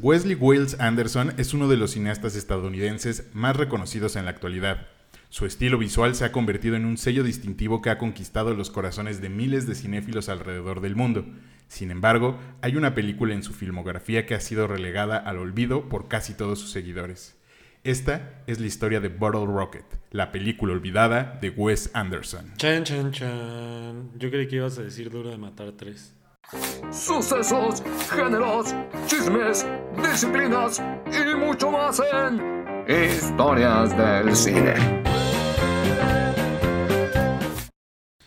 Wesley 0.00 0.36
Wales 0.36 0.78
Anderson 0.78 1.34
es 1.38 1.54
uno 1.54 1.66
de 1.66 1.76
los 1.76 1.90
cineastas 1.90 2.36
estadounidenses 2.36 3.30
más 3.32 3.56
reconocidos 3.56 4.14
en 4.14 4.26
la 4.26 4.30
actualidad. 4.30 4.86
Su 5.28 5.44
estilo 5.44 5.76
visual 5.76 6.14
se 6.14 6.24
ha 6.24 6.30
convertido 6.30 6.76
en 6.76 6.84
un 6.84 6.96
sello 6.96 7.24
distintivo 7.24 7.82
que 7.82 7.90
ha 7.90 7.98
conquistado 7.98 8.54
los 8.54 8.70
corazones 8.70 9.20
de 9.20 9.28
miles 9.28 9.66
de 9.66 9.74
cinéfilos 9.74 10.28
alrededor 10.28 10.82
del 10.82 10.94
mundo. 10.94 11.26
Sin 11.66 11.90
embargo, 11.90 12.38
hay 12.62 12.76
una 12.76 12.94
película 12.94 13.34
en 13.34 13.42
su 13.42 13.52
filmografía 13.52 14.24
que 14.24 14.36
ha 14.36 14.40
sido 14.40 14.68
relegada 14.68 15.16
al 15.16 15.36
olvido 15.36 15.88
por 15.88 16.06
casi 16.06 16.32
todos 16.32 16.60
sus 16.60 16.70
seguidores. 16.70 17.36
Esta 17.82 18.44
es 18.46 18.60
la 18.60 18.66
historia 18.68 19.00
de 19.00 19.08
Bottle 19.08 19.46
Rocket, 19.46 19.84
la 20.12 20.30
película 20.30 20.74
olvidada 20.74 21.40
de 21.42 21.50
Wes 21.50 21.90
Anderson. 21.94 22.52
Chan, 22.56 22.84
chan, 22.84 23.10
chan. 23.10 24.10
Yo 24.16 24.30
creí 24.30 24.46
que 24.46 24.56
ibas 24.56 24.78
a 24.78 24.82
decir 24.82 25.10
Duro 25.10 25.30
de 25.30 25.38
Matar 25.38 25.72
3. 25.72 26.14
Sucesos, 26.90 27.82
géneros, 28.10 28.74
chismes, 29.06 29.66
disciplinas 30.02 30.82
y 31.06 31.36
mucho 31.36 31.70
más 31.70 32.00
en 32.00 32.64
Historias 32.88 33.94
del 33.96 34.34
Cine. 34.34 35.07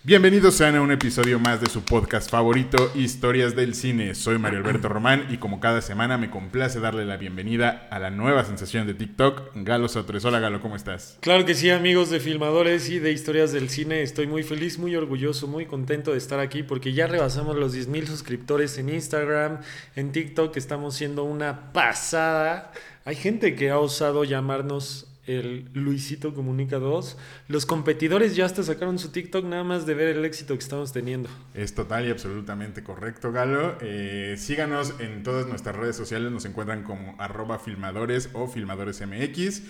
Bienvenidos 0.04 0.56
sean 0.56 0.76
a 0.76 0.82
un 0.82 0.92
episodio 0.92 1.38
más 1.38 1.62
de 1.62 1.70
su 1.70 1.84
podcast 1.84 2.28
favorito, 2.28 2.92
Historias 2.96 3.56
del 3.56 3.76
Cine. 3.76 4.16
Soy 4.16 4.40
Mario 4.40 4.58
Alberto 4.58 4.90
Román 4.90 5.28
y 5.30 5.38
como 5.38 5.60
cada 5.60 5.80
semana 5.84 6.18
me 6.18 6.32
complace 6.32 6.80
darle 6.80 7.06
la 7.06 7.18
bienvenida 7.18 7.88
a 7.92 8.00
la 8.00 8.10
nueva 8.10 8.44
sensación 8.44 8.88
de 8.88 8.96
TikTok, 8.96 9.52
Galo 9.58 9.88
Sotres. 9.88 10.26
Hola 10.26 10.40
Galo, 10.40 10.60
¿cómo 10.60 10.76
estás? 10.76 11.20
Claro 11.20 11.46
que 11.46 11.54
sí, 11.54 11.70
amigos 11.70 12.10
de 12.10 12.20
filmadores 12.20 12.90
y 12.90 12.98
de 12.98 13.12
historias 13.12 13.52
del 13.52 13.70
cine. 13.70 14.02
Estoy 14.02 14.26
muy 14.26 14.42
feliz, 14.42 14.80
muy 14.80 14.96
orgulloso, 14.96 15.46
muy 15.46 15.68
contento 15.68 16.14
de 16.14 16.18
estar 16.18 16.40
aquí 16.40 16.64
porque 16.64 16.94
ya 16.94 17.06
rebasamos 17.06 17.56
los 17.56 17.76
10.000 17.76 18.08
suscriptores 18.08 18.80
en 18.80 18.90
Instagram, 18.90 19.60
en 19.96 20.12
TikTok. 20.12 20.58
Estamos 20.58 20.96
siendo 20.96 21.26
una 21.26 21.72
pasada. 21.74 22.72
Hay 23.06 23.16
gente 23.16 23.54
que 23.54 23.70
ha 23.70 23.78
osado 23.78 24.24
llamarnos 24.24 25.11
el 25.32 25.70
Luisito 25.74 26.34
Comunica 26.34 26.80
2. 26.80 27.18
Los 27.48 27.66
competidores 27.66 28.36
ya 28.36 28.46
hasta 28.46 28.64
sacaron 28.64 29.00
su 29.00 29.12
TikTok 29.12 29.46
nada 29.46 29.64
más 29.64 29.86
de 29.86 29.94
ver 29.94 30.16
el 30.16 30.26
éxito 30.26 30.54
que 30.54 30.64
estamos 30.64 30.92
teniendo. 30.94 31.30
Es 31.54 31.74
total 31.74 32.08
y 32.08 32.12
absolutamente 32.12 32.84
correcto, 32.84 33.32
Galo. 33.32 33.78
Eh, 33.82 34.36
síganos 34.38 34.96
en 35.00 35.24
todas 35.24 35.48
nuestras 35.48 35.76
redes 35.76 35.96
sociales, 35.96 36.32
nos 36.32 36.46
encuentran 36.46 36.84
como 36.84 37.16
arroba 37.20 37.60
filmadores 37.60 38.30
o 38.34 38.48
filmadoresmx. 38.48 39.64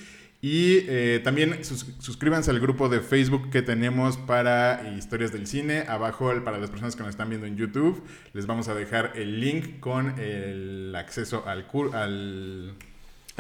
Y 0.43 0.85
eh, 0.87 1.21
también 1.23 1.63
suscríbanse 1.63 2.49
al 2.49 2.59
grupo 2.59 2.89
de 2.89 3.01
Facebook 3.01 3.51
que 3.51 3.61
tenemos 3.61 4.17
para 4.17 4.91
historias 4.97 5.31
del 5.31 5.45
cine. 5.45 5.85
Abajo, 5.87 6.33
para 6.43 6.57
las 6.57 6.71
personas 6.71 6.95
que 6.95 7.03
nos 7.03 7.11
están 7.11 7.29
viendo 7.29 7.45
en 7.45 7.57
YouTube, 7.57 8.03
les 8.33 8.47
vamos 8.47 8.67
a 8.67 8.73
dejar 8.73 9.13
el 9.15 9.39
link 9.39 9.79
con 9.79 10.19
el 10.19 10.95
acceso 10.95 11.43
al, 11.45 11.67
al 11.93 12.73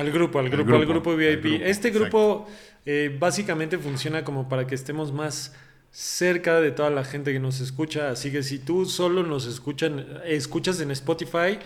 al 0.01 0.11
grupo, 0.11 0.39
al 0.39 0.49
grupo, 0.49 0.75
al 0.75 0.85
grupo, 0.85 1.15
VIP. 1.15 1.61
este 1.63 1.91
grupo 1.91 2.47
eh, 2.85 3.15
básicamente 3.19 3.77
funciona 3.77 4.23
como 4.23 4.49
para 4.49 4.67
que 4.67 4.75
estemos 4.75 5.13
más 5.13 5.53
cerca 5.91 6.59
de 6.59 6.71
toda 6.71 6.89
la 6.89 7.03
gente 7.03 7.31
que 7.31 7.39
nos 7.39 7.59
escucha. 7.59 8.09
Así 8.09 8.31
que 8.31 8.43
si 8.43 8.59
tú 8.59 8.85
solo 8.85 9.23
nos 9.23 9.45
escuchan, 9.45 10.05
escuchas 10.25 10.81
en 10.81 10.91
Spotify, 10.91 11.59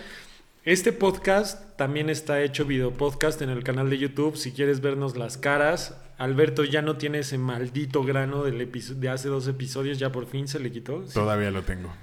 este 0.66 0.92
podcast 0.92 1.78
también 1.78 2.10
está 2.10 2.42
hecho 2.42 2.66
video 2.66 2.92
podcast 2.92 3.42
en 3.42 3.50
el 3.50 3.64
canal 3.64 3.90
de 3.90 3.98
YouTube. 3.98 4.36
Si 4.36 4.52
quieres 4.52 4.82
vernos 4.82 5.16
las 5.16 5.38
caras, 5.38 5.96
Alberto 6.18 6.64
ya 6.64 6.82
no 6.82 6.98
tiene 6.98 7.20
ese 7.20 7.38
maldito 7.38 8.04
grano 8.04 8.44
del 8.44 8.70
de 8.72 9.10
hace 9.10 9.30
dos 9.30 9.48
episodios, 9.48 10.00
ya 10.00 10.12
por 10.12 10.26
fin 10.26 10.48
se 10.48 10.60
le 10.60 10.72
quitó. 10.72 11.04
Todavía 11.14 11.52
lo 11.52 11.62
tengo. 11.62 11.94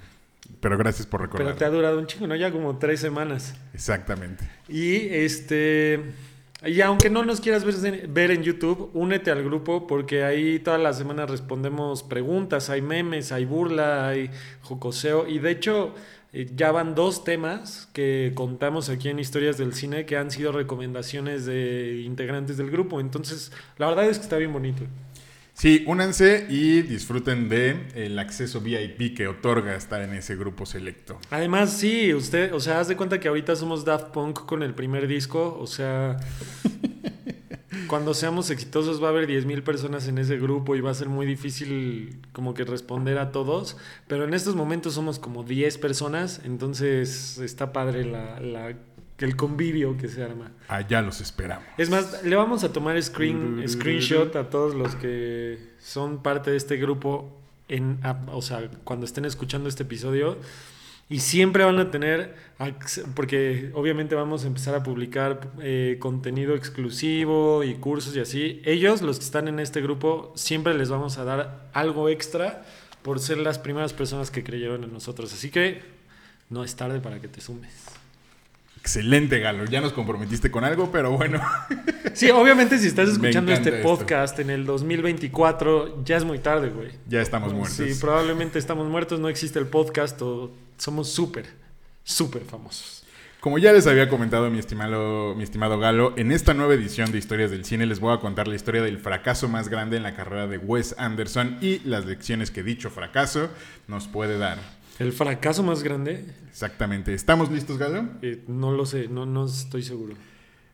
Pero 0.59 0.77
gracias 0.77 1.07
por 1.07 1.21
recordar. 1.21 1.47
Pero 1.47 1.57
te 1.57 1.65
ha 1.65 1.69
durado 1.69 1.99
un 1.99 2.07
chingo, 2.07 2.27
¿no? 2.27 2.35
Ya 2.35 2.51
como 2.51 2.77
tres 2.77 2.99
semanas. 2.99 3.55
Exactamente. 3.73 4.49
Y 4.67 5.07
este. 5.09 6.01
Y 6.65 6.79
aunque 6.79 7.09
no 7.09 7.25
nos 7.25 7.41
quieras 7.41 7.65
ver, 7.65 8.31
en 8.31 8.41
YouTube, 8.41 8.89
únete 8.93 9.31
al 9.31 9.43
grupo 9.43 9.85
porque 9.85 10.23
ahí 10.23 10.59
todas 10.59 10.79
las 10.79 10.97
semanas 10.97 11.29
respondemos 11.29 12.03
preguntas, 12.03 12.69
hay 12.69 12.81
memes, 12.81 13.33
hay 13.33 13.43
burla, 13.43 14.07
hay 14.07 14.29
jocoseo. 14.61 15.27
Y 15.27 15.39
de 15.39 15.51
hecho, 15.51 15.93
eh, 16.31 16.49
ya 16.55 16.71
van 16.71 16.95
dos 16.95 17.25
temas 17.25 17.89
que 17.91 18.31
contamos 18.33 18.87
aquí 18.87 19.09
en 19.09 19.19
Historias 19.19 19.57
del 19.57 19.73
Cine 19.73 20.05
que 20.05 20.15
han 20.15 20.31
sido 20.31 20.53
recomendaciones 20.53 21.45
de 21.45 22.01
integrantes 22.05 22.55
del 22.55 22.71
grupo. 22.71 23.01
Entonces, 23.01 23.51
la 23.77 23.87
verdad 23.87 24.05
es 24.05 24.19
que 24.19 24.23
está 24.23 24.37
bien 24.37 24.53
bonito. 24.53 24.83
Sí, 25.53 25.83
únanse 25.87 26.47
y 26.49 26.81
disfruten 26.81 27.47
de 27.47 27.87
el 27.95 28.17
acceso 28.17 28.59
VIP 28.59 29.15
que 29.15 29.27
otorga 29.27 29.75
estar 29.75 30.01
en 30.01 30.13
ese 30.13 30.35
grupo 30.35 30.65
selecto. 30.65 31.19
Además, 31.29 31.71
sí, 31.71 32.13
usted, 32.13 32.53
o 32.53 32.59
sea, 32.59 32.79
haz 32.79 32.87
de 32.87 32.97
cuenta 32.97 33.19
que 33.19 33.27
ahorita 33.27 33.55
somos 33.55 33.85
Daft 33.85 34.07
Punk 34.07 34.45
con 34.45 34.63
el 34.63 34.73
primer 34.73 35.07
disco, 35.07 35.55
o 35.59 35.67
sea, 35.67 36.17
cuando 37.87 38.15
seamos 38.15 38.49
exitosos 38.49 39.01
va 39.01 39.07
a 39.07 39.11
haber 39.11 39.27
10.000 39.27 39.63
personas 39.63 40.07
en 40.07 40.17
ese 40.17 40.37
grupo 40.37 40.75
y 40.75 40.81
va 40.81 40.89
a 40.89 40.95
ser 40.95 41.07
muy 41.07 41.27
difícil 41.27 42.19
como 42.31 42.55
que 42.55 42.63
responder 42.63 43.19
a 43.19 43.31
todos, 43.31 43.77
pero 44.07 44.23
en 44.23 44.33
estos 44.33 44.55
momentos 44.55 44.95
somos 44.95 45.19
como 45.19 45.43
10 45.43 45.77
personas, 45.77 46.41
entonces 46.43 47.37
está 47.37 47.71
padre 47.71 48.05
la 48.05 48.75
el 49.23 49.37
convivio 49.37 49.95
que 49.97 50.09
se 50.09 50.21
arma. 50.21 50.51
Allá 50.67 51.01
los 51.01 51.21
esperamos. 51.21 51.65
Es 51.77 51.89
más, 51.89 52.23
le 52.23 52.35
vamos 52.35 52.65
a 52.65 52.73
tomar 52.73 53.01
screen, 53.01 53.63
screenshot 53.65 54.35
a 54.35 54.49
todos 54.49 54.75
los 54.75 54.95
que 54.95 55.57
son 55.79 56.21
parte 56.21 56.51
de 56.51 56.57
este 56.57 56.75
grupo, 56.75 57.31
en, 57.69 57.99
o 58.33 58.41
sea, 58.41 58.69
cuando 58.83 59.05
estén 59.05 59.23
escuchando 59.23 59.69
este 59.69 59.83
episodio. 59.83 60.37
Y 61.09 61.19
siempre 61.19 61.63
van 61.63 61.79
a 61.79 61.89
tener, 61.89 62.35
porque 63.15 63.71
obviamente 63.75 64.13
vamos 64.13 64.43
a 64.43 64.47
empezar 64.47 64.75
a 64.75 64.83
publicar 64.83 65.51
eh, 65.61 65.97
contenido 65.99 66.55
exclusivo 66.55 67.63
y 67.63 67.75
cursos 67.75 68.15
y 68.17 68.19
así. 68.19 68.61
Ellos, 68.65 69.01
los 69.01 69.19
que 69.19 69.25
están 69.25 69.47
en 69.47 69.59
este 69.59 69.81
grupo, 69.81 70.33
siempre 70.35 70.73
les 70.73 70.89
vamos 70.89 71.17
a 71.17 71.23
dar 71.23 71.69
algo 71.71 72.09
extra 72.09 72.65
por 73.03 73.19
ser 73.19 73.37
las 73.37 73.57
primeras 73.57 73.93
personas 73.93 74.31
que 74.31 74.43
creyeron 74.43 74.83
en 74.83 74.91
nosotros. 74.91 75.33
Así 75.33 75.49
que 75.49 75.81
no 76.49 76.63
es 76.63 76.75
tarde 76.75 76.99
para 76.99 77.21
que 77.21 77.29
te 77.29 77.39
sumes. 77.39 77.92
Excelente, 78.83 79.39
Galo. 79.39 79.63
Ya 79.63 79.79
nos 79.79 79.93
comprometiste 79.93 80.51
con 80.51 80.65
algo, 80.65 80.91
pero 80.91 81.11
bueno. 81.11 81.41
Sí, 82.13 82.29
obviamente 82.29 82.77
si 82.77 82.87
estás 82.87 83.09
escuchando 83.09 83.51
este 83.51 83.71
podcast 83.81 84.37
en 84.37 84.51
el 84.51 84.67
2024, 84.67 86.03
ya 86.03 86.17
es 86.17 86.23
muy 86.23 86.37
tarde, 86.37 86.69
güey. 86.69 86.91
Ya 87.07 87.21
estamos 87.21 87.53
muertos. 87.53 87.75
Sí, 87.75 87.99
probablemente 87.99 88.59
estamos 88.59 88.87
muertos, 88.87 89.19
no 89.19 89.29
existe 89.29 89.57
el 89.57 89.65
podcast 89.65 90.21
o 90.21 90.51
somos 90.77 91.09
súper, 91.09 91.47
súper 92.03 92.43
famosos. 92.43 93.03
Como 93.39 93.57
ya 93.57 93.73
les 93.73 93.87
había 93.87 94.09
comentado 94.09 94.51
mi 94.51 94.59
estimado, 94.59 95.33
mi 95.33 95.43
estimado 95.43 95.79
Galo, 95.79 96.13
en 96.15 96.31
esta 96.31 96.53
nueva 96.53 96.75
edición 96.75 97.11
de 97.11 97.17
Historias 97.17 97.49
del 97.49 97.65
Cine 97.65 97.87
les 97.87 97.99
voy 97.99 98.13
a 98.13 98.19
contar 98.19 98.47
la 98.47 98.53
historia 98.53 98.83
del 98.83 98.99
fracaso 98.99 99.47
más 99.47 99.69
grande 99.69 99.97
en 99.97 100.03
la 100.03 100.15
carrera 100.15 100.45
de 100.45 100.59
Wes 100.59 100.93
Anderson 100.99 101.57
y 101.61 101.79
las 101.79 102.05
lecciones 102.05 102.51
que 102.51 102.61
dicho 102.61 102.91
fracaso 102.91 103.49
nos 103.87 104.07
puede 104.07 104.37
dar. 104.37 104.59
¿El 104.99 105.11
fracaso 105.11 105.63
más 105.63 105.83
grande? 105.83 106.25
Exactamente. 106.49 107.13
¿Estamos 107.13 107.51
listos, 107.51 107.77
Galo? 107.77 108.07
Eh, 108.21 108.43
no 108.47 108.71
lo 108.71 108.85
sé, 108.85 109.07
no, 109.07 109.25
no 109.25 109.45
estoy 109.45 109.83
seguro. 109.83 110.13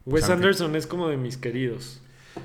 Pues 0.04 0.24
Wes 0.24 0.30
Anderson 0.30 0.76
es 0.76 0.88
como 0.88 1.08
de 1.08 1.18
mis 1.18 1.38
queridos. 1.38 2.02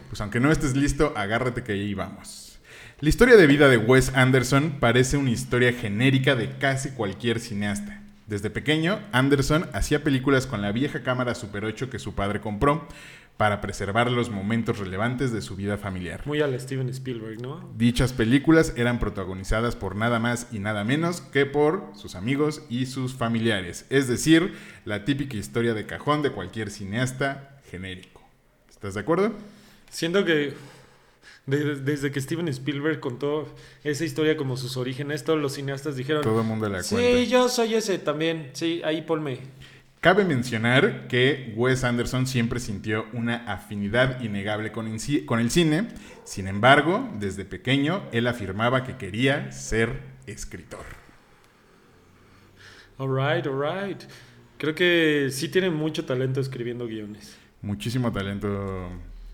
Pues 0.09 0.21
aunque 0.21 0.41
no 0.41 0.53
estés 0.53 0.77
listo, 0.77 1.13
agárrate 1.17 1.63
que 1.63 1.73
ahí 1.73 1.95
vamos. 1.95 2.59
La 3.01 3.09
historia 3.09 3.37
de 3.37 3.47
vida 3.47 3.69
de 3.69 3.77
Wes 3.77 4.13
Anderson 4.15 4.77
parece 4.79 5.17
una 5.17 5.31
historia 5.31 5.73
genérica 5.73 6.37
de 6.37 6.57
casi 6.59 6.91
cualquier 6.91 7.41
cineasta. 7.41 8.01
Desde 8.27 8.49
pequeño, 8.49 9.01
Anderson 9.13 9.69
hacía 9.75 10.03
películas 10.03 10.47
con 10.47 10.63
la 10.63 10.73
vieja 10.73 11.03
cámara 11.03 11.35
Super 11.35 11.65
8 11.65 11.91
que 11.91 11.99
su 11.99 12.15
padre 12.15 12.41
compró, 12.41 12.89
para 13.37 13.61
preservar 13.61 14.11
los 14.11 14.31
momentos 14.31 14.79
relevantes 14.79 15.33
de 15.33 15.43
su 15.43 15.57
vida 15.57 15.77
familiar. 15.77 16.23
Muy 16.25 16.41
al 16.41 16.59
Steven 16.59 16.89
Spielberg, 16.89 17.41
¿no? 17.43 17.69
Dichas 17.77 18.13
películas 18.13 18.75
eran 18.77 19.01
protagonizadas 19.01 19.75
por 19.75 19.97
nada 19.97 20.21
más 20.21 20.47
y 20.53 20.61
nada 20.61 20.85
menos 20.85 21.21
que 21.21 21.45
por 21.45 21.91
sus 21.95 22.15
amigos 22.15 22.63
y 22.69 22.87
sus 22.87 23.15
familiares, 23.15 23.87
es 23.91 24.07
decir, 24.07 24.55
la 24.85 25.05
típica 25.05 25.37
historia 25.37 25.75
de 25.75 25.87
cajón 25.87 26.23
de 26.23 26.31
cualquier 26.31 26.71
cineasta 26.71 27.61
genérico. 27.71 28.23
¿Estás 28.71 28.95
de 28.95 29.01
acuerdo? 29.01 29.33
Siento 29.91 30.25
que 30.25 30.55
desde, 31.47 32.11
que 32.11 32.21
Steven 32.21 32.49
Spielberg 32.49 33.01
contó 33.01 33.47
esa 33.83 34.05
historia 34.05 34.37
como 34.37 34.57
sus 34.57 34.77
orígenes, 34.77 35.25
todos 35.25 35.39
los 35.39 35.55
cineastas 35.55 35.97
dijeron... 35.97 36.23
Todo 36.23 36.41
el 36.41 36.47
mundo 36.47 36.69
la 36.69 36.83
cuenta. 36.83 36.97
Sí, 36.97 37.27
yo 37.27 37.49
soy 37.49 37.75
ese 37.75 37.99
también. 37.99 38.51
Sí, 38.55 38.81
ahí 38.85 39.03
ponme. 39.03 39.41
Cabe 40.05 40.27
mencionar 40.27 41.09
que 41.09 41.55
Wes 41.57 41.83
Anderson 41.83 42.27
siempre 42.27 42.61
sintió 42.61 43.07
una 43.15 43.37
afinidad 43.51 44.21
innegable 44.21 44.71
con, 44.71 44.87
el 44.87 45.51
cine, 45.51 45.89
sin 46.25 46.47
embargo, 46.47 47.09
desde 47.19 47.47
pequeño 47.47 48.03
él 48.13 48.27
afirmaba 48.27 48.85
que 48.85 48.99
quería 48.99 49.51
ser 49.51 50.03
escritor. 50.27 50.85
Alright, 52.99 53.47
alright. 53.47 54.03
Creo 54.59 54.75
que 54.75 55.29
sí 55.33 55.49
tiene 55.49 55.71
mucho 55.71 56.05
talento 56.05 56.39
escribiendo 56.39 56.87
guiones. 56.87 57.39
Muchísimo 57.63 58.13
talento 58.13 58.91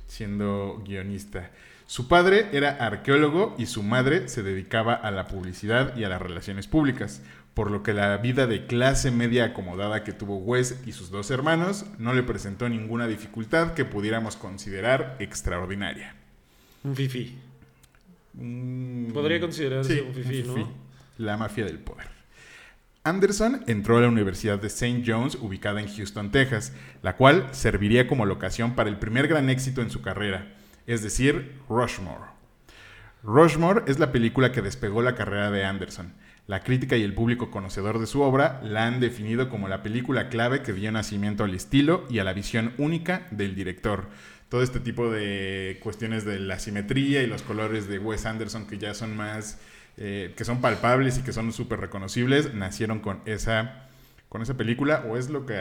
siendo 0.06 0.84
guionista. 0.86 1.50
Su 1.90 2.06
padre 2.06 2.46
era 2.52 2.76
arqueólogo 2.76 3.56
y 3.58 3.66
su 3.66 3.82
madre 3.82 4.28
se 4.28 4.44
dedicaba 4.44 4.94
a 4.94 5.10
la 5.10 5.26
publicidad 5.26 5.96
y 5.96 6.04
a 6.04 6.08
las 6.08 6.22
relaciones 6.22 6.68
públicas. 6.68 7.20
Por 7.54 7.70
lo 7.70 7.82
que 7.82 7.92
la 7.92 8.16
vida 8.18 8.46
de 8.46 8.66
clase 8.66 9.10
media 9.10 9.46
acomodada 9.46 10.04
que 10.04 10.12
tuvo 10.12 10.38
Wes 10.38 10.80
y 10.86 10.92
sus 10.92 11.10
dos 11.10 11.30
hermanos 11.30 11.86
no 11.98 12.14
le 12.14 12.22
presentó 12.22 12.68
ninguna 12.68 13.06
dificultad 13.06 13.74
que 13.74 13.84
pudiéramos 13.84 14.36
considerar 14.36 15.16
extraordinaria. 15.18 16.14
Un 16.84 16.96
fifi. 16.96 17.36
Mm, 18.34 19.12
Podría 19.12 19.40
considerarse 19.40 19.94
sí, 19.94 20.00
un 20.00 20.14
fifí, 20.14 20.42
¿no? 20.44 20.72
La 21.18 21.36
mafia 21.36 21.64
del 21.64 21.78
poder. 21.78 22.08
Anderson 23.02 23.64
entró 23.66 23.96
a 23.96 24.02
la 24.02 24.08
Universidad 24.08 24.60
de 24.60 24.66
St. 24.66 25.02
John's, 25.06 25.34
ubicada 25.34 25.80
en 25.80 25.88
Houston, 25.88 26.30
Texas, 26.30 26.72
la 27.02 27.16
cual 27.16 27.48
serviría 27.52 28.06
como 28.06 28.26
locación 28.26 28.74
para 28.74 28.90
el 28.90 28.98
primer 28.98 29.26
gran 29.26 29.48
éxito 29.48 29.80
en 29.80 29.90
su 29.90 30.02
carrera, 30.02 30.54
es 30.86 31.02
decir, 31.02 31.60
Rushmore. 31.68 32.30
Rushmore 33.22 33.84
es 33.86 33.98
la 33.98 34.12
película 34.12 34.52
que 34.52 34.62
despegó 34.62 35.02
la 35.02 35.14
carrera 35.14 35.50
de 35.50 35.64
Anderson. 35.64 36.12
La 36.50 36.64
crítica 36.64 36.96
y 36.96 37.04
el 37.04 37.14
público 37.14 37.52
conocedor 37.52 38.00
de 38.00 38.08
su 38.08 38.22
obra 38.22 38.60
la 38.64 38.84
han 38.88 38.98
definido 38.98 39.48
como 39.48 39.68
la 39.68 39.84
película 39.84 40.28
clave 40.28 40.62
que 40.62 40.72
dio 40.72 40.90
nacimiento 40.90 41.44
al 41.44 41.54
estilo 41.54 42.04
y 42.10 42.18
a 42.18 42.24
la 42.24 42.32
visión 42.32 42.72
única 42.76 43.28
del 43.30 43.54
director. 43.54 44.08
Todo 44.48 44.60
este 44.64 44.80
tipo 44.80 45.08
de 45.12 45.78
cuestiones 45.80 46.24
de 46.24 46.40
la 46.40 46.58
simetría 46.58 47.22
y 47.22 47.28
los 47.28 47.42
colores 47.42 47.86
de 47.86 48.00
Wes 48.00 48.26
Anderson 48.26 48.66
que 48.66 48.78
ya 48.78 48.94
son 48.94 49.16
más 49.16 49.60
eh, 49.96 50.34
que 50.36 50.44
son 50.44 50.60
palpables 50.60 51.18
y 51.18 51.22
que 51.22 51.32
son 51.32 51.52
súper 51.52 51.78
reconocibles, 51.78 52.52
nacieron 52.52 52.98
con 52.98 53.20
esa, 53.26 53.86
con 54.28 54.42
esa 54.42 54.56
película, 54.56 55.04
o 55.08 55.16
es 55.16 55.30
lo 55.30 55.46
que 55.46 55.54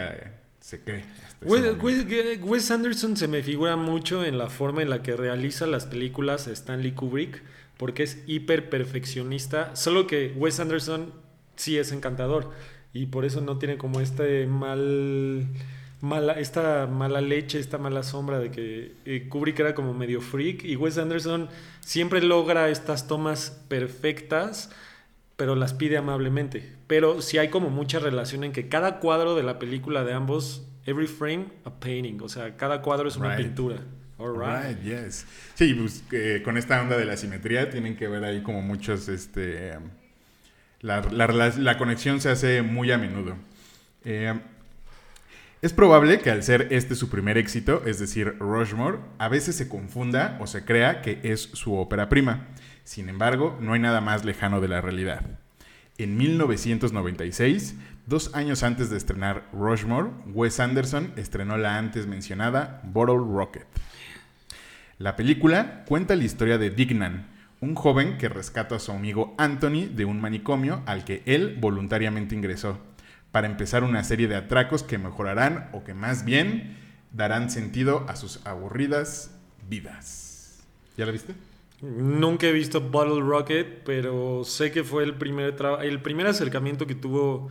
se 0.59 0.81
cree. 0.81 1.03
Wes. 1.43 1.77
Wes- 1.77 2.39
Wes 2.41 2.71
Anderson 2.71 3.15
se 3.15 3.27
me 3.27 3.43
figura 3.43 3.75
mucho 3.75 4.25
en 4.25 4.39
la 4.39 4.49
forma 4.49 4.81
en 4.81 4.89
la 4.89 5.03
que 5.03 5.15
realiza 5.15 5.67
las 5.67 5.85
películas 5.85 6.47
Stanley 6.47 6.93
Kubrick, 6.93 7.43
porque 7.79 8.03
es 8.03 8.21
hiper 8.27 8.69
perfeccionista, 8.69 9.73
solo 9.73 10.05
que 10.05 10.33
Wes 10.35 10.59
Anderson 10.59 11.13
sí 11.55 11.77
es 11.77 11.93
encantador 11.93 12.51
y 12.91 13.05
por 13.05 13.23
eso 13.23 13.39
no 13.39 13.57
tiene 13.57 13.77
como 13.77 14.01
este 14.01 14.47
mal 14.47 15.47
mala 16.01 16.33
esta 16.33 16.87
mala 16.87 17.21
leche, 17.21 17.57
esta 17.57 17.77
mala 17.77 18.03
sombra 18.03 18.39
de 18.39 18.51
que 18.51 18.91
eh, 19.05 19.27
Kubrick 19.29 19.59
era 19.61 19.75
como 19.75 19.93
medio 19.93 20.19
freak 20.19 20.65
y 20.65 20.75
Wes 20.75 20.97
Anderson 20.97 21.47
siempre 21.79 22.21
logra 22.21 22.69
estas 22.69 23.07
tomas 23.07 23.51
perfectas 23.69 24.69
pero 25.37 25.55
las 25.55 25.73
pide 25.73 25.95
amablemente. 25.95 26.75
Pero 26.87 27.21
sí 27.21 27.37
hay 27.37 27.47
como 27.47 27.69
mucha 27.69 27.99
relación 27.99 28.43
en 28.43 28.51
que 28.51 28.67
cada 28.67 28.99
cuadro 28.99 29.35
de 29.35 29.43
la 29.43 29.57
película 29.57 30.03
de 30.03 30.11
ambos, 30.11 30.67
every 30.85 31.07
frame, 31.07 31.45
a 31.63 31.79
painting. 31.79 32.19
O 32.21 32.27
sea, 32.27 32.57
cada 32.57 32.81
cuadro 32.81 33.07
es 33.07 33.15
una 33.15 33.37
Right. 33.37 33.45
pintura. 33.47 33.77
All 34.19 34.33
right. 34.37 34.75
Right, 34.75 34.83
yes. 34.83 35.25
Sí, 35.55 35.73
pues 35.73 36.03
eh, 36.11 36.41
con 36.43 36.57
esta 36.57 36.81
onda 36.81 36.97
de 36.97 37.05
la 37.05 37.15
simetría 37.17 37.69
tienen 37.69 37.95
que 37.95 38.07
ver 38.07 38.23
ahí 38.23 38.41
como 38.43 38.61
muchos, 38.61 39.07
este, 39.09 39.77
um, 39.77 39.83
la, 40.81 41.01
la 41.01 41.27
rela- 41.27 41.55
la 41.57 41.77
conexión 41.77 42.19
se 42.21 42.29
hace 42.29 42.61
muy 42.61 42.91
a 42.91 42.97
menudo. 42.97 43.35
Eh, 44.03 44.33
es 45.61 45.73
probable 45.73 46.19
que 46.19 46.31
al 46.31 46.43
ser 46.43 46.67
este 46.71 46.95
su 46.95 47.09
primer 47.09 47.37
éxito, 47.37 47.83
es 47.85 47.99
decir, 47.99 48.35
Rushmore, 48.39 48.99
a 49.17 49.27
veces 49.27 49.55
se 49.55 49.67
confunda 49.67 50.37
o 50.39 50.47
se 50.47 50.63
crea 50.63 51.01
que 51.01 51.19
es 51.23 51.41
su 51.53 51.75
ópera 51.75 52.07
prima. 52.09 52.47
Sin 52.85 53.09
embargo, 53.09 53.57
no 53.61 53.73
hay 53.73 53.79
nada 53.79 53.99
más 54.01 54.23
lejano 54.25 54.61
de 54.61 54.69
la 54.69 54.81
realidad. 54.81 55.21
En 55.97 56.15
1996, 56.17 57.75
dos 58.07 58.33
años 58.35 58.63
antes 58.63 58.89
de 58.89 58.95
estrenar 58.97 59.49
Rushmore, 59.51 60.11
Wes 60.27 60.61
Anderson 60.61 61.11
estrenó 61.17 61.57
la 61.57 61.77
antes 61.77 62.07
mencionada 62.07 62.81
Bottle 62.85 63.17
Rocket. 63.17 63.65
La 64.99 65.15
película 65.15 65.85
cuenta 65.87 66.17
la 66.17 66.25
historia 66.25 66.57
de 66.57 66.71
Dignan, 66.71 67.29
un 67.61 67.73
joven 67.73 68.17
que 68.17 68.27
rescata 68.27 68.75
a 68.75 68.79
su 68.79 68.91
amigo 68.91 69.33
Anthony 69.37 69.87
de 69.95 70.03
un 70.03 70.19
manicomio 70.19 70.83
al 70.87 71.05
que 71.05 71.23
él 71.25 71.55
voluntariamente 71.57 72.35
ingresó, 72.35 72.77
para 73.31 73.47
empezar 73.47 73.85
una 73.85 74.03
serie 74.03 74.27
de 74.27 74.35
atracos 74.35 74.83
que 74.83 74.97
mejorarán 74.97 75.69
o 75.71 75.85
que 75.85 75.93
más 75.93 76.25
bien 76.25 76.75
darán 77.13 77.49
sentido 77.49 78.05
a 78.09 78.17
sus 78.17 78.45
aburridas 78.45 79.39
vidas. 79.69 80.65
¿Ya 80.97 81.05
la 81.05 81.13
viste? 81.13 81.33
Nunca 81.81 82.47
he 82.47 82.51
visto 82.51 82.81
Bottle 82.81 83.21
Rocket, 83.21 83.83
pero 83.85 84.43
sé 84.43 84.69
que 84.69 84.83
fue 84.83 85.05
el 85.05 85.13
primer, 85.13 85.55
el 85.81 86.01
primer 86.01 86.27
acercamiento 86.27 86.87
que 86.87 86.95
tuvo 86.95 87.47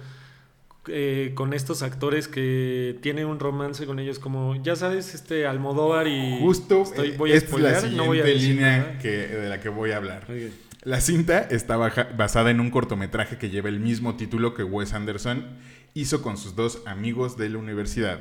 eh, 0.87 1.33
con 1.35 1.53
estos 1.53 1.83
actores 1.83 2.29
que 2.29 2.97
tienen 3.03 3.27
un 3.27 3.39
romance 3.41 3.85
con 3.87 3.99
ellos, 3.99 4.19
como 4.19 4.55
ya 4.63 4.77
sabes, 4.77 5.15
este 5.15 5.47
Almodóvar 5.47 6.07
y 6.07 6.39
Justo 6.41 6.83
estoy, 6.83 7.11
eh, 7.11 7.15
voy 7.19 7.33
a 7.33 7.35
es 7.35 7.51
la 7.53 7.75
siguiente 7.81 7.97
no 7.97 8.05
voy 8.07 8.21
a 8.21 8.25
decir 8.25 8.49
línea 8.51 8.99
que, 9.01 9.09
de 9.11 9.49
la 9.49 9.61
que 9.61 9.69
voy 9.69 9.91
a 9.91 9.97
hablar. 9.99 10.27
La 10.85 11.01
cinta 11.01 11.41
está 11.41 11.77
baja- 11.77 12.09
basada 12.17 12.51
en 12.51 12.61
un 12.61 12.71
cortometraje 12.71 13.37
que 13.37 13.51
lleva 13.51 13.69
el 13.69 13.81
mismo 13.81 14.17
título 14.17 14.55
que 14.55 14.63
Wes 14.63 14.93
Anderson 14.95 15.45
hizo 15.95 16.23
con 16.23 16.37
sus 16.39 16.55
dos 16.55 16.81
amigos 16.87 17.37
de 17.37 17.49
la 17.51 17.59
universidad, 17.59 18.21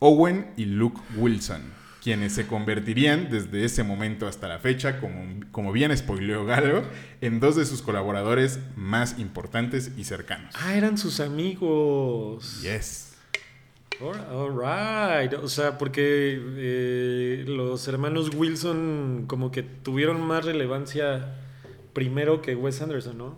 Owen 0.00 0.48
y 0.56 0.64
Luke 0.66 1.00
Wilson, 1.16 1.62
quienes 2.06 2.34
se 2.34 2.46
convertirían 2.46 3.30
desde 3.30 3.64
ese 3.64 3.82
momento 3.82 4.28
hasta 4.28 4.46
la 4.46 4.60
fecha, 4.60 5.00
como, 5.00 5.40
como 5.50 5.72
bien 5.72 5.96
spoileó 5.96 6.44
Galo, 6.44 6.84
en 7.20 7.40
dos 7.40 7.56
de 7.56 7.66
sus 7.66 7.82
colaboradores 7.82 8.60
más 8.76 9.18
importantes 9.18 9.90
y 9.96 10.04
cercanos. 10.04 10.54
Ah, 10.56 10.76
eran 10.76 10.98
sus 10.98 11.18
amigos. 11.18 12.62
Yes. 12.62 13.14
All 14.00 14.52
right. 14.52 15.32
O 15.34 15.48
sea, 15.48 15.78
porque 15.78 16.40
eh, 16.40 17.44
los 17.48 17.88
hermanos 17.88 18.30
Wilson 18.36 19.24
como 19.26 19.50
que 19.50 19.64
tuvieron 19.64 20.20
más 20.24 20.44
relevancia 20.44 21.34
primero 21.92 22.40
que 22.40 22.54
Wes 22.54 22.80
Anderson, 22.82 23.18
¿no? 23.18 23.36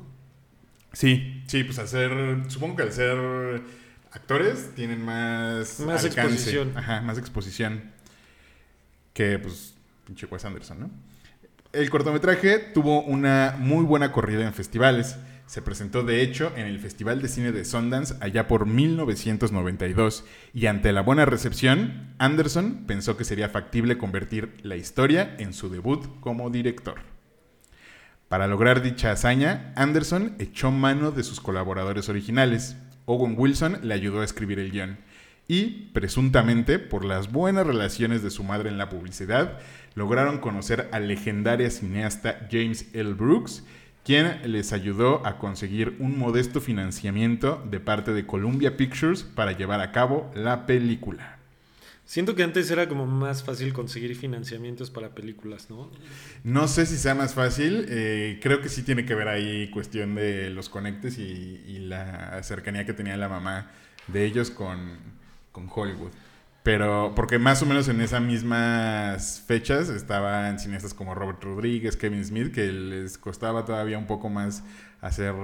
Sí, 0.93 1.43
sí, 1.47 1.65
pues 1.65 1.79
al 1.79 1.89
ser, 1.89 2.13
supongo 2.49 2.77
que 2.77 2.83
al 2.83 2.93
ser 2.93 3.17
actores 4.13 4.75
tienen 4.75 5.03
más, 5.03 5.81
Más 5.81 6.05
alcance. 6.05 6.35
exposición. 6.35 6.73
Ajá, 6.77 7.01
más 7.01 7.17
exposición 7.17 7.97
que 9.19 9.37
pues 9.41 9.75
pinche 10.07 10.27
Wes 10.27 10.45
Anderson, 10.45 10.79
¿no? 10.79 10.91
El 11.73 11.91
cortometraje 11.91 12.61
tuvo 12.61 13.03
una 13.03 13.57
muy 13.59 13.85
buena 13.85 14.13
corrida 14.13 14.47
en 14.47 14.55
festivales. 14.55 15.17
Se 15.47 15.61
presentó 15.61 16.05
de 16.05 16.23
hecho 16.23 16.53
en 16.55 16.67
el 16.67 16.79
Festival 16.79 17.21
de 17.21 17.27
Cine 17.27 17.51
de 17.51 17.65
Sundance 17.65 18.15
allá 18.21 18.47
por 18.47 18.67
1992 18.67 20.25
y 20.55 20.67
ante 20.67 20.93
la 20.93 21.01
buena 21.01 21.25
recepción, 21.25 22.15
Anderson 22.19 22.85
pensó 22.87 23.17
que 23.17 23.25
sería 23.25 23.49
factible 23.49 23.99
convertir 23.99 24.55
la 24.63 24.77
historia 24.77 25.35
en 25.41 25.53
su 25.53 25.69
debut 25.69 26.07
como 26.21 26.49
director. 26.49 27.01
Para 28.29 28.47
lograr 28.47 28.83
dicha 28.83 29.11
hazaña, 29.11 29.73
Anderson 29.75 30.37
echó 30.39 30.71
mano 30.71 31.11
de 31.11 31.25
sus 31.25 31.41
colaboradores 31.41 32.09
originales. 32.09 32.77
Owen 33.05 33.35
Wilson 33.37 33.81
le 33.83 33.95
ayudó 33.95 34.21
a 34.21 34.25
escribir 34.25 34.61
el 34.61 34.71
guion. 34.71 34.99
Y, 35.51 35.89
presuntamente, 35.95 36.79
por 36.79 37.07
las 37.07 37.33
buenas 37.33 37.67
relaciones 37.67 38.23
de 38.23 38.31
su 38.31 38.45
madre 38.45 38.69
en 38.69 38.77
la 38.77 38.91
publicidad, 38.91 39.59
lograron 39.95 40.39
conocer 40.39 40.91
al 40.93 41.09
legendaria 41.09 41.71
cineasta 41.71 42.47
James 42.53 42.91
L. 42.93 43.15
Brooks, 43.15 43.65
quien 44.05 44.41
les 44.45 44.75
ayudó 44.75 45.27
a 45.27 45.39
conseguir 45.39 45.97
un 46.01 46.19
modesto 46.19 46.61
financiamiento 46.61 47.65
de 47.71 47.81
parte 47.81 48.13
de 48.13 48.27
Columbia 48.27 48.77
Pictures 48.77 49.23
para 49.23 49.53
llevar 49.53 49.81
a 49.81 49.91
cabo 49.91 50.31
la 50.35 50.67
película. 50.67 51.39
Siento 52.05 52.35
que 52.35 52.43
antes 52.43 52.71
era 52.71 52.87
como 52.87 53.07
más 53.07 53.43
fácil 53.43 53.73
conseguir 53.73 54.17
financiamientos 54.17 54.91
para 54.91 55.15
películas, 55.15 55.69
¿no? 55.71 55.91
No 56.45 56.69
sé 56.69 56.85
si 56.85 56.97
sea 56.97 57.15
más 57.15 57.33
fácil, 57.33 57.87
eh, 57.89 58.39
creo 58.43 58.61
que 58.61 58.69
sí 58.69 58.83
tiene 58.83 59.07
que 59.07 59.15
ver 59.15 59.29
ahí 59.29 59.71
cuestión 59.71 60.15
de 60.15 60.51
los 60.51 60.69
conectes 60.69 61.19
y, 61.19 61.63
y 61.67 61.79
la 61.81 62.43
cercanía 62.43 62.85
que 62.85 62.93
tenía 62.93 63.17
la 63.17 63.29
mamá 63.29 63.71
de 64.07 64.25
ellos 64.25 64.51
con, 64.51 65.18
con 65.59 65.69
Hollywood. 65.75 66.11
Pero, 66.63 67.13
porque 67.17 67.39
más 67.39 67.63
o 67.63 67.67
menos 67.67 67.89
en 67.89 68.01
esas 68.01 68.21
mismas 68.21 69.43
fechas 69.47 69.89
estaban 69.89 70.59
cineastas 70.59 70.93
como 70.93 71.15
Robert 71.15 71.43
Rodríguez, 71.43 71.97
Kevin 71.97 72.25
Smith, 72.25 72.53
que 72.53 72.71
les 72.73 73.17
costaba 73.17 73.65
todavía 73.65 73.97
un 73.97 74.07
poco 74.07 74.29
más 74.29 74.65
hacer, 75.01 75.35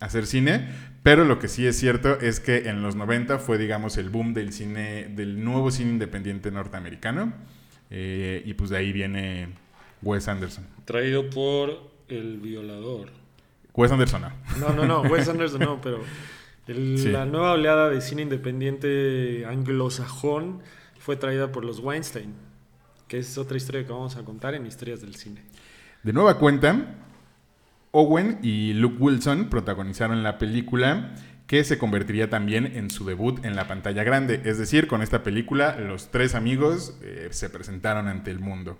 hacer 0.00 0.26
cine. 0.26 0.68
Pero 1.02 1.24
lo 1.24 1.38
que 1.38 1.48
sí 1.48 1.66
es 1.66 1.78
cierto 1.78 2.18
es 2.20 2.40
que 2.40 2.68
en 2.68 2.82
los 2.82 2.96
90 2.96 3.38
fue, 3.38 3.58
digamos, 3.58 3.96
el 3.96 4.10
boom 4.10 4.34
del 4.34 4.52
cine, 4.52 5.06
del 5.08 5.44
nuevo 5.44 5.70
cine 5.70 5.90
independiente 5.92 6.50
norteamericano. 6.50 7.32
Eh, 7.90 8.42
y 8.44 8.54
pues 8.54 8.70
de 8.70 8.78
ahí 8.78 8.92
viene 8.92 9.50
Wes 10.02 10.26
Anderson. 10.26 10.66
Traído 10.84 11.30
por 11.30 11.92
el 12.08 12.38
violador. 12.38 13.10
Wes 13.72 13.92
Anderson, 13.92 14.22
no. 14.22 14.32
No, 14.58 14.72
no, 14.74 14.84
no, 14.84 15.02
Wes 15.02 15.28
Anderson 15.28 15.60
no, 15.60 15.80
pero 15.80 16.00
el- 16.66 16.98
Sí. 16.98 17.08
la 17.10 17.24
nueva 17.26 17.52
oleada 17.52 17.88
de 17.90 18.00
cine 18.00 18.22
independiente 18.22 19.44
anglosajón 19.46 20.60
fue 20.98 21.16
traída 21.16 21.52
por 21.52 21.64
los 21.64 21.78
Weinstein, 21.80 22.34
que 23.08 23.18
es 23.18 23.38
otra 23.38 23.56
historia 23.56 23.84
que 23.86 23.92
vamos 23.92 24.16
a 24.16 24.24
contar 24.24 24.54
en 24.54 24.66
Historias 24.66 25.00
del 25.00 25.14
Cine. 25.14 25.42
De 26.02 26.12
nueva 26.12 26.38
cuenta, 26.38 26.94
Owen 27.92 28.38
y 28.42 28.72
Luke 28.74 28.96
Wilson 28.98 29.48
protagonizaron 29.48 30.22
la 30.22 30.38
película 30.38 31.14
que 31.46 31.62
se 31.62 31.78
convertiría 31.78 32.28
también 32.28 32.66
en 32.66 32.90
su 32.90 33.04
debut 33.06 33.44
en 33.44 33.54
la 33.54 33.68
pantalla 33.68 34.02
grande. 34.02 34.42
Es 34.44 34.58
decir, 34.58 34.88
con 34.88 35.00
esta 35.02 35.22
película 35.22 35.76
los 35.78 36.10
tres 36.10 36.34
amigos 36.34 36.98
eh, 37.02 37.28
se 37.30 37.48
presentaron 37.48 38.08
ante 38.08 38.32
el 38.32 38.40
mundo. 38.40 38.78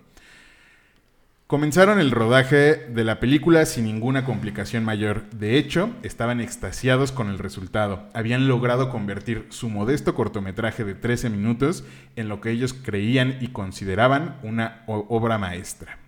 Comenzaron 1.47 1.97
el 2.01 2.11
rodaje 2.11 2.75
de 2.75 3.05
la 3.05 3.21
película 3.21 3.65
sin 3.65 3.85
ninguna 3.85 4.25
complicación 4.25 4.83
mayor. 4.83 5.29
De 5.29 5.57
hecho, 5.57 5.91
estaban 6.03 6.41
extasiados 6.41 7.13
con 7.13 7.29
el 7.29 7.39
resultado. 7.39 8.09
Habían 8.13 8.49
logrado 8.49 8.89
convertir 8.89 9.45
su 9.47 9.69
modesto 9.69 10.13
cortometraje 10.13 10.83
de 10.83 10.93
13 10.93 11.29
minutos 11.29 11.85
en 12.17 12.27
lo 12.27 12.41
que 12.41 12.51
ellos 12.51 12.73
creían 12.73 13.37
y 13.39 13.47
consideraban 13.47 14.41
una 14.43 14.83
obra 14.87 15.37
maestra. 15.37 15.99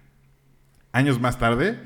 Años 0.91 1.21
más 1.21 1.39
tarde, 1.39 1.79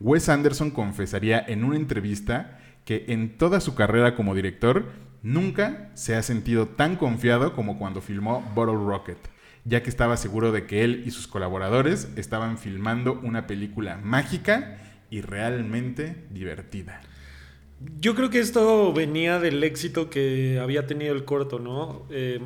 Wes 0.00 0.28
Anderson 0.28 0.70
confesaría 0.70 1.42
en 1.48 1.64
una 1.64 1.76
entrevista 1.76 2.58
que 2.84 3.06
en 3.08 3.38
toda 3.38 3.60
su 3.60 3.74
carrera 3.74 4.14
como 4.16 4.34
director 4.34 4.84
nunca 5.22 5.92
se 5.94 6.14
ha 6.14 6.22
sentido 6.22 6.68
tan 6.68 6.96
confiado 6.96 7.54
como 7.54 7.78
cuando 7.78 8.02
filmó 8.02 8.42
Bottle 8.54 8.84
Rocket 8.84 9.37
ya 9.68 9.82
que 9.82 9.90
estaba 9.90 10.16
seguro 10.16 10.50
de 10.50 10.66
que 10.66 10.82
él 10.82 11.02
y 11.04 11.10
sus 11.10 11.28
colaboradores 11.28 12.08
estaban 12.16 12.56
filmando 12.56 13.20
una 13.22 13.46
película 13.46 13.98
mágica 14.02 14.78
y 15.10 15.20
realmente 15.20 16.16
divertida. 16.30 17.02
Yo 18.00 18.14
creo 18.14 18.30
que 18.30 18.40
esto 18.40 18.92
venía 18.92 19.38
del 19.38 19.62
éxito 19.62 20.08
que 20.08 20.58
había 20.60 20.86
tenido 20.86 21.14
el 21.14 21.24
corto, 21.24 21.58
¿no? 21.58 22.02
Eh, 22.10 22.40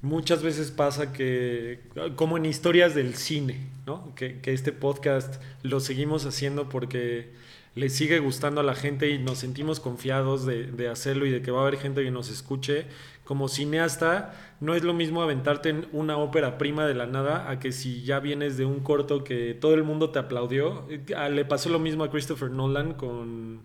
muchas 0.00 0.42
veces 0.42 0.70
pasa 0.70 1.12
que, 1.12 1.80
como 2.14 2.36
en 2.36 2.46
historias 2.46 2.94
del 2.94 3.14
cine, 3.14 3.66
¿no? 3.86 4.14
Que, 4.14 4.40
este 4.44 4.72
podcast 4.72 5.42
lo 5.62 5.80
seguimos 5.80 6.24
haciendo 6.24 6.68
porque 6.68 7.30
le 7.74 7.90
sigue 7.90 8.20
gustando 8.20 8.60
a 8.60 8.64
la 8.64 8.74
gente 8.74 9.10
y 9.10 9.18
nos 9.18 9.38
sentimos 9.38 9.80
confiados 9.80 10.46
de, 10.46 10.66
de 10.66 10.88
hacerlo 10.88 11.26
y 11.26 11.30
de 11.30 11.42
que 11.42 11.50
va 11.50 11.60
a 11.60 11.62
haber 11.66 11.78
gente 11.78 12.04
que 12.04 12.10
nos 12.10 12.30
escuche 12.30 12.86
como 13.24 13.48
cineasta 13.48 14.34
no 14.60 14.74
es 14.74 14.82
lo 14.82 14.94
mismo 14.94 15.22
aventarte 15.22 15.68
en 15.68 15.86
una 15.92 16.16
ópera 16.16 16.58
prima 16.58 16.86
de 16.86 16.94
la 16.94 17.06
nada 17.06 17.50
a 17.50 17.58
que 17.58 17.72
si 17.72 18.02
ya 18.02 18.20
vienes 18.20 18.56
de 18.56 18.64
un 18.64 18.80
corto 18.80 19.24
que 19.24 19.54
todo 19.54 19.74
el 19.74 19.84
mundo 19.84 20.10
te 20.10 20.18
aplaudió. 20.18 20.86
Ah, 21.16 21.28
le 21.28 21.44
pasó 21.44 21.68
lo 21.68 21.78
mismo 21.78 22.04
a 22.04 22.10
Christopher 22.10 22.50
Nolan 22.50 22.94
con, 22.94 23.62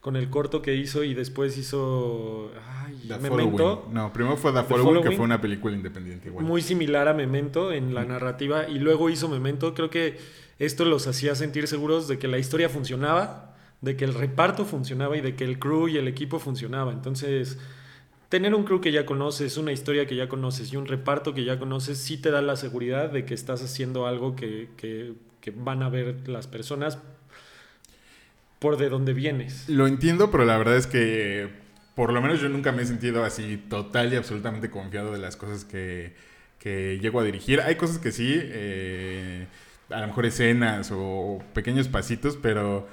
con 0.00 0.16
el 0.16 0.28
corto 0.30 0.62
que 0.62 0.74
hizo 0.74 1.02
y 1.04 1.14
después 1.14 1.56
hizo 1.56 2.50
Memento. 3.20 3.88
No, 3.90 4.12
primero 4.12 4.36
fue 4.36 4.52
The, 4.52 4.62
Following, 4.64 5.02
que 5.02 5.10
fue 5.12 5.24
una 5.24 5.40
película 5.40 5.74
independiente. 5.74 6.30
Muy 6.30 6.62
similar 6.62 7.08
a 7.08 7.14
Memento 7.14 7.72
en 7.72 7.94
la 7.94 8.04
narrativa 8.04 8.68
y 8.68 8.78
luego 8.78 9.10
hizo 9.10 9.28
Memento. 9.28 9.74
Creo 9.74 9.90
que 9.90 10.18
esto 10.58 10.84
los 10.84 11.06
hacía 11.06 11.34
sentir 11.34 11.66
seguros 11.68 12.06
de 12.06 12.18
que 12.18 12.28
la 12.28 12.38
historia 12.38 12.68
funcionaba, 12.68 13.56
de 13.80 13.96
que 13.96 14.04
el 14.04 14.14
reparto 14.14 14.64
funcionaba 14.64 15.16
y 15.16 15.20
de 15.20 15.34
que 15.34 15.44
el 15.44 15.58
crew 15.58 15.88
y 15.88 15.96
el 15.96 16.06
equipo 16.06 16.38
funcionaba. 16.38 16.92
Entonces 16.92 17.58
tener 18.30 18.54
un 18.54 18.64
crew 18.64 18.80
que 18.80 18.92
ya 18.92 19.04
conoces, 19.04 19.58
una 19.58 19.72
historia 19.72 20.06
que 20.06 20.14
ya 20.16 20.28
conoces 20.28 20.72
y 20.72 20.76
un 20.76 20.86
reparto 20.86 21.34
que 21.34 21.44
ya 21.44 21.58
conoces, 21.58 21.98
sí 21.98 22.16
te 22.16 22.30
da 22.30 22.40
la 22.40 22.56
seguridad 22.56 23.10
de 23.10 23.26
que 23.26 23.34
estás 23.34 23.62
haciendo 23.62 24.06
algo 24.06 24.36
que, 24.36 24.70
que, 24.78 25.14
van 25.56 25.82
a 25.82 25.88
ver 25.88 26.28
las 26.28 26.46
personas 26.46 26.98
por 28.60 28.76
de 28.76 28.88
dónde 28.88 29.14
vienes. 29.14 29.68
Lo 29.68 29.88
entiendo, 29.88 30.30
pero 30.30 30.44
la 30.44 30.56
verdad 30.56 30.76
es 30.76 30.86
que 30.86 31.48
por 31.96 32.12
lo 32.12 32.22
menos 32.22 32.40
yo 32.40 32.48
nunca 32.48 32.70
me 32.70 32.82
he 32.82 32.86
sentido 32.86 33.24
así 33.24 33.56
total 33.56 34.12
y 34.12 34.16
absolutamente 34.16 34.70
confiado 34.70 35.12
de 35.12 35.18
las 35.18 35.36
cosas 35.36 35.64
que, 35.64 36.14
que 36.60 37.00
llego 37.02 37.18
a 37.18 37.24
dirigir. 37.24 37.60
Hay 37.60 37.74
cosas 37.74 37.98
que 37.98 38.12
sí, 38.12 38.32
eh, 38.32 39.48
a 39.88 40.00
lo 40.02 40.06
mejor 40.06 40.26
escenas 40.26 40.92
o 40.92 41.42
pequeños 41.52 41.88
pasitos, 41.88 42.38
pero 42.40 42.86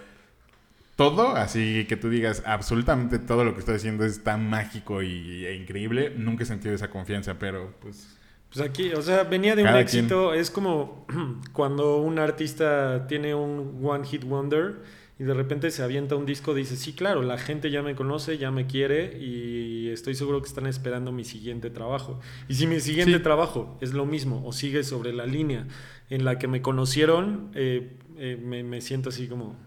todo, 0.97 1.35
así 1.35 1.85
que 1.87 1.95
tú 1.95 2.09
digas 2.09 2.43
absolutamente 2.45 3.19
todo 3.19 3.45
lo 3.45 3.53
que 3.53 3.59
estoy 3.59 3.75
haciendo 3.75 4.03
es 4.03 4.23
tan 4.23 4.49
mágico 4.49 5.03
y, 5.03 5.45
e 5.45 5.55
increíble, 5.55 6.11
nunca 6.17 6.43
he 6.43 6.45
sentido 6.45 6.75
esa 6.75 6.89
confianza, 6.89 7.39
pero 7.39 7.73
pues... 7.79 8.17
Pues 8.51 8.67
aquí, 8.67 8.91
o 8.93 9.01
sea, 9.01 9.23
venía 9.23 9.55
de 9.55 9.63
un 9.63 9.75
éxito, 9.75 10.33
es 10.33 10.49
como 10.49 11.05
cuando 11.53 11.97
un 11.97 12.17
artista 12.17 13.05
tiene 13.07 13.35
un 13.35 13.79
One 13.83 14.07
Hit 14.07 14.23
Wonder 14.23 14.81
y 15.19 15.23
de 15.23 15.33
repente 15.33 15.69
se 15.69 15.83
avienta 15.83 16.15
un 16.15 16.25
disco, 16.25 16.55
dice, 16.55 16.75
sí, 16.75 16.93
claro, 16.93 17.21
la 17.21 17.37
gente 17.37 17.69
ya 17.69 17.83
me 17.83 17.93
conoce, 17.93 18.37
ya 18.37 18.49
me 18.49 18.65
quiere 18.65 19.19
y 19.19 19.89
estoy 19.89 20.15
seguro 20.15 20.41
que 20.41 20.47
están 20.47 20.65
esperando 20.65 21.11
mi 21.11 21.25
siguiente 21.25 21.69
trabajo. 21.69 22.19
Y 22.47 22.55
si 22.55 22.65
mi 22.65 22.79
siguiente 22.79 23.19
trabajo 23.19 23.77
es 23.81 23.93
lo 23.93 24.05
mismo 24.05 24.43
o 24.45 24.51
sigue 24.51 24.83
sobre 24.83 25.13
la 25.13 25.27
línea 25.27 25.67
en 26.09 26.25
la 26.25 26.39
que 26.39 26.47
me 26.47 26.61
conocieron, 26.61 27.51
eh, 27.53 27.97
eh, 28.17 28.41
me, 28.41 28.63
me 28.63 28.81
siento 28.81 29.09
así 29.09 29.27
como, 29.27 29.57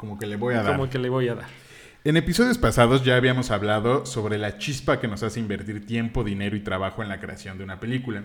como 0.00 0.18
que 0.18 0.26
le 0.26 0.36
voy 0.36 0.54
a 0.54 0.62
dar. 0.62 0.76
Como 0.76 0.88
que 0.88 0.98
le 0.98 1.10
voy 1.10 1.28
a 1.28 1.34
dar. 1.34 1.46
En 2.04 2.16
episodios 2.16 2.56
pasados 2.56 3.04
ya 3.04 3.16
habíamos 3.16 3.50
hablado 3.50 4.06
sobre 4.06 4.38
la 4.38 4.56
chispa 4.56 4.98
que 4.98 5.08
nos 5.08 5.22
hace 5.22 5.40
invertir 5.40 5.84
tiempo, 5.84 6.24
dinero 6.24 6.56
y 6.56 6.60
trabajo 6.60 7.02
en 7.02 7.10
la 7.10 7.20
creación 7.20 7.58
de 7.58 7.64
una 7.64 7.80
película. 7.80 8.24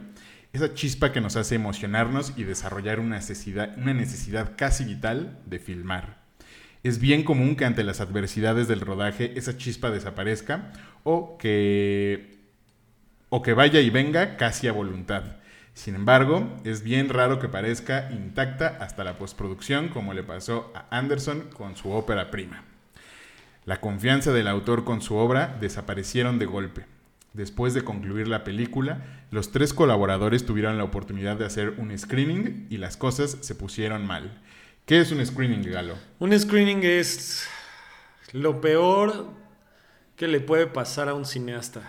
Esa 0.53 0.73
chispa 0.73 1.11
que 1.11 1.19
nos 1.19 1.35
hace 1.35 1.55
emocionarnos 1.55 2.31
y 2.37 2.45
desarrollar 2.45 3.01
una 3.01 3.17
necesidad, 3.17 3.77
una 3.77 3.93
necesidad 3.93 4.53
casi 4.55 4.85
vital 4.85 5.37
de 5.47 5.59
filmar. 5.59 6.21
Es 6.81 6.99
bien 6.99 7.23
común 7.23 7.57
que 7.57 7.65
ante 7.65 7.83
las 7.83 7.99
adversidades 7.99 8.69
del 8.69 8.79
rodaje 8.79 9.33
esa 9.35 9.57
chispa 9.57 9.91
desaparezca 9.91 10.71
o 11.03 11.37
que, 11.37 12.37
o 13.27 13.41
que 13.41 13.51
vaya 13.53 13.81
y 13.81 13.89
venga 13.89 14.37
casi 14.37 14.69
a 14.69 14.71
voluntad. 14.71 15.23
Sin 15.75 15.93
embargo, 15.93 16.47
es 16.63 16.83
bien 16.83 17.09
raro 17.09 17.37
que 17.37 17.49
parezca 17.49 18.09
intacta 18.09 18.77
hasta 18.79 19.03
la 19.03 19.17
postproducción, 19.17 19.89
como 19.89 20.13
le 20.13 20.23
pasó 20.23 20.71
a 20.73 20.87
Anderson 20.89 21.49
con 21.53 21.75
su 21.75 21.91
ópera 21.91 22.31
prima. 22.31 22.63
La 23.65 23.81
confianza 23.81 24.31
del 24.31 24.47
autor 24.47 24.85
con 24.85 25.01
su 25.01 25.15
obra 25.15 25.57
desaparecieron 25.59 26.39
de 26.39 26.45
golpe. 26.45 26.85
Después 27.33 27.73
de 27.73 27.83
concluir 27.83 28.29
la 28.29 28.45
película, 28.45 29.25
los 29.31 29.51
tres 29.51 29.73
colaboradores 29.73 30.45
tuvieron 30.45 30.77
la 30.77 30.85
oportunidad 30.85 31.35
de 31.35 31.45
hacer 31.45 31.73
un 31.77 31.95
screening 31.95 32.67
y 32.69 32.77
las 32.77 32.95
cosas 32.95 33.37
se 33.41 33.53
pusieron 33.53 34.07
mal. 34.07 34.41
¿Qué 34.85 35.01
es 35.01 35.11
un 35.11 35.23
screening, 35.25 35.69
Galo? 35.69 35.95
Un 36.19 36.39
screening 36.39 36.83
es 36.83 37.45
lo 38.31 38.61
peor 38.61 39.27
que 40.15 40.29
le 40.29 40.39
puede 40.39 40.67
pasar 40.67 41.09
a 41.09 41.13
un 41.13 41.25
cineasta. 41.25 41.81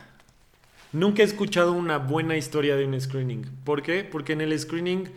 Nunca 0.96 1.22
he 1.22 1.26
escuchado 1.26 1.72
una 1.72 1.98
buena 1.98 2.38
historia 2.38 2.74
de 2.74 2.86
un 2.86 2.98
screening. 2.98 3.44
¿Por 3.64 3.82
qué? 3.82 4.02
Porque 4.02 4.32
en 4.32 4.40
el 4.40 4.58
screening, 4.58 5.10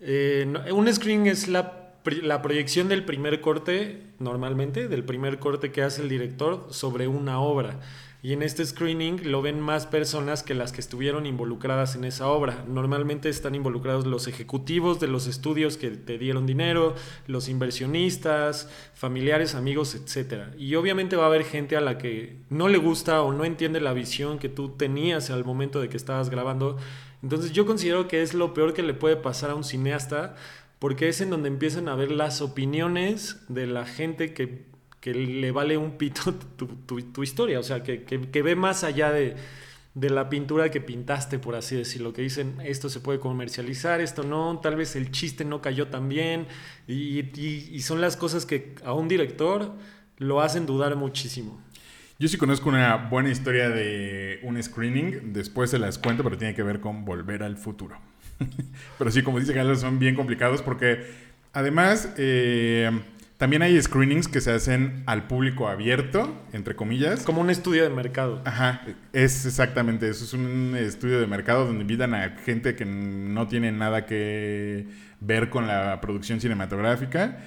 eh, 0.00 0.52
un 0.72 0.92
screening 0.92 1.28
es 1.28 1.46
la, 1.46 1.92
la 2.24 2.42
proyección 2.42 2.88
del 2.88 3.04
primer 3.04 3.40
corte, 3.40 4.02
normalmente, 4.18 4.88
del 4.88 5.04
primer 5.04 5.38
corte 5.38 5.70
que 5.70 5.82
hace 5.82 6.02
el 6.02 6.08
director 6.08 6.66
sobre 6.70 7.06
una 7.06 7.38
obra. 7.38 7.78
Y 8.26 8.32
en 8.32 8.42
este 8.42 8.66
screening 8.66 9.30
lo 9.30 9.40
ven 9.40 9.60
más 9.60 9.86
personas 9.86 10.42
que 10.42 10.54
las 10.54 10.72
que 10.72 10.80
estuvieron 10.80 11.26
involucradas 11.26 11.94
en 11.94 12.04
esa 12.04 12.26
obra. 12.26 12.64
Normalmente 12.66 13.28
están 13.28 13.54
involucrados 13.54 14.04
los 14.04 14.26
ejecutivos 14.26 14.98
de 14.98 15.06
los 15.06 15.28
estudios 15.28 15.76
que 15.76 15.90
te 15.90 16.18
dieron 16.18 16.44
dinero, 16.44 16.96
los 17.28 17.48
inversionistas, 17.48 18.68
familiares, 18.94 19.54
amigos, 19.54 19.94
etc. 19.94 20.48
Y 20.58 20.74
obviamente 20.74 21.14
va 21.14 21.22
a 21.22 21.26
haber 21.28 21.44
gente 21.44 21.76
a 21.76 21.80
la 21.80 21.98
que 21.98 22.38
no 22.50 22.66
le 22.66 22.78
gusta 22.78 23.22
o 23.22 23.32
no 23.32 23.44
entiende 23.44 23.80
la 23.80 23.92
visión 23.92 24.40
que 24.40 24.48
tú 24.48 24.70
tenías 24.70 25.30
al 25.30 25.44
momento 25.44 25.80
de 25.80 25.88
que 25.88 25.96
estabas 25.96 26.28
grabando. 26.28 26.78
Entonces 27.22 27.52
yo 27.52 27.64
considero 27.64 28.08
que 28.08 28.22
es 28.22 28.34
lo 28.34 28.54
peor 28.54 28.74
que 28.74 28.82
le 28.82 28.94
puede 28.94 29.14
pasar 29.14 29.50
a 29.50 29.54
un 29.54 29.62
cineasta 29.62 30.34
porque 30.80 31.08
es 31.08 31.20
en 31.20 31.30
donde 31.30 31.46
empiezan 31.46 31.88
a 31.88 31.94
ver 31.94 32.10
las 32.10 32.40
opiniones 32.40 33.40
de 33.48 33.68
la 33.68 33.86
gente 33.86 34.34
que 34.34 34.66
que 35.06 35.14
le 35.14 35.52
vale 35.52 35.76
un 35.76 35.92
pito 35.98 36.34
tu, 36.86 37.22
historia, 37.22 37.60
o 37.60 37.62
sea, 37.62 37.84
que, 37.84 38.18
ve 38.42 38.56
más 38.56 38.82
allá 38.82 39.12
de, 39.12 39.36
la 39.94 40.28
pintura 40.28 40.68
que 40.72 40.80
pintaste, 40.80 41.38
por 41.38 41.54
así 41.54 41.76
decirlo, 41.76 42.12
que 42.12 42.22
dicen, 42.22 42.56
esto 42.64 42.88
se 42.88 42.98
puede 42.98 43.20
comercializar, 43.20 44.00
esto 44.00 44.24
no, 44.24 44.58
tal 44.60 44.74
vez 44.74 44.96
el 44.96 45.12
chiste 45.12 45.44
no 45.44 45.62
cayó 45.62 45.86
tan 45.86 46.08
bien, 46.08 46.48
y, 46.88 47.80
son 47.82 48.00
las 48.00 48.16
cosas 48.16 48.46
que 48.46 48.74
a 48.84 48.94
un 48.94 49.06
director 49.06 49.74
lo 50.18 50.40
hacen 50.40 50.66
dudar 50.66 50.96
muchísimo. 50.96 51.62
Yo 52.18 52.26
sí 52.26 52.36
conozco 52.36 52.68
una 52.68 52.96
buena 52.96 53.30
historia 53.30 53.68
de 53.68 54.40
un 54.42 54.60
screening, 54.60 55.32
después 55.32 55.70
se 55.70 55.78
las 55.78 55.98
cuento, 55.98 56.24
pero 56.24 56.36
tiene 56.36 56.56
que 56.56 56.64
ver 56.64 56.80
con 56.80 57.04
volver 57.04 57.44
al 57.44 57.56
futuro. 57.56 57.96
pero 58.98 59.12
sí, 59.12 59.22
como 59.22 59.38
dice 59.38 59.54
Carlos, 59.54 59.82
son 59.82 60.00
bien 60.00 60.16
complicados 60.16 60.62
porque 60.62 61.06
además... 61.52 62.12
Eh, 62.16 62.90
también 63.36 63.62
hay 63.62 63.80
screenings 63.80 64.28
que 64.28 64.40
se 64.40 64.50
hacen 64.52 65.02
al 65.06 65.26
público 65.26 65.68
abierto, 65.68 66.42
entre 66.52 66.74
comillas. 66.74 67.22
Como 67.22 67.42
un 67.42 67.50
estudio 67.50 67.82
de 67.82 67.90
mercado. 67.90 68.40
Ajá, 68.44 68.82
es 69.12 69.44
exactamente 69.44 70.08
eso. 70.08 70.24
Es 70.24 70.32
un 70.32 70.74
estudio 70.74 71.20
de 71.20 71.26
mercado 71.26 71.66
donde 71.66 71.82
invitan 71.82 72.14
a 72.14 72.36
gente 72.44 72.74
que 72.76 72.86
no 72.86 73.46
tiene 73.46 73.72
nada 73.72 74.06
que 74.06 74.86
ver 75.20 75.50
con 75.50 75.66
la 75.66 76.00
producción 76.00 76.40
cinematográfica 76.40 77.38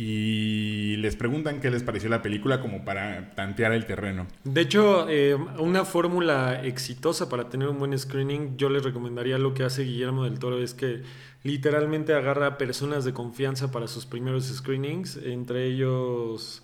y 0.00 0.94
les 0.98 1.16
preguntan 1.16 1.60
qué 1.60 1.72
les 1.72 1.82
pareció 1.82 2.08
la 2.08 2.22
película 2.22 2.60
como 2.60 2.84
para 2.84 3.34
tantear 3.34 3.72
el 3.72 3.84
terreno. 3.84 4.28
De 4.44 4.60
hecho, 4.60 5.08
eh, 5.08 5.34
una 5.58 5.84
fórmula 5.84 6.62
exitosa 6.62 7.28
para 7.28 7.48
tener 7.48 7.66
un 7.66 7.80
buen 7.80 7.98
screening, 7.98 8.56
yo 8.56 8.68
les 8.68 8.84
recomendaría 8.84 9.38
lo 9.38 9.54
que 9.54 9.64
hace 9.64 9.82
Guillermo 9.82 10.22
del 10.22 10.38
Toro, 10.38 10.62
es 10.62 10.72
que 10.72 11.02
literalmente 11.42 12.14
agarra 12.14 12.58
personas 12.58 13.04
de 13.04 13.12
confianza 13.12 13.72
para 13.72 13.88
sus 13.88 14.06
primeros 14.06 14.44
screenings, 14.46 15.16
entre 15.16 15.66
ellos... 15.66 16.62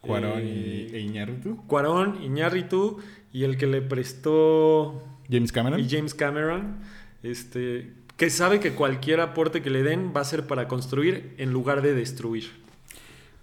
Cuarón 0.00 0.46
y 0.46 0.86
e 0.94 1.00
Iñárritu. 1.00 1.56
Cuarón, 1.66 2.22
Iñárritu 2.22 3.00
y 3.32 3.42
el 3.42 3.56
que 3.56 3.66
le 3.66 3.82
prestó... 3.82 5.02
James 5.28 5.50
Cameron. 5.50 5.80
Y 5.80 5.88
James 5.88 6.14
Cameron. 6.14 6.76
Este, 7.24 7.94
que 8.16 8.30
sabe 8.30 8.60
que 8.60 8.74
cualquier 8.74 9.18
aporte 9.18 9.60
que 9.60 9.70
le 9.70 9.82
den 9.82 10.12
va 10.16 10.20
a 10.20 10.24
ser 10.24 10.46
para 10.46 10.68
construir 10.68 11.34
en 11.38 11.52
lugar 11.52 11.82
de 11.82 11.92
destruir. 11.92 12.64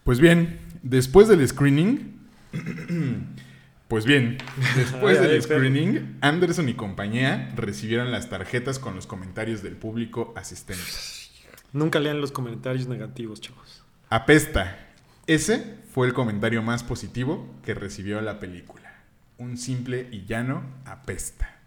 Pues 0.03 0.19
bien, 0.19 0.59
después 0.81 1.27
del 1.29 1.47
screening, 1.47 2.19
pues 3.87 4.05
bien, 4.05 4.37
después 4.75 5.21
del 5.21 5.41
screening, 5.41 6.17
Anderson 6.21 6.67
y 6.67 6.73
compañía 6.73 7.53
recibieron 7.55 8.11
las 8.11 8.29
tarjetas 8.29 8.79
con 8.79 8.95
los 8.95 9.07
comentarios 9.07 9.63
del 9.63 9.77
público 9.77 10.33
asistente. 10.35 10.83
Nunca 11.71 11.99
lean 11.99 12.21
los 12.21 12.31
comentarios 12.31 12.87
negativos, 12.87 13.39
chavos. 13.39 13.83
Apesta. 14.09 14.77
Ese 15.25 15.77
fue 15.93 16.05
el 16.05 16.13
comentario 16.13 16.61
más 16.61 16.83
positivo 16.83 17.49
que 17.63 17.73
recibió 17.73 18.19
la 18.19 18.39
película. 18.39 18.93
Un 19.37 19.57
simple 19.57 20.09
y 20.11 20.25
llano 20.25 20.63
apesta. 20.85 21.59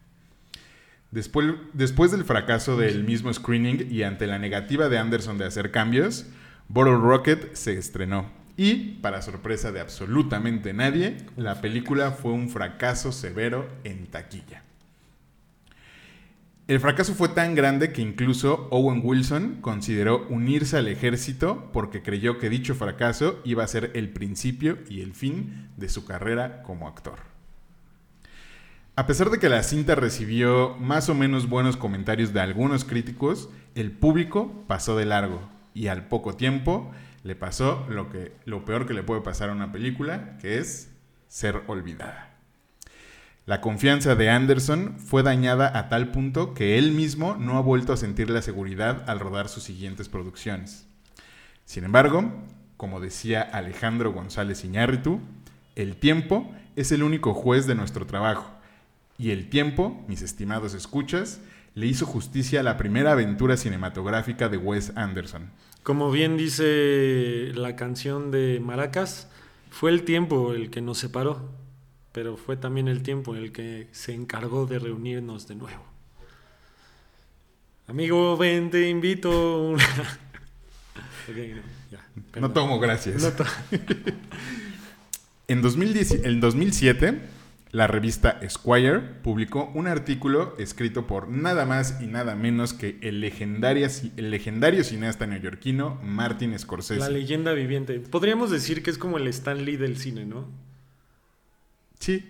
Después, 1.11 1.55
después 1.73 2.11
del 2.11 2.25
fracaso 2.25 2.77
del 2.77 3.03
mismo 3.03 3.33
screening 3.33 3.91
y 3.91 4.03
ante 4.03 4.27
la 4.27 4.39
negativa 4.39 4.89
de 4.91 4.99
Anderson 4.99 5.39
de 5.39 5.47
hacer 5.47 5.71
cambios, 5.71 6.27
Bottle 6.69 6.97
Rocket 6.97 7.55
se 7.55 7.79
estrenó. 7.79 8.27
Y, 8.57 8.99
para 9.01 9.23
sorpresa 9.23 9.71
de 9.71 9.81
absolutamente 9.81 10.73
nadie, 10.73 11.19
la 11.37 11.61
película 11.61 12.11
fue 12.11 12.33
un 12.33 12.49
fracaso 12.49 13.13
severo 13.13 13.69
en 13.85 14.07
taquilla. 14.07 14.63
El 16.67 16.81
fracaso 16.81 17.15
fue 17.15 17.29
tan 17.29 17.55
grande 17.55 17.93
que 17.93 18.03
incluso 18.03 18.67
Owen 18.73 19.01
Wilson 19.05 19.59
consideró 19.61 20.27
unirse 20.29 20.77
al 20.77 20.89
ejército 20.89 21.71
porque 21.73 22.03
creyó 22.03 22.39
que 22.39 22.51
dicho 22.51 22.75
fracaso 22.75 23.41
iba 23.45 23.63
a 23.63 23.69
ser 23.69 23.93
el 23.95 24.09
principio 24.09 24.79
y 24.89 25.03
el 25.03 25.13
fin 25.13 25.69
de 25.77 25.89
su 25.89 26.05
carrera 26.05 26.65
como 26.65 26.89
actor. 26.89 27.21
A 28.97 29.07
pesar 29.07 29.31
de 29.31 29.39
que 29.39 29.49
la 29.49 29.63
cinta 29.63 29.95
recibió 29.95 30.75
más 30.81 31.09
o 31.09 31.15
menos 31.15 31.49
buenos 31.49 31.77
comentarios 31.77 32.33
de 32.33 32.41
algunos 32.41 32.85
críticos, 32.85 33.51
el 33.77 33.93
público 33.93 34.65
pasó 34.67 34.97
de 34.97 35.05
largo 35.05 35.56
y 35.77 35.89
al 35.89 36.09
poco 36.09 36.35
tiempo 36.35 36.91
le 37.23 37.37
pasó 37.37 37.87
lo, 37.91 38.09
que, 38.09 38.33
lo 38.47 38.65
peor 38.65 38.87
que 38.87 38.95
le 38.95 39.03
puede 39.03 39.21
pasar 39.21 39.51
a 39.51 39.53
una 39.53 39.73
película, 39.73 40.39
que 40.39 40.57
es 40.59 40.91
ser 41.29 41.63
olvidada. 41.67 42.31
La 43.45 43.61
confianza 43.61 44.15
de 44.15 44.31
Anderson 44.31 44.99
fue 44.99 45.23
dañada 45.23 45.79
a 45.79 45.91
tal 45.91 46.13
punto 46.13 46.55
que 46.55 46.79
él 46.79 46.93
mismo 46.93 47.37
no 47.37 47.59
ha 47.59 47.61
vuelto 47.61 47.93
a 47.93 47.99
sentir 47.99 48.31
la 48.31 48.41
seguridad 48.41 49.09
al 49.09 49.21
rodar 49.21 49.51
sus 49.51 49.65
siguientes 49.65 50.09
producciones. 50.09 50.87
Sin 51.67 51.85
embargo, 51.85 52.33
como 52.79 52.99
decía 52.99 53.43
Alejandro 53.43 54.13
González 54.13 54.65
Iñárritu, 54.65 55.21
el 55.75 55.97
tiempo 55.97 56.51
es 56.75 56.91
el 56.91 57.03
único 57.03 57.35
juez 57.35 57.67
de 57.67 57.75
nuestro 57.75 58.07
trabajo. 58.07 58.51
Y 59.19 59.31
el 59.31 59.51
tiempo, 59.51 60.03
mis 60.09 60.23
estimados 60.23 60.73
escuchas, 60.73 61.41
le 61.77 61.87
hizo 61.87 62.05
justicia 62.07 62.59
a 62.61 62.63
la 62.65 62.77
primera 62.77 63.13
aventura 63.13 63.57
cinematográfica 63.57 64.49
de 64.49 64.57
Wes 64.57 64.93
Anderson. 64.97 65.51
Como 65.85 66.11
bien 66.11 66.37
dice 66.37 67.53
la 67.55 67.77
canción 67.77 68.33
de 68.33 68.59
Maracas, 68.61 69.29
fue 69.71 69.91
el 69.93 70.03
tiempo 70.03 70.53
el 70.55 70.71
que 70.71 70.81
nos 70.81 70.99
separó, 70.99 71.49
pero 72.13 72.37
fue 72.37 72.57
también 72.57 72.89
el 72.89 73.03
tiempo 73.05 73.37
el 73.37 73.53
que 73.53 73.87
se 73.93 74.15
encargó 74.15 74.67
de 74.67 74.79
reunirnos 74.81 75.47
de 75.47 75.55
nuevo. 75.55 75.85
Amigo, 77.89 78.37
ven, 78.37 78.71
te 78.71 78.89
invito. 78.89 79.77
No, 81.29 81.35
ya, 81.91 82.07
No 82.15 82.23
perdón. 82.33 82.55
tomo 82.55 82.79
gracias. 82.81 83.21
No 83.23 83.31
to- 83.33 83.45
En 85.49 85.61
2010 85.61 86.25
en 86.25 86.41
2007, 86.41 87.21
la 87.73 87.87
revista 87.87 88.39
Esquire 88.43 89.01
publicó 89.01 89.71
un 89.75 89.87
artículo 89.87 90.55
escrito 90.59 91.07
por 91.07 91.29
nada 91.29 91.67
más 91.67 92.01
y 92.01 92.07
nada 92.07 92.35
menos 92.35 92.73
que 92.73 92.99
el, 93.03 93.21
legendaria- 93.21 93.91
el 94.17 94.31
legendario 94.31 94.83
cineasta 94.85 95.27
neoyorquino 95.27 96.01
Martin 96.03 96.59
Scorsese. 96.59 97.01
La 97.01 97.11
leyenda 97.11 97.53
viviente. 97.53 98.01
Podríamos 98.01 98.51
decir 98.51 98.83
que 98.83 98.91
es 98.91 98.99
como 98.99 99.19
el 99.19 99.27
Stan 99.29 99.65
Lee 99.65 99.77
del 99.77 99.99
cine, 99.99 100.25
¿no? 100.25 100.47
Sí, 101.99 102.29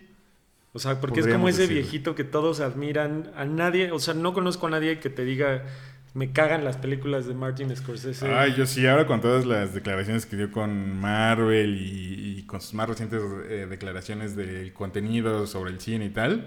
O 0.73 0.78
sea, 0.78 1.00
porque 1.00 1.21
es 1.21 1.26
como 1.28 1.49
ese 1.49 1.62
decirlo. 1.62 1.83
viejito 1.83 2.14
que 2.14 2.25
todos 2.25 2.61
admiran. 2.61 3.31
A 3.37 3.44
nadie, 3.44 3.92
o 3.92 3.99
sea, 3.99 4.14
no 4.14 4.33
conozco 4.35 4.66
a 4.66 4.70
nadie 4.70 4.99
que 5.01 5.11
te 5.11 5.25
diga, 5.25 5.64
me 6.16 6.33
cagan 6.33 6.64
las 6.64 6.79
películas 6.79 7.26
de 7.26 7.35
Martin 7.35 7.76
Scorsese. 7.76 8.26
Ay, 8.26 8.55
yo 8.57 8.64
sí, 8.66 8.87
ahora 8.87 9.07
con 9.07 9.20
todas 9.20 9.44
las 9.44 9.74
declaraciones 9.74 10.24
que 10.24 10.37
dio 10.37 10.50
con 10.50 10.98
Marvel 10.98 11.76
y, 11.76 12.38
y 12.38 12.42
con 12.44 12.61
sus 12.62 12.72
más 12.74 12.88
recientes 12.88 13.20
eh, 13.48 13.66
declaraciones 13.68 14.35
del 14.35 14.72
contenido 14.72 15.46
sobre 15.46 15.70
el 15.72 15.79
cine 15.81 16.07
y 16.07 16.11
tal, 16.11 16.46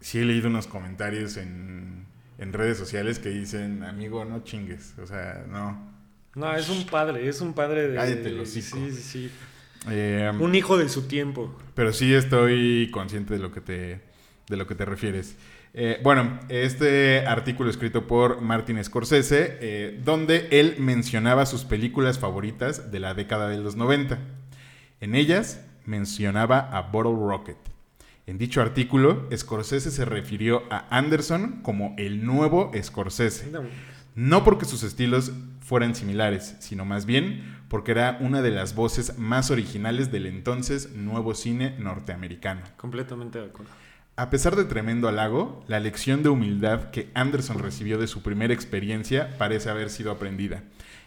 sí 0.00 0.20
he 0.20 0.24
leído 0.24 0.48
unos 0.48 0.68
comentarios 0.68 1.36
en, 1.36 2.06
en 2.38 2.52
redes 2.52 2.78
sociales 2.78 3.18
que 3.18 3.30
dicen, 3.30 3.82
amigo, 3.82 4.24
no 4.24 4.44
chingues, 4.44 4.94
o 5.02 5.06
sea, 5.06 5.44
no. 5.48 5.94
No, 6.36 6.54
es 6.54 6.68
un 6.68 6.86
padre, 6.86 7.28
es 7.28 7.40
un 7.40 7.52
padre 7.52 7.88
de. 7.88 7.96
Cállate 7.96 8.38
hocico. 8.40 8.76
Sí, 8.76 8.92
sí, 8.92 9.02
sí. 9.02 9.30
Eh, 9.88 10.30
Un 10.38 10.54
hijo 10.54 10.78
de 10.78 10.88
su 10.88 11.02
tiempo. 11.08 11.56
pero 11.74 11.92
sí 11.92 12.12
estoy 12.14 12.90
consciente 12.92 13.34
de 13.34 13.40
lo 13.40 13.52
que 13.52 13.60
te, 13.60 14.00
de 14.48 14.56
lo 14.56 14.66
que 14.66 14.74
te 14.74 14.84
refieres. 14.84 15.36
Eh, 15.78 16.00
bueno, 16.02 16.40
este 16.48 17.26
artículo 17.26 17.68
escrito 17.68 18.06
por 18.06 18.40
Martin 18.40 18.82
Scorsese, 18.82 19.58
eh, 19.60 20.00
donde 20.02 20.48
él 20.50 20.76
mencionaba 20.78 21.44
sus 21.44 21.64
películas 21.64 22.18
favoritas 22.18 22.90
de 22.90 22.98
la 22.98 23.12
década 23.12 23.50
de 23.50 23.58
los 23.58 23.76
90. 23.76 24.18
En 25.02 25.14
ellas 25.14 25.62
mencionaba 25.84 26.60
a 26.72 26.80
Bottle 26.80 27.12
Rocket. 27.14 27.58
En 28.26 28.38
dicho 28.38 28.62
artículo, 28.62 29.28
Scorsese 29.36 29.90
se 29.90 30.06
refirió 30.06 30.62
a 30.70 30.86
Anderson 30.88 31.60
como 31.60 31.94
el 31.98 32.24
nuevo 32.24 32.72
Scorsese. 32.82 33.52
No 34.14 34.44
porque 34.44 34.64
sus 34.64 34.82
estilos 34.82 35.32
fueran 35.60 35.94
similares, 35.94 36.56
sino 36.58 36.86
más 36.86 37.04
bien 37.04 37.54
porque 37.68 37.90
era 37.90 38.16
una 38.22 38.40
de 38.40 38.50
las 38.50 38.74
voces 38.74 39.18
más 39.18 39.50
originales 39.50 40.10
del 40.10 40.24
entonces 40.24 40.94
nuevo 40.94 41.34
cine 41.34 41.74
norteamericano. 41.78 42.62
Completamente 42.78 43.40
de 43.40 43.44
acuerdo. 43.44 43.70
A 44.18 44.30
pesar 44.30 44.56
de 44.56 44.64
tremendo 44.64 45.08
halago, 45.08 45.62
la 45.68 45.78
lección 45.78 46.22
de 46.22 46.30
humildad 46.30 46.90
que 46.90 47.10
Anderson 47.12 47.58
recibió 47.58 47.98
de 47.98 48.06
su 48.06 48.22
primera 48.22 48.54
experiencia 48.54 49.36
parece 49.36 49.68
haber 49.68 49.90
sido 49.90 50.10
aprendida, 50.10 50.62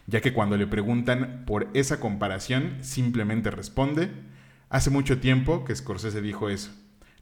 ya 0.05 0.21
que 0.21 0.31
cuando 0.31 0.57
le 0.57 0.67
preguntan 0.67 1.43
por 1.47 1.69
esa 1.73 1.99
comparación, 1.99 2.77
simplemente 2.81 3.49
responde, 3.49 4.11
hace 4.69 4.91
mucho 4.91 5.19
tiempo 5.19 5.65
que 5.65 5.75
Scorsese 5.75 6.21
dijo 6.21 6.51
eso. 6.51 6.69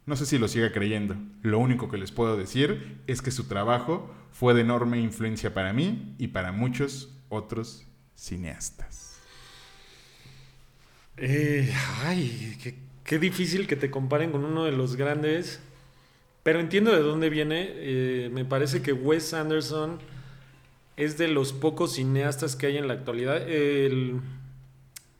No 0.06 0.18
sé 0.18 0.26
si 0.26 0.38
lo 0.38 0.50
siga 0.50 0.74
creyendo. 0.74 1.16
Lo 1.42 1.58
único 1.58 1.90
que 1.90 1.98
les 1.98 2.12
puedo 2.12 2.36
decir 2.36 2.98
es 3.08 3.22
que 3.22 3.32
su 3.32 3.46
trabajo 3.46 4.14
fue 4.34 4.54
de 4.54 4.62
enorme 4.62 5.00
influencia 5.00 5.54
para 5.54 5.72
mí 5.72 6.16
y 6.18 6.28
para 6.28 6.52
muchos 6.52 7.16
otros 7.30 7.86
cineastas. 8.14 9.20
Eh, 11.16 11.74
ay, 12.04 12.58
qué, 12.62 12.76
qué 13.06 13.20
difícil 13.20 13.68
que 13.68 13.78
te 13.78 13.90
comparen 13.90 14.32
con 14.32 14.44
uno 14.44 14.66
de 14.66 14.74
los 14.74 14.98
grandes. 14.98 15.62
Pero 16.48 16.62
entiendo 16.62 16.94
de 16.94 17.02
dónde 17.02 17.30
viene. 17.30 17.68
Eh, 17.74 18.30
me 18.32 18.46
parece 18.46 18.82
que 18.82 18.94
Wes 18.94 19.34
Anderson 19.34 20.00
es 20.96 21.18
de 21.18 21.28
los 21.28 21.52
pocos 21.52 21.96
cineastas 21.96 22.56
que 22.56 22.68
hay 22.68 22.78
en 22.78 22.88
la 22.88 22.94
actualidad. 22.94 23.46
En 23.50 24.22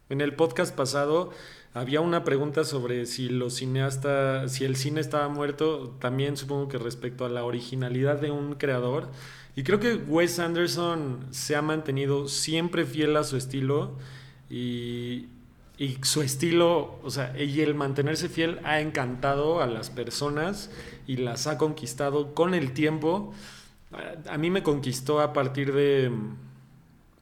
el 0.08 0.34
podcast 0.36 0.74
pasado 0.74 1.32
había 1.74 2.00
una 2.00 2.24
pregunta 2.24 2.64
sobre 2.64 3.06
si 3.06 3.28
los 3.28 3.56
cineastas, 3.56 4.54
si 4.54 4.64
el 4.64 4.78
cine 4.78 5.02
estaba 5.02 5.28
muerto, 5.28 5.98
también 6.00 6.38
supongo 6.38 6.70
que 6.70 6.78
respecto 6.78 7.26
a 7.26 7.30
la 7.30 7.44
originalidad 7.44 8.22
de 8.22 8.32
un 8.32 8.54
creador. 8.54 9.10
Y 9.54 9.64
creo 9.64 9.82
que 9.82 9.96
Wes 9.96 10.40
Anderson 10.40 11.28
se 11.32 11.58
ha 11.58 11.62
mantenido 11.62 12.30
siempre 12.30 12.86
fiel 12.86 13.18
a 13.18 13.26
su 13.26 13.36
estilo 13.36 13.98
y, 14.50 15.26
y 15.78 15.98
su 16.02 16.22
estilo, 16.22 17.00
o 17.04 17.10
sea, 17.12 17.34
y 17.40 17.62
el 17.62 17.76
mantenerse 17.76 18.30
fiel 18.30 18.60
ha 18.64 18.80
encantado 18.80 19.62
a 19.62 19.68
las 19.68 19.90
personas 19.90 20.72
y 21.06 21.18
las 21.18 21.46
ha 21.46 21.58
conquistado 21.58 22.34
con 22.34 22.56
el 22.56 22.74
tiempo. 22.74 23.34
A, 24.28 24.38
mí 24.38 24.50
me 24.50 24.64
conquistó 24.64 25.22
a 25.22 25.34
partir 25.34 25.74
de... 25.74 26.12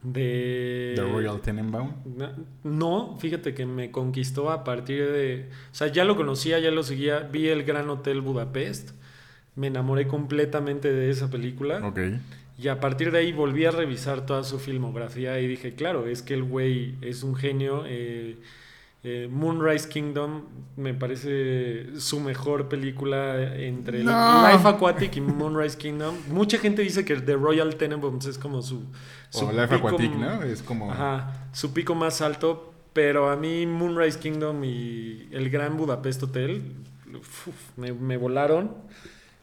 de 0.03 0.93
The 0.95 1.01
Royal 1.01 1.41
Tenenbaum. 1.41 1.91
no, 2.05 2.31
no, 2.63 3.17
fíjate 3.19 3.53
que 3.53 3.65
me 3.65 3.91
conquistó 3.91 4.49
a 4.49 4.63
partir 4.63 5.11
de... 5.11 5.49
O 5.71 5.75
sea, 5.75 5.87
ya 5.87 6.05
lo 6.05 6.15
conocía, 6.15 6.57
ya 6.59 6.71
lo 6.71 6.83
seguía, 6.83 7.19
vi 7.19 7.49
el 7.49 7.63
Gran 7.63 7.89
Hotel 7.89 8.21
Budapest, 8.21 8.91
me 9.55 9.67
enamoré 9.67 10.07
completamente 10.07 10.91
de 10.91 11.09
esa 11.09 11.29
película 11.29 11.85
Ok. 11.85 11.99
Y 12.57 12.67
a 12.69 12.79
partir 12.79 13.11
de 13.11 13.19
ahí 13.19 13.31
volví 13.33 13.65
a 13.65 13.71
revisar 13.71 14.25
toda 14.25 14.43
su 14.43 14.59
filmografía 14.59 15.39
y 15.39 15.47
dije, 15.47 15.75
claro, 15.75 16.07
es 16.07 16.21
que 16.21 16.33
el 16.33 16.43
güey 16.43 16.95
es 17.01 17.23
un 17.23 17.35
genio. 17.35 17.83
eh, 17.85 18.37
eh, 19.07 19.27
Moonrise 19.29 19.87
Kingdom 19.87 20.45
me 20.77 20.95
parece 20.95 21.99
su 21.99 22.19
mejor 22.19 22.67
película 22.69 23.55
entre 23.55 24.03
No. 24.03 24.51
Life 24.51 24.67
Aquatic 24.67 25.17
y 25.17 25.21
Moonrise 25.21 25.77
Kingdom. 25.77 26.15
Mucha 26.29 26.57
gente 26.57 26.81
dice 26.81 27.05
que 27.05 27.15
The 27.17 27.35
Royal 27.35 27.75
Tenenbaums 27.75 28.25
es 28.25 28.39
como 28.39 28.63
su... 28.63 28.81
su 29.29 29.45
O 29.45 29.51
Life 29.51 29.75
pico 29.75 29.89
Aquatic, 29.89 30.11
¿no? 30.15 30.41
Es 30.41 30.63
como... 30.63 30.91
Ajá, 30.91 31.49
su 31.53 31.71
pico 31.71 31.93
más 31.93 32.21
alto, 32.21 32.73
pero 32.93 33.29
a 33.29 33.35
mí 33.35 33.67
Moonrise 33.67 34.17
Kingdom 34.17 34.63
y 34.63 35.27
el 35.31 35.51
Gran 35.51 35.77
Budapest 35.77 36.23
Hotel 36.23 36.63
uf, 37.13 37.49
me, 37.77 37.93
me 37.93 38.17
volaron. 38.17 38.71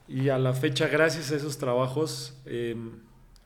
Y 0.08 0.28
a 0.28 0.38
la 0.38 0.52
fecha, 0.54 0.88
gracias 0.88 1.30
a 1.30 1.36
esos 1.36 1.58
trabajos, 1.58 2.36
eh, 2.46 2.76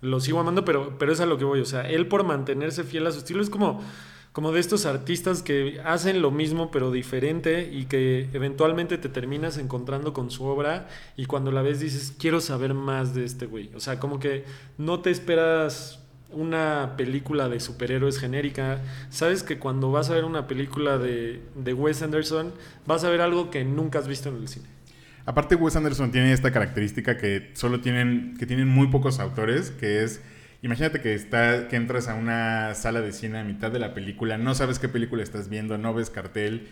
lo 0.06 0.20
sigo 0.20 0.40
amando, 0.40 0.64
pero, 0.64 0.98
pero 0.98 1.12
es 1.12 1.20
a 1.20 1.26
lo 1.26 1.38
que 1.38 1.44
voy. 1.44 1.60
O 1.60 1.64
sea, 1.64 1.88
él 1.88 2.06
por 2.06 2.24
mantenerse 2.24 2.84
fiel 2.84 3.06
a 3.06 3.12
su 3.12 3.18
estilo 3.18 3.42
es 3.42 3.50
como, 3.50 3.82
como 4.32 4.52
de 4.52 4.60
estos 4.60 4.86
artistas 4.86 5.42
que 5.42 5.80
hacen 5.84 6.22
lo 6.22 6.30
mismo 6.30 6.70
pero 6.70 6.90
diferente 6.90 7.70
y 7.72 7.86
que 7.86 8.28
eventualmente 8.32 8.98
te 8.98 9.08
terminas 9.08 9.58
encontrando 9.58 10.12
con 10.12 10.30
su 10.30 10.44
obra 10.44 10.88
y 11.16 11.26
cuando 11.26 11.50
la 11.50 11.62
ves 11.62 11.80
dices, 11.80 12.14
quiero 12.18 12.40
saber 12.40 12.74
más 12.74 13.14
de 13.14 13.24
este 13.24 13.46
güey. 13.46 13.70
O 13.74 13.80
sea, 13.80 13.98
como 13.98 14.18
que 14.20 14.44
no 14.78 15.00
te 15.00 15.10
esperas 15.10 16.00
una 16.30 16.94
película 16.96 17.48
de 17.48 17.60
superhéroes 17.60 18.18
genérica, 18.18 18.82
sabes 19.10 19.42
que 19.42 19.58
cuando 19.58 19.90
vas 19.90 20.10
a 20.10 20.14
ver 20.14 20.24
una 20.24 20.46
película 20.46 20.98
de, 20.98 21.40
de 21.54 21.72
Wes 21.72 22.02
Anderson, 22.02 22.52
vas 22.86 23.04
a 23.04 23.10
ver 23.10 23.20
algo 23.20 23.50
que 23.50 23.64
nunca 23.64 24.00
has 24.00 24.08
visto 24.08 24.28
en 24.28 24.36
el 24.36 24.48
cine. 24.48 24.66
Aparte, 25.26 25.56
Wes 25.56 25.74
Anderson 25.74 26.12
tiene 26.12 26.32
esta 26.32 26.52
característica 26.52 27.18
que 27.18 27.50
solo 27.54 27.80
tienen, 27.80 28.36
que 28.38 28.46
tienen 28.46 28.68
muy 28.68 28.86
pocos 28.86 29.18
autores, 29.18 29.72
que 29.72 30.04
es, 30.04 30.22
imagínate 30.62 31.00
que, 31.00 31.14
está, 31.14 31.66
que 31.66 31.74
entras 31.74 32.06
a 32.06 32.14
una 32.14 32.74
sala 32.74 33.00
de 33.00 33.10
cine 33.12 33.40
a 33.40 33.44
mitad 33.44 33.72
de 33.72 33.80
la 33.80 33.92
película, 33.92 34.38
no 34.38 34.54
sabes 34.54 34.78
qué 34.78 34.88
película 34.88 35.24
estás 35.24 35.48
viendo, 35.48 35.78
no 35.78 35.92
ves 35.92 36.10
cartel, 36.10 36.68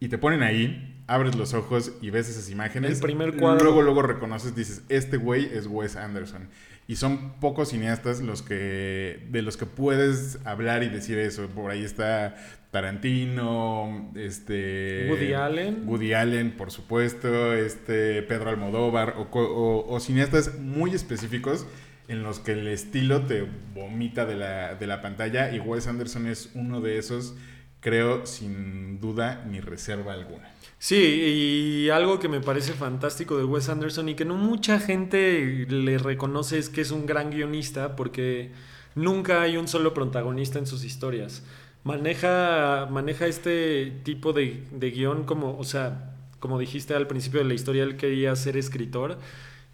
y 0.00 0.08
te 0.08 0.16
ponen 0.16 0.42
ahí, 0.42 1.04
abres 1.06 1.36
los 1.36 1.52
ojos 1.52 1.92
y 2.00 2.08
ves 2.08 2.28
esas 2.30 2.50
imágenes. 2.50 2.92
El 2.92 3.00
primer 3.00 3.36
cuadro. 3.36 3.66
Luego, 3.66 3.82
luego 3.82 4.02
reconoces, 4.02 4.56
dices, 4.56 4.82
este 4.88 5.18
güey 5.18 5.44
es 5.52 5.66
Wes 5.66 5.94
Anderson. 5.94 6.48
Y 6.92 6.96
son 6.96 7.32
pocos 7.40 7.70
cineastas 7.70 8.20
los 8.20 8.42
que, 8.42 9.26
de 9.30 9.40
los 9.40 9.56
que 9.56 9.64
puedes 9.64 10.38
hablar 10.44 10.82
y 10.82 10.88
decir 10.90 11.16
eso. 11.18 11.46
Por 11.48 11.70
ahí 11.70 11.84
está 11.84 12.34
Tarantino, 12.70 14.10
este... 14.14 15.06
Woody 15.10 15.32
Allen. 15.32 15.82
Woody 15.86 16.12
Allen, 16.12 16.52
por 16.56 16.70
supuesto, 16.70 17.54
este 17.54 18.22
Pedro 18.22 18.50
Almodóvar, 18.50 19.14
o, 19.16 19.22
o- 19.38 19.86
o 19.94 20.00
cineastas 20.00 20.58
muy 20.58 20.90
específicos 20.94 21.66
en 22.08 22.22
los 22.22 22.40
que 22.40 22.52
el 22.52 22.66
estilo 22.68 23.22
te 23.22 23.46
vomita 23.74 24.26
de 24.26 24.34
la, 24.36 24.74
de 24.74 24.86
la 24.86 25.00
pantalla 25.02 25.54
y 25.54 25.60
Wes 25.60 25.86
Anderson 25.86 26.26
es 26.26 26.50
uno 26.54 26.80
de 26.80 26.98
esos, 26.98 27.34
creo, 27.82 28.24
sin 28.24 29.00
duda 29.00 29.44
ni 29.46 29.60
reserva 29.60 30.14
alguna. 30.14 30.50
Sí, 30.78 30.96
y 30.96 31.90
algo 31.90 32.18
que 32.18 32.28
me 32.28 32.40
parece 32.40 32.72
fantástico 32.72 33.36
de 33.36 33.44
Wes 33.44 33.68
Anderson 33.68 34.08
y 34.08 34.14
que 34.14 34.24
no 34.24 34.36
mucha 34.36 34.80
gente 34.80 35.66
le 35.68 35.98
reconoce 35.98 36.58
es 36.58 36.70
que 36.70 36.80
es 36.80 36.90
un 36.90 37.06
gran 37.06 37.30
guionista 37.30 37.94
porque 37.94 38.50
nunca 38.94 39.42
hay 39.42 39.56
un 39.56 39.68
solo 39.68 39.94
protagonista 39.94 40.58
en 40.58 40.66
sus 40.66 40.84
historias. 40.84 41.42
Maneja, 41.84 42.88
maneja 42.90 43.26
este 43.26 43.92
tipo 44.04 44.32
de, 44.32 44.64
de 44.72 44.90
guion 44.90 45.24
como, 45.24 45.58
o 45.58 45.64
sea, 45.64 46.14
como 46.40 46.58
dijiste 46.58 46.94
al 46.94 47.06
principio 47.06 47.40
de 47.40 47.46
la 47.46 47.54
historia, 47.54 47.82
él 47.82 47.96
quería 47.96 48.34
ser 48.36 48.56
escritor 48.56 49.18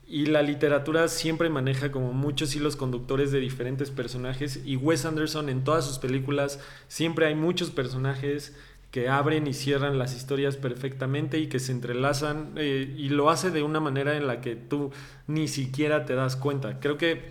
y 0.08 0.26
la 0.26 0.42
literatura 0.42 1.06
siempre 1.08 1.50
maneja 1.50 1.92
como 1.92 2.14
muchos 2.14 2.56
hilos 2.56 2.76
conductores 2.76 3.30
de 3.30 3.40
diferentes 3.40 3.90
personajes 3.90 4.60
y 4.64 4.76
Wes 4.76 5.04
Anderson 5.04 5.50
en 5.50 5.64
todas 5.64 5.84
sus 5.84 5.98
películas 5.98 6.60
siempre 6.88 7.26
hay 7.26 7.34
muchos 7.34 7.70
personajes 7.70 8.56
que 8.90 9.08
abren 9.08 9.46
y 9.46 9.52
cierran 9.52 9.98
las 9.98 10.16
historias 10.16 10.56
perfectamente 10.56 11.38
y 11.38 11.48
que 11.48 11.58
se 11.58 11.72
entrelazan 11.72 12.52
eh, 12.56 12.94
y 12.96 13.10
lo 13.10 13.28
hace 13.28 13.50
de 13.50 13.62
una 13.62 13.80
manera 13.80 14.16
en 14.16 14.26
la 14.26 14.40
que 14.40 14.56
tú 14.56 14.92
ni 15.26 15.46
siquiera 15.46 16.06
te 16.06 16.14
das 16.14 16.36
cuenta. 16.36 16.80
Creo 16.80 16.96
que 16.96 17.26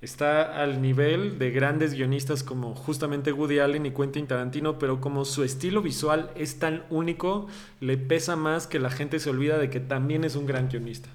está 0.00 0.62
al 0.62 0.80
nivel 0.80 1.38
de 1.38 1.50
grandes 1.50 1.92
guionistas 1.92 2.42
como 2.42 2.74
justamente 2.74 3.32
Woody 3.32 3.58
Allen 3.58 3.84
y 3.84 3.90
Quentin 3.90 4.26
Tarantino, 4.26 4.78
pero 4.78 5.00
como 5.00 5.26
su 5.26 5.44
estilo 5.44 5.82
visual 5.82 6.30
es 6.36 6.58
tan 6.58 6.84
único, 6.88 7.48
le 7.80 7.98
pesa 7.98 8.34
más 8.34 8.66
que 8.66 8.78
la 8.78 8.90
gente 8.90 9.18
se 9.18 9.28
olvida 9.28 9.58
de 9.58 9.68
que 9.68 9.80
también 9.80 10.24
es 10.24 10.36
un 10.36 10.46
gran 10.46 10.70
guionista. 10.70 11.10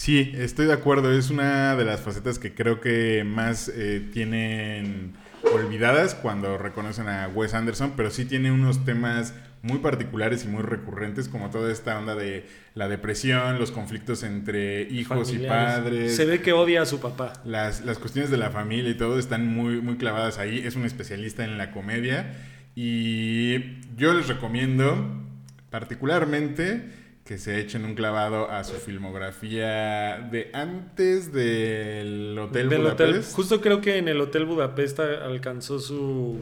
Sí, 0.00 0.32
estoy 0.34 0.64
de 0.64 0.72
acuerdo. 0.72 1.12
Es 1.12 1.28
una 1.28 1.76
de 1.76 1.84
las 1.84 2.00
facetas 2.00 2.38
que 2.38 2.54
creo 2.54 2.80
que 2.80 3.22
más 3.22 3.68
eh, 3.68 4.02
tienen 4.14 5.12
olvidadas 5.54 6.14
cuando 6.14 6.56
reconocen 6.56 7.06
a 7.06 7.28
Wes 7.28 7.52
Anderson, 7.52 7.92
pero 7.98 8.10
sí 8.10 8.24
tiene 8.24 8.50
unos 8.50 8.82
temas 8.86 9.34
muy 9.60 9.80
particulares 9.80 10.46
y 10.46 10.48
muy 10.48 10.62
recurrentes, 10.62 11.28
como 11.28 11.50
toda 11.50 11.70
esta 11.70 11.98
onda 11.98 12.14
de 12.14 12.46
la 12.74 12.88
depresión, 12.88 13.58
los 13.58 13.72
conflictos 13.72 14.22
entre 14.22 14.84
hijos 14.84 15.34
y 15.34 15.40
padres. 15.40 16.16
Se 16.16 16.24
ve 16.24 16.40
que 16.40 16.54
odia 16.54 16.80
a 16.80 16.86
su 16.86 16.98
papá. 16.98 17.34
Las, 17.44 17.84
las 17.84 17.98
cuestiones 17.98 18.30
de 18.30 18.38
la 18.38 18.48
familia 18.48 18.88
y 18.88 18.96
todo 18.96 19.18
están 19.18 19.48
muy, 19.48 19.82
muy 19.82 19.98
clavadas 19.98 20.38
ahí. 20.38 20.62
Es 20.64 20.76
un 20.76 20.86
especialista 20.86 21.44
en 21.44 21.58
la 21.58 21.72
comedia. 21.72 22.38
Y 22.74 23.82
yo 23.98 24.14
les 24.14 24.28
recomiendo 24.28 25.20
particularmente 25.68 26.99
que 27.30 27.38
se 27.38 27.60
echen 27.60 27.84
un 27.84 27.94
clavado 27.94 28.50
a 28.50 28.64
su 28.64 28.72
filmografía 28.74 30.18
de 30.32 30.50
antes 30.52 31.32
del 31.32 32.36
Hotel 32.36 32.68
Del 32.68 32.80
Budapest. 32.80 33.08
hotel, 33.12 33.24
justo 33.36 33.60
creo 33.60 33.80
que 33.80 33.98
en 33.98 34.08
el 34.08 34.20
Hotel 34.20 34.46
Budapest 34.46 34.98
alcanzó 34.98 35.78
su, 35.78 36.40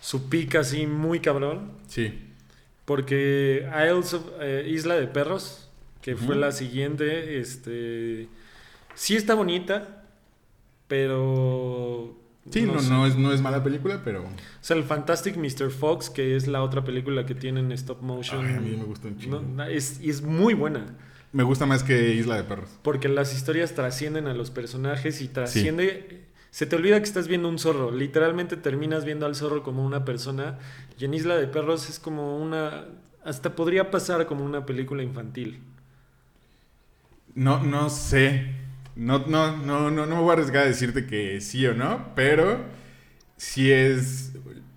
su 0.00 0.28
pick 0.28 0.54
así 0.54 0.86
muy 0.86 1.18
cabrón. 1.18 1.72
Sí. 1.88 2.20
Porque 2.84 3.66
Isles 3.84 4.14
of- 4.14 4.30
eh, 4.40 4.64
Isla 4.68 4.94
de 4.94 5.08
Perros, 5.08 5.68
que 6.02 6.14
fue 6.14 6.36
la 6.36 6.52
siguiente, 6.52 7.40
este 7.40 8.28
sí 8.94 9.16
está 9.16 9.34
bonita, 9.34 10.04
pero 10.86 12.16
Sí, 12.50 12.62
no, 12.62 12.80
sé. 12.80 12.90
no, 12.90 13.06
es, 13.06 13.16
no 13.16 13.32
es 13.32 13.40
mala 13.40 13.62
película, 13.62 14.00
pero 14.04 14.22
O 14.24 14.28
sea, 14.60 14.76
el 14.76 14.82
Fantastic 14.82 15.36
Mr. 15.36 15.70
Fox, 15.70 16.10
que 16.10 16.34
es 16.34 16.48
la 16.48 16.62
otra 16.62 16.82
película 16.84 17.24
que 17.24 17.34
tiene 17.34 17.60
en 17.60 17.70
stop 17.72 18.02
motion. 18.02 18.44
ay, 18.44 18.56
a 18.56 18.60
mí 18.60 18.76
me 18.76 18.84
gusta 18.84 19.08
un 19.08 19.18
chingo. 19.18 19.40
no, 19.40 19.64
es, 19.64 20.00
y 20.00 20.10
es 20.10 20.22
muy 20.22 20.54
buena. 20.54 20.96
Me 21.32 21.44
gusta 21.44 21.64
más 21.66 21.82
que 21.82 22.14
Isla 22.14 22.36
de 22.36 22.44
Perros. 22.44 22.68
Porque 22.82 23.08
las 23.08 23.34
historias 23.34 23.74
trascienden 23.74 24.26
a 24.26 24.34
los 24.34 24.50
personajes 24.50 25.22
y 25.22 25.28
trasciende. 25.28 26.24
Se 26.50 26.66
te 26.66 26.76
olvida 26.76 26.98
que 26.98 27.04
estás 27.04 27.26
viendo 27.26 27.48
un 27.48 27.58
zorro. 27.58 27.90
Literalmente 27.90 28.58
terminas 28.58 29.06
viendo 29.06 29.24
al 29.24 29.34
zorro 29.34 29.62
como 29.62 29.84
una 29.86 30.04
persona. 30.04 30.58
Y 30.98 31.06
en 31.06 31.14
Isla 31.14 31.36
de 31.36 31.46
Perros 31.46 31.88
es 31.88 31.98
como 31.98 32.36
una. 32.36 32.84
Hasta 33.24 33.54
podría 33.54 33.90
pasar 33.90 34.26
como 34.26 34.44
una 34.44 34.66
película 34.66 35.02
infantil. 35.02 35.60
No, 37.34 37.62
no 37.62 37.88
sé. 37.88 38.61
No, 38.94 39.20
no, 39.26 39.56
no, 39.56 39.90
no, 39.90 40.06
no 40.06 40.16
me 40.16 40.22
voy 40.22 40.30
a 40.30 40.32
arriesgar 40.34 40.64
a 40.64 40.66
decirte 40.66 41.06
que 41.06 41.40
sí 41.40 41.66
o 41.66 41.74
no, 41.74 42.12
pero 42.14 42.60
sí 43.36 43.72
es 43.72 44.32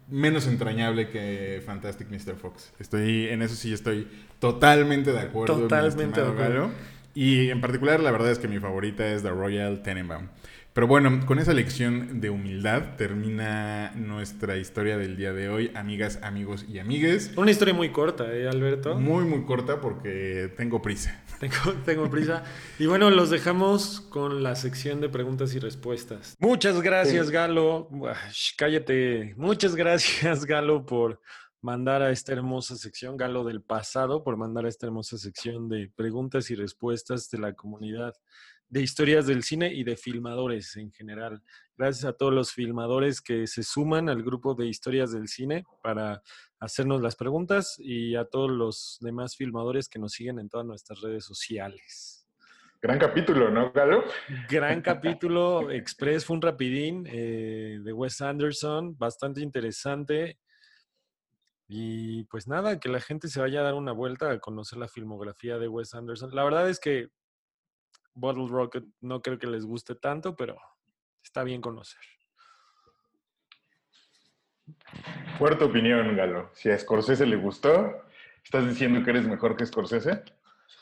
menos 0.08 0.48
entrañable 0.48 1.10
que 1.10 1.62
Fantastic 1.66 2.10
Mr. 2.10 2.36
Fox. 2.36 2.72
Estoy, 2.80 3.28
en 3.28 3.42
eso 3.42 3.56
sí 3.56 3.74
estoy 3.74 4.08
totalmente 4.40 5.12
de 5.12 5.20
acuerdo. 5.20 5.62
Totalmente 5.62 6.22
de 6.22 6.28
acuerdo. 6.28 6.54
Galo. 6.54 6.72
Y 7.14 7.50
en 7.50 7.62
particular, 7.62 8.00
la 8.02 8.12
verdad 8.12 8.32
es 8.32 8.40
que 8.40 8.48
mi 8.48 8.60
favorita 8.60 9.08
es 9.08 9.24
The 9.24 9.30
Royal 9.30 9.82
Tenenbaum. 9.82 10.28
Pero 10.76 10.88
bueno, 10.88 11.26
con 11.26 11.40
esa 11.40 11.54
lección 11.54 12.20
de 12.20 12.30
humildad 12.30 12.98
termina 12.98 13.94
nuestra 13.96 14.58
historia 14.58 14.98
del 14.98 15.16
día 15.16 15.32
de 15.32 15.48
hoy, 15.48 15.72
amigas, 15.74 16.20
amigos 16.22 16.66
y 16.68 16.80
amigues. 16.80 17.32
Una 17.38 17.50
historia 17.50 17.74
muy 17.74 17.94
corta, 17.94 18.30
¿eh, 18.36 18.50
Alberto? 18.50 19.00
Muy, 19.00 19.24
muy 19.24 19.46
corta 19.46 19.80
porque 19.80 20.54
tengo 20.58 20.82
prisa. 20.82 21.24
Tengo, 21.40 21.74
tengo 21.86 22.10
prisa. 22.10 22.44
Y 22.80 22.88
bueno, 22.88 23.10
los 23.10 23.30
dejamos 23.30 24.02
con 24.02 24.42
la 24.42 24.56
sección 24.56 25.00
de 25.00 25.10
preguntas 25.10 25.54
y 25.54 25.60
respuestas. 25.60 26.36
Muchas 26.40 26.82
gracias, 26.82 27.30
Galo. 27.30 27.88
Uah, 27.92 28.18
cállate. 28.58 29.34
Muchas 29.38 29.76
gracias, 29.76 30.46
Galo, 30.46 30.86
por 30.86 31.22
mandar 31.62 32.02
a 32.02 32.12
esta 32.12 32.34
hermosa 32.34 32.76
sección, 32.76 33.18
Galo 33.18 33.44
del 33.44 33.62
pasado, 33.62 34.24
por 34.24 34.38
mandar 34.38 34.66
a 34.66 34.70
esta 34.70 34.88
hermosa 34.88 35.18
sección 35.18 35.68
de 35.68 35.90
preguntas 35.96 36.52
y 36.52 36.56
respuestas 36.56 37.30
de 37.30 37.38
la 37.38 37.54
comunidad 37.54 38.14
de 38.70 38.82
historias 38.82 39.28
del 39.28 39.44
cine 39.44 39.74
y 39.74 39.84
de 39.84 39.96
filmadores 39.96 40.76
en 40.76 40.92
general. 40.92 41.42
Gracias 41.78 42.06
a 42.06 42.14
todos 42.14 42.34
los 42.34 42.52
filmadores 42.52 43.22
que 43.22 43.48
se 43.48 43.64
suman 43.64 44.10
al 44.10 44.24
grupo 44.24 44.56
de 44.56 44.68
historias 44.68 45.12
del 45.12 45.28
cine 45.28 45.64
para 45.82 46.22
hacernos 46.60 47.02
las 47.02 47.16
preguntas 47.16 47.76
y 47.78 48.16
a 48.16 48.26
todos 48.26 48.50
los 48.50 48.98
demás 49.02 49.36
filmadores 49.36 49.88
que 49.88 50.00
nos 50.00 50.14
siguen 50.14 50.40
en 50.40 50.50
todas 50.50 50.66
nuestras 50.66 51.02
redes 51.02 51.26
sociales. 51.26 52.28
Gran 52.82 53.00
capítulo, 53.00 53.50
¿no, 53.50 53.72
Galo? 53.72 54.04
Gran 54.50 54.82
capítulo 54.82 55.72
express, 55.72 56.26
fue 56.26 56.36
un 56.36 56.42
rapidín 56.42 57.08
eh, 57.12 57.80
de 57.82 57.94
Wes 57.94 58.22
Anderson, 58.22 58.98
bastante 58.98 59.42
interesante. 59.42 60.38
Y 61.68 62.26
pues 62.26 62.48
nada, 62.48 62.80
que 62.80 62.90
la 62.90 63.00
gente 63.00 63.28
se 63.28 63.40
vaya 63.40 63.62
a 63.62 63.64
dar 63.64 63.74
una 63.74 63.92
vuelta 63.92 64.30
a 64.30 64.40
conocer 64.40 64.78
la 64.78 64.88
filmografía 64.88 65.58
de 65.58 65.68
Wes 65.68 65.96
Anderson. 65.96 66.36
La 66.36 66.44
verdad 66.44 66.70
es 66.70 66.80
que 66.80 67.10
Bottle 68.16 68.48
Rocket 68.48 68.86
no 69.02 69.22
creo 69.22 69.38
que 69.38 69.48
les 69.48 69.66
guste 69.66 69.96
tanto, 69.96 70.36
pero 70.36 70.58
está 71.22 71.44
bien 71.44 71.62
conocer. 71.62 72.02
Fuerte 75.38 75.64
opinión, 75.66 76.16
Galo. 76.16 76.50
Si 76.54 76.70
a 76.70 76.80
Scorsese 76.80 77.26
le 77.26 77.36
gustó, 77.36 78.04
¿estás 78.44 78.68
diciendo 78.68 79.04
que 79.04 79.12
eres 79.12 79.28
mejor 79.28 79.56
que 79.56 79.66
Scorsese? 79.66 80.24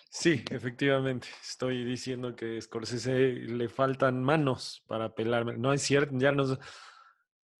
Sí, 0.09 0.45
efectivamente. 0.51 1.27
Estoy 1.41 1.83
diciendo 1.83 2.35
que 2.35 2.57
a 2.57 2.61
Scorsese 2.61 3.31
le 3.33 3.67
faltan 3.67 4.23
manos 4.23 4.83
para 4.87 5.13
pelarme. 5.15 5.57
No 5.57 5.73
es 5.73 5.81
cierto, 5.81 6.15
ya 6.17 6.31
nos. 6.31 6.51
Se 6.51 6.57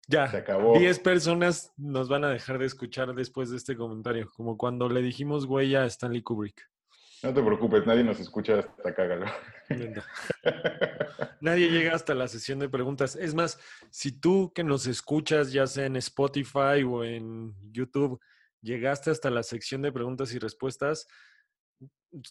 Ya, 0.08 0.26
acabó. 0.26 0.78
10 0.78 1.00
personas 1.00 1.74
nos 1.78 2.10
van 2.10 2.24
a 2.26 2.30
dejar 2.30 2.60
de 2.60 2.68
escuchar 2.68 3.14
después 3.16 3.50
de 3.50 3.58
este 3.58 3.76
comentario, 3.76 4.30
como 4.36 4.56
cuando 4.58 4.88
le 4.88 5.02
dijimos 5.02 5.48
güey 5.48 5.76
a 5.76 5.86
Stanley 5.86 6.22
Kubrick. 6.22 6.70
No 7.24 7.34
te 7.34 7.42
preocupes, 7.42 7.86
nadie 7.86 8.04
nos 8.04 8.20
escucha 8.20 8.60
hasta 8.60 8.90
acá, 8.90 9.06
Galo. 9.06 9.26
Nadie 11.40 11.70
llega 11.70 11.96
hasta 11.96 12.14
la 12.14 12.28
sesión 12.28 12.60
de 12.60 12.68
preguntas. 12.68 13.16
Es 13.16 13.34
más, 13.34 13.58
si 13.92 14.12
tú 14.12 14.52
que 14.54 14.62
nos 14.62 14.88
escuchas, 14.88 15.54
ya 15.54 15.66
sea 15.66 15.86
en 15.86 15.96
Spotify 15.96 16.84
o 16.86 17.06
en 17.06 17.56
YouTube, 17.72 18.20
llegaste 18.62 19.10
hasta 19.10 19.30
la 19.30 19.42
sección 19.42 19.82
de 19.82 19.94
preguntas 19.94 20.34
y 20.34 20.40
respuestas, 20.40 21.08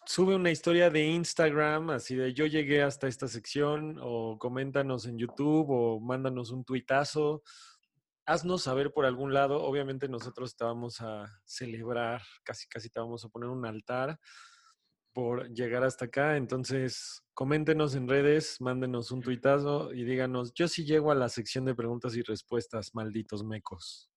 sube 0.05 0.35
una 0.35 0.51
historia 0.51 0.91
de 0.91 1.07
Instagram, 1.07 1.89
así 1.89 2.15
de 2.15 2.35
yo 2.35 2.45
llegué 2.45 2.83
hasta 2.83 3.09
esta 3.09 3.29
sección, 3.29 3.99
o 4.03 4.37
coméntanos 4.39 5.07
en 5.07 5.17
YouTube, 5.17 5.71
o 5.71 6.01
mándanos 6.01 6.51
un 6.51 6.67
tuitazo. 6.67 7.43
Haznos 8.27 8.65
saber 8.65 8.93
por 8.93 9.07
algún 9.07 9.33
lado. 9.33 9.63
Obviamente 9.63 10.07
nosotros 10.07 10.55
te 10.55 10.65
vamos 10.65 11.01
a 11.01 11.41
celebrar, 11.47 12.21
casi 12.45 12.69
casi 12.69 12.91
te 12.91 13.01
vamos 13.01 13.25
a 13.25 13.31
poner 13.31 13.49
un 13.49 13.65
altar 13.65 14.19
por 15.13 15.49
llegar 15.53 15.85
hasta 15.85 16.07
acá. 16.07 16.37
Entonces, 16.37 17.23
coméntenos 17.35 17.95
en 17.95 18.09
redes, 18.09 18.61
mándenos 18.61 19.11
un 19.11 19.23
tuitazo 19.23 19.93
y 19.93 20.05
díganos, 20.05 20.53
yo 20.55 20.69
sí 20.69 20.85
llego 20.85 21.11
a 21.11 21.15
la 21.15 21.29
sección 21.29 21.65
de 21.65 21.75
preguntas 21.75 22.17
y 22.17 22.23
respuestas, 22.23 22.95
malditos 22.95 23.45
mecos. 23.45 24.11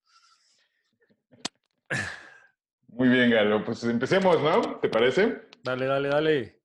Muy 2.87 3.09
bien, 3.09 3.29
Galo. 3.29 3.63
Pues 3.63 3.83
empecemos, 3.83 4.41
¿no? 4.41 4.79
¿Te 4.79 4.89
parece? 4.89 5.41
Dale, 5.63 5.85
dale, 5.85 6.09
dale. 6.09 6.61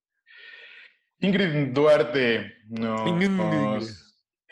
Ingrid 1.18 1.74
Duarte 1.74 2.54
nos, 2.68 3.06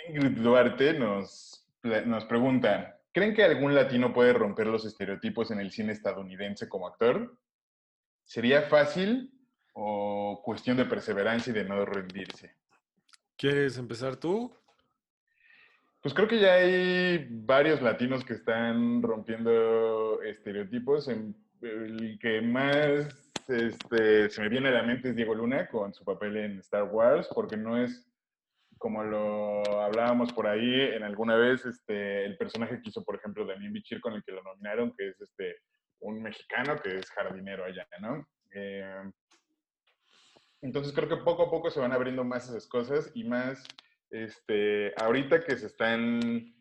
Ingrid 0.09 0.38
Duarte 0.38 0.93
nos, 0.99 1.67
nos 1.83 2.25
pregunta, 2.27 3.01
¿creen 3.12 3.35
que 3.35 3.43
algún 3.43 3.75
latino 3.75 4.12
puede 4.12 4.35
romper 4.35 4.67
los 4.67 4.85
estereotipos 4.85 5.51
en 5.51 5.61
el 5.61 5.71
cine 5.71 5.93
estadounidense 5.93 6.69
como 6.69 6.87
actor? 6.87 7.38
¿Sería 8.25 8.62
fácil 8.62 9.38
o 9.81 10.43
cuestión 10.43 10.77
de 10.77 10.85
perseverancia 10.85 11.51
y 11.53 11.55
de 11.55 11.64
no 11.64 11.85
rendirse? 11.85 12.53
¿Quieres 13.37 13.79
empezar 13.79 14.17
tú? 14.17 14.53
Pues 16.03 16.12
creo 16.14 16.27
que 16.27 16.41
ya 16.41 16.55
hay 16.55 17.29
varios 17.31 17.81
latinos 17.81 18.25
que 18.25 18.33
están 18.33 19.03
rompiendo 19.03 20.21
estereotipos. 20.23 21.09
el 21.09 22.19
que 22.21 22.41
más 22.41 23.29
este, 23.47 24.29
se 24.31 24.41
me 24.41 24.49
viene 24.49 24.69
a 24.69 24.73
la 24.73 24.83
mente 24.83 25.11
es 25.11 25.17
Diego 25.17 25.35
Luna 25.35 25.69
con 25.69 25.95
su 25.95 26.05
papel 26.05 26.37
en 26.37 26.59
Star 26.59 26.85
Wars, 26.85 27.29
porque 27.33 27.57
no 27.57 27.83
es 27.83 28.05
como 28.79 29.03
lo 29.03 29.62
hablábamos 29.83 30.33
por 30.33 30.47
ahí 30.47 30.81
en 30.81 31.03
alguna 31.03 31.35
vez, 31.35 31.64
este, 31.67 32.25
el 32.25 32.37
personaje 32.37 32.81
que 32.81 32.91
hizo, 32.91 33.05
por 33.05 33.17
ejemplo, 33.17 33.45
Daniel 33.45 33.73
Bichir, 33.73 34.01
con 34.01 34.14
el 34.14 34.23
que 34.23 34.33
lo 34.33 34.43
nominaron, 34.43 34.95
que 34.97 35.09
es 35.09 35.21
este, 35.21 35.57
un 36.01 36.23
mexicano 36.23 36.77
que 36.77 36.99
es 36.99 37.11
jardinero 37.11 37.64
allá, 37.64 37.87
¿no? 38.01 38.25
Eh, 38.53 39.11
entonces 40.61 40.92
creo 40.92 41.09
que 41.09 41.16
poco 41.25 41.44
a 41.44 41.51
poco 41.51 41.71
se 41.71 41.81
van 41.81 41.92
abriendo 41.92 42.25
más 42.25 42.49
esas 42.49 42.66
cosas 42.66 43.11
y 43.14 43.25
más, 43.25 43.64
este, 44.11 44.92
ahorita 44.97 45.44
que 45.44 45.57
se 45.57 45.66
están, 45.66 46.55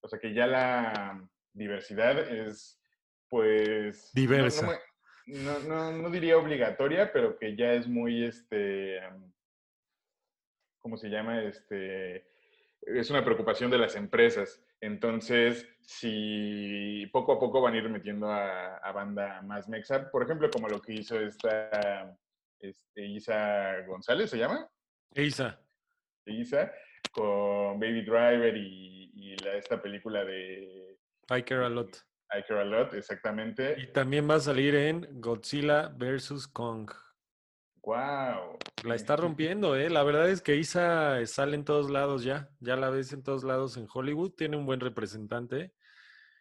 o 0.00 0.08
sea, 0.08 0.18
que 0.18 0.32
ya 0.32 0.46
la 0.46 1.28
diversidad 1.52 2.18
es, 2.18 2.80
pues... 3.28 4.10
Diversa. 4.14 4.80
No, 5.26 5.58
no, 5.60 5.92
no, 5.92 6.10
diría 6.10 6.36
obligatoria, 6.36 7.12
pero 7.12 7.38
que 7.38 7.56
ya 7.56 7.72
es 7.72 7.86
muy, 7.86 8.24
este, 8.24 9.00
¿cómo 10.80 10.96
se 10.96 11.08
llama? 11.08 11.42
Este, 11.42 12.26
es 12.82 13.10
una 13.10 13.24
preocupación 13.24 13.70
de 13.70 13.78
las 13.78 13.96
empresas. 13.96 14.62
Entonces, 14.80 15.66
si 15.80 17.08
poco 17.10 17.32
a 17.32 17.40
poco 17.40 17.62
van 17.62 17.72
a 17.72 17.78
ir 17.78 17.88
metiendo 17.88 18.30
a, 18.30 18.76
a 18.76 18.92
banda 18.92 19.40
más 19.42 19.66
mexa, 19.66 20.10
por 20.10 20.22
ejemplo, 20.22 20.50
como 20.50 20.68
lo 20.68 20.82
que 20.82 20.92
hizo 20.92 21.18
esta 21.18 22.18
este, 22.68 23.06
Isa 23.06 23.82
González, 23.86 24.30
¿se 24.30 24.38
llama? 24.38 24.68
Isa. 25.14 25.60
Isa, 26.26 26.72
con 27.12 27.78
Baby 27.78 28.02
Driver 28.02 28.56
y, 28.56 29.36
la, 29.42 29.54
esta 29.54 29.80
película 29.80 30.24
de... 30.24 30.98
I 31.30 31.42
Care 31.42 31.64
A 31.64 31.68
Lot. 31.68 31.96
I 32.30 32.42
Care 32.46 32.60
A 32.60 32.64
Lot, 32.64 32.94
exactamente. 32.94 33.76
Y 33.78 33.92
también 33.92 34.28
va 34.28 34.36
a 34.36 34.40
salir 34.40 34.74
en 34.74 35.20
Godzilla 35.20 35.88
vs. 35.88 36.48
Kong. 36.48 36.90
¡Wow! 37.82 38.58
La 38.84 38.94
está 38.94 39.16
rompiendo, 39.16 39.76
¿eh? 39.76 39.90
La 39.90 40.02
verdad 40.02 40.30
es 40.30 40.40
que 40.40 40.56
Isa 40.56 41.24
sale 41.26 41.54
en 41.54 41.64
todos 41.64 41.90
lados 41.90 42.24
ya. 42.24 42.48
Ya 42.60 42.76
la 42.76 42.88
ves 42.88 43.12
en 43.12 43.22
todos 43.22 43.44
lados 43.44 43.76
en 43.76 43.86
Hollywood. 43.92 44.32
Tiene 44.32 44.56
un 44.56 44.64
buen 44.64 44.80
representante. 44.80 45.74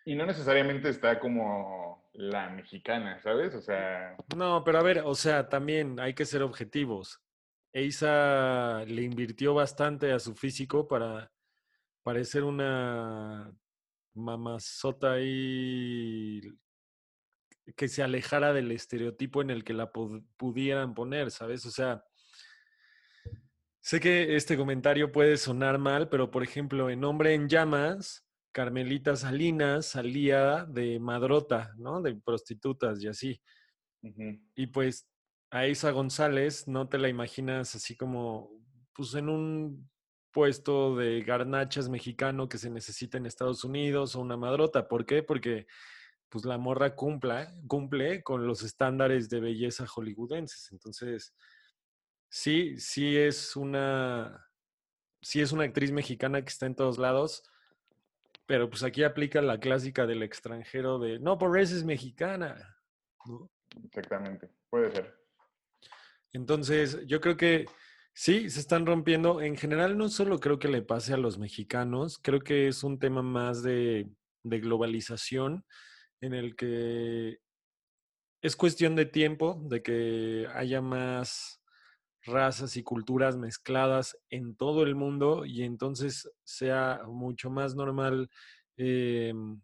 Y 0.05 0.15
no 0.15 0.25
necesariamente 0.25 0.89
está 0.89 1.19
como 1.19 2.02
la 2.13 2.49
mexicana, 2.49 3.19
¿sabes? 3.21 3.53
O 3.55 3.61
sea. 3.61 4.15
No, 4.35 4.63
pero 4.63 4.79
a 4.79 4.83
ver, 4.83 5.01
o 5.05 5.15
sea, 5.15 5.49
también 5.49 5.99
hay 5.99 6.13
que 6.13 6.25
ser 6.25 6.43
objetivos. 6.43 7.21
Eisa 7.73 8.83
le 8.85 9.01
invirtió 9.01 9.53
bastante 9.53 10.11
a 10.11 10.19
su 10.19 10.35
físico 10.35 10.87
para 10.87 11.31
parecer 12.03 12.43
una 12.43 13.51
mamazota 14.13 15.15
y 15.19 16.41
que 17.75 17.87
se 17.87 18.03
alejara 18.03 18.53
del 18.53 18.71
estereotipo 18.71 19.41
en 19.41 19.49
el 19.49 19.63
que 19.63 19.73
la 19.73 19.91
pudieran 19.91 20.93
poner, 20.93 21.31
¿sabes? 21.31 21.65
O 21.65 21.71
sea, 21.71 22.03
sé 23.81 23.99
que 23.99 24.35
este 24.35 24.55
comentario 24.55 25.11
puede 25.11 25.37
sonar 25.37 25.79
mal, 25.79 26.09
pero 26.09 26.29
por 26.29 26.43
ejemplo, 26.43 26.89
en 26.89 27.03
Hombre 27.03 27.33
en 27.33 27.49
Llamas, 27.49 28.23
Carmelita 28.53 29.15
Salinas 29.15 29.87
salía 29.87 30.65
de 30.65 30.99
madrota, 30.99 31.73
¿no? 31.77 32.01
De 32.01 32.15
prostitutas 32.15 33.01
y 33.01 33.07
así. 33.07 33.41
Y 34.55 34.67
pues 34.67 35.09
a 35.49 35.67
Isa 35.67 35.91
González 35.91 36.67
no 36.67 36.87
te 36.87 36.99
la 36.99 37.09
imaginas 37.09 37.75
así 37.75 37.97
como, 37.97 38.51
pues 38.93 39.15
en 39.15 39.27
un 39.27 39.89
puesto 40.31 40.95
de 40.95 41.21
garnachas 41.21 41.89
mexicano 41.89 42.47
que 42.47 42.57
se 42.57 42.69
necesita 42.69 43.17
en 43.17 43.25
Estados 43.25 43.63
Unidos 43.63 44.15
o 44.15 44.21
una 44.21 44.37
madrota. 44.37 44.87
¿Por 44.87 45.05
qué? 45.05 45.23
Porque 45.23 45.67
pues 46.29 46.45
la 46.45 46.57
morra 46.57 46.95
cumple 46.95 48.23
con 48.23 48.47
los 48.47 48.63
estándares 48.63 49.29
de 49.29 49.39
belleza 49.39 49.85
hollywoodenses. 49.87 50.71
Entonces, 50.71 51.35
sí, 52.29 52.79
sí 52.79 53.17
es 53.17 53.55
una, 53.55 54.47
sí 55.21 55.41
es 55.41 55.51
una 55.51 55.63
actriz 55.63 55.91
mexicana 55.91 56.41
que 56.41 56.49
está 56.49 56.65
en 56.65 56.75
todos 56.75 56.97
lados 56.97 57.43
pero 58.45 58.69
pues 58.69 58.83
aquí 58.83 59.03
aplica 59.03 59.41
la 59.41 59.59
clásica 59.59 60.05
del 60.05 60.23
extranjero 60.23 60.99
de, 60.99 61.19
no, 61.19 61.37
por 61.37 61.57
eso 61.57 61.75
es 61.75 61.83
mexicana. 61.83 62.77
Exactamente, 63.85 64.49
puede 64.69 64.91
ser. 64.91 65.15
Entonces, 66.33 67.05
yo 67.05 67.21
creo 67.21 67.37
que 67.37 67.65
sí, 68.13 68.49
se 68.49 68.59
están 68.59 68.85
rompiendo. 68.85 69.41
En 69.41 69.55
general, 69.55 69.97
no 69.97 70.09
solo 70.09 70.39
creo 70.39 70.59
que 70.59 70.67
le 70.67 70.81
pase 70.81 71.13
a 71.13 71.17
los 71.17 71.37
mexicanos, 71.37 72.19
creo 72.21 72.41
que 72.41 72.67
es 72.67 72.83
un 72.83 72.99
tema 72.99 73.21
más 73.21 73.63
de, 73.63 74.09
de 74.43 74.59
globalización 74.59 75.65
en 76.21 76.33
el 76.33 76.55
que 76.55 77.39
es 78.41 78.55
cuestión 78.55 78.95
de 78.95 79.05
tiempo, 79.05 79.61
de 79.69 79.81
que 79.81 80.47
haya 80.53 80.81
más 80.81 81.62
razas 82.25 82.77
y 82.77 82.83
culturas 82.83 83.37
mezcladas 83.37 84.17
en 84.29 84.55
todo 84.55 84.83
el 84.83 84.95
mundo 84.95 85.45
y 85.45 85.63
entonces 85.63 86.31
sea 86.43 87.01
mucho 87.07 87.49
más 87.49 87.75
normal 87.75 88.29
em, 88.77 89.61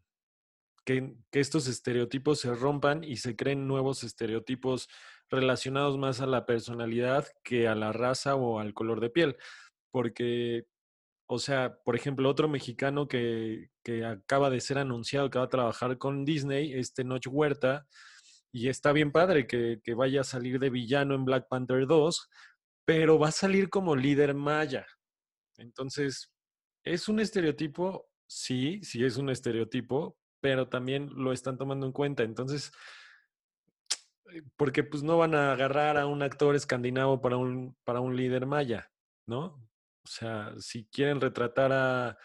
que, 0.86 1.16
estos 1.32 1.68
estereotipos 1.68 2.40
se 2.40 2.54
rompan 2.54 3.04
y 3.04 3.18
se 3.18 3.36
creen 3.36 3.68
nuevos 3.68 4.04
estereotipos 4.04 4.90
relacionados 5.30 5.98
más 5.98 6.22
a 6.22 6.26
la 6.26 6.46
personalidad 6.46 7.28
que 7.44 7.68
a 7.68 7.76
la 7.76 7.92
raza 7.94 8.36
o 8.36 8.60
al 8.60 8.74
color 8.74 9.00
de 9.00 9.10
piel. 9.10 9.38
Porque, 9.92 10.66
o 11.28 11.40
sea, 11.40 11.78
por 11.86 11.96
ejemplo, 11.96 12.30
otro 12.30 12.50
mexicano 12.50 13.08
que, 13.08 13.70
que 13.84 14.04
acaba 14.06 14.50
de 14.50 14.62
ser 14.62 14.80
anunciado 14.80 15.30
que 15.30 15.40
va 15.40 15.46
a 15.46 15.50
trabajar 15.50 15.98
con 15.98 16.26
Disney, 16.26 16.74
este 16.74 17.04
Noche 17.04 17.30
Huerta, 17.30 17.88
y 18.52 18.70
está 18.70 18.92
bien 18.92 19.12
padre 19.12 19.46
que, 19.46 19.80
que, 19.84 19.94
vaya 19.94 20.22
a 20.22 20.24
salir 20.24 20.60
de 20.60 20.72
villano 20.72 21.14
en 21.14 21.26
Black 21.26 21.48
Panther 21.48 21.86
2, 21.86 22.30
pero 22.90 23.20
va 23.20 23.28
a 23.28 23.32
salir 23.32 23.70
como 23.70 23.96
líder 23.96 24.34
maya. 24.34 24.84
Entonces, 25.60 26.34
¿es 26.84 27.08
un 27.08 27.20
estereotipo? 27.20 28.10
Sí, 28.26 28.80
sí 28.82 29.06
es 29.06 29.18
un 29.18 29.30
estereotipo, 29.30 30.18
pero 30.42 30.70
también 30.70 31.08
lo 31.14 31.32
están 31.32 31.56
tomando 31.56 31.86
en 31.86 31.92
cuenta. 31.92 32.24
Entonces, 32.24 32.72
porque 34.58 34.84
pues 34.84 35.04
no 35.04 35.20
van 35.20 35.36
a 35.36 35.52
agarrar 35.52 35.98
a 35.98 36.08
un 36.08 36.24
actor 36.24 36.56
escandinavo 36.56 37.22
para 37.22 37.38
un, 37.38 37.78
para 37.84 38.00
un 38.00 38.16
líder 38.16 38.48
maya, 38.48 38.90
¿no? 39.28 39.44
O 40.04 40.08
sea, 40.08 40.56
si 40.58 40.86
quieren 40.86 41.22
retratar 41.22 41.72
a 41.72 42.18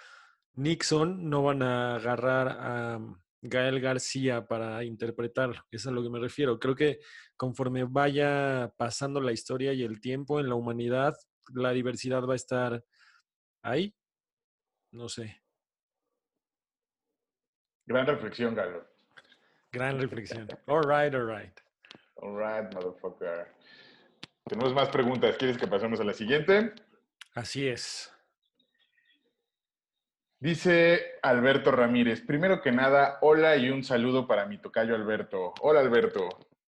Nixon, 0.55 1.29
no 1.29 1.42
van 1.42 1.62
a 1.62 1.96
agarrar 1.96 2.48
a 2.48 3.00
Gael 3.46 3.78
García 3.78 4.46
para 4.46 4.83
interpretarlo. 4.85 5.62
Es 5.70 5.87
a 5.87 5.90
lo 5.90 6.02
que 6.02 6.09
me 6.09 6.18
refiero. 6.18 6.59
Creo 6.59 6.74
que 6.74 7.00
conforme 7.37 7.85
vaya 7.85 8.72
pasando 8.78 9.20
la 9.20 9.33
historia 9.33 9.74
y 9.74 9.83
el 9.83 10.00
tiempo 10.00 10.40
en 10.40 10.48
la 10.48 10.54
humanidad, 10.54 11.14
la 11.52 11.72
diversidad 11.72 12.22
va 12.22 12.33
a 12.33 12.37
estar 12.37 12.83
ahí. 13.62 13.94
No 14.92 15.11
sé. 15.11 15.42
Gran 17.85 18.07
reflexión, 18.07 18.54
Galo. 18.54 18.88
Gran 19.70 20.00
reflexión. 20.00 20.48
All 20.66 20.83
right, 20.83 21.14
all 21.14 21.26
right. 21.26 21.61
All 22.16 22.38
right, 22.38 22.72
motherfucker. 22.72 23.48
Tenemos 24.46 24.72
más 24.72 24.88
preguntas. 24.88 25.37
¿Quieres 25.37 25.59
que 25.59 25.66
pasemos 25.66 26.00
a 26.00 26.04
la 26.04 26.14
siguiente? 26.14 26.72
Así 27.35 27.68
es. 27.68 28.13
Dice 30.44 31.00
Alberto 31.22 31.70
Ramírez, 31.70 32.20
primero 32.20 32.61
que 32.61 32.70
nada, 32.70 33.16
hola 33.22 33.57
y 33.57 33.70
un 33.70 33.83
saludo 33.83 34.26
para 34.26 34.44
mi 34.44 34.59
tocayo 34.59 34.94
Alberto. 34.94 35.54
Hola 35.62 35.80
Alberto, 35.80 36.28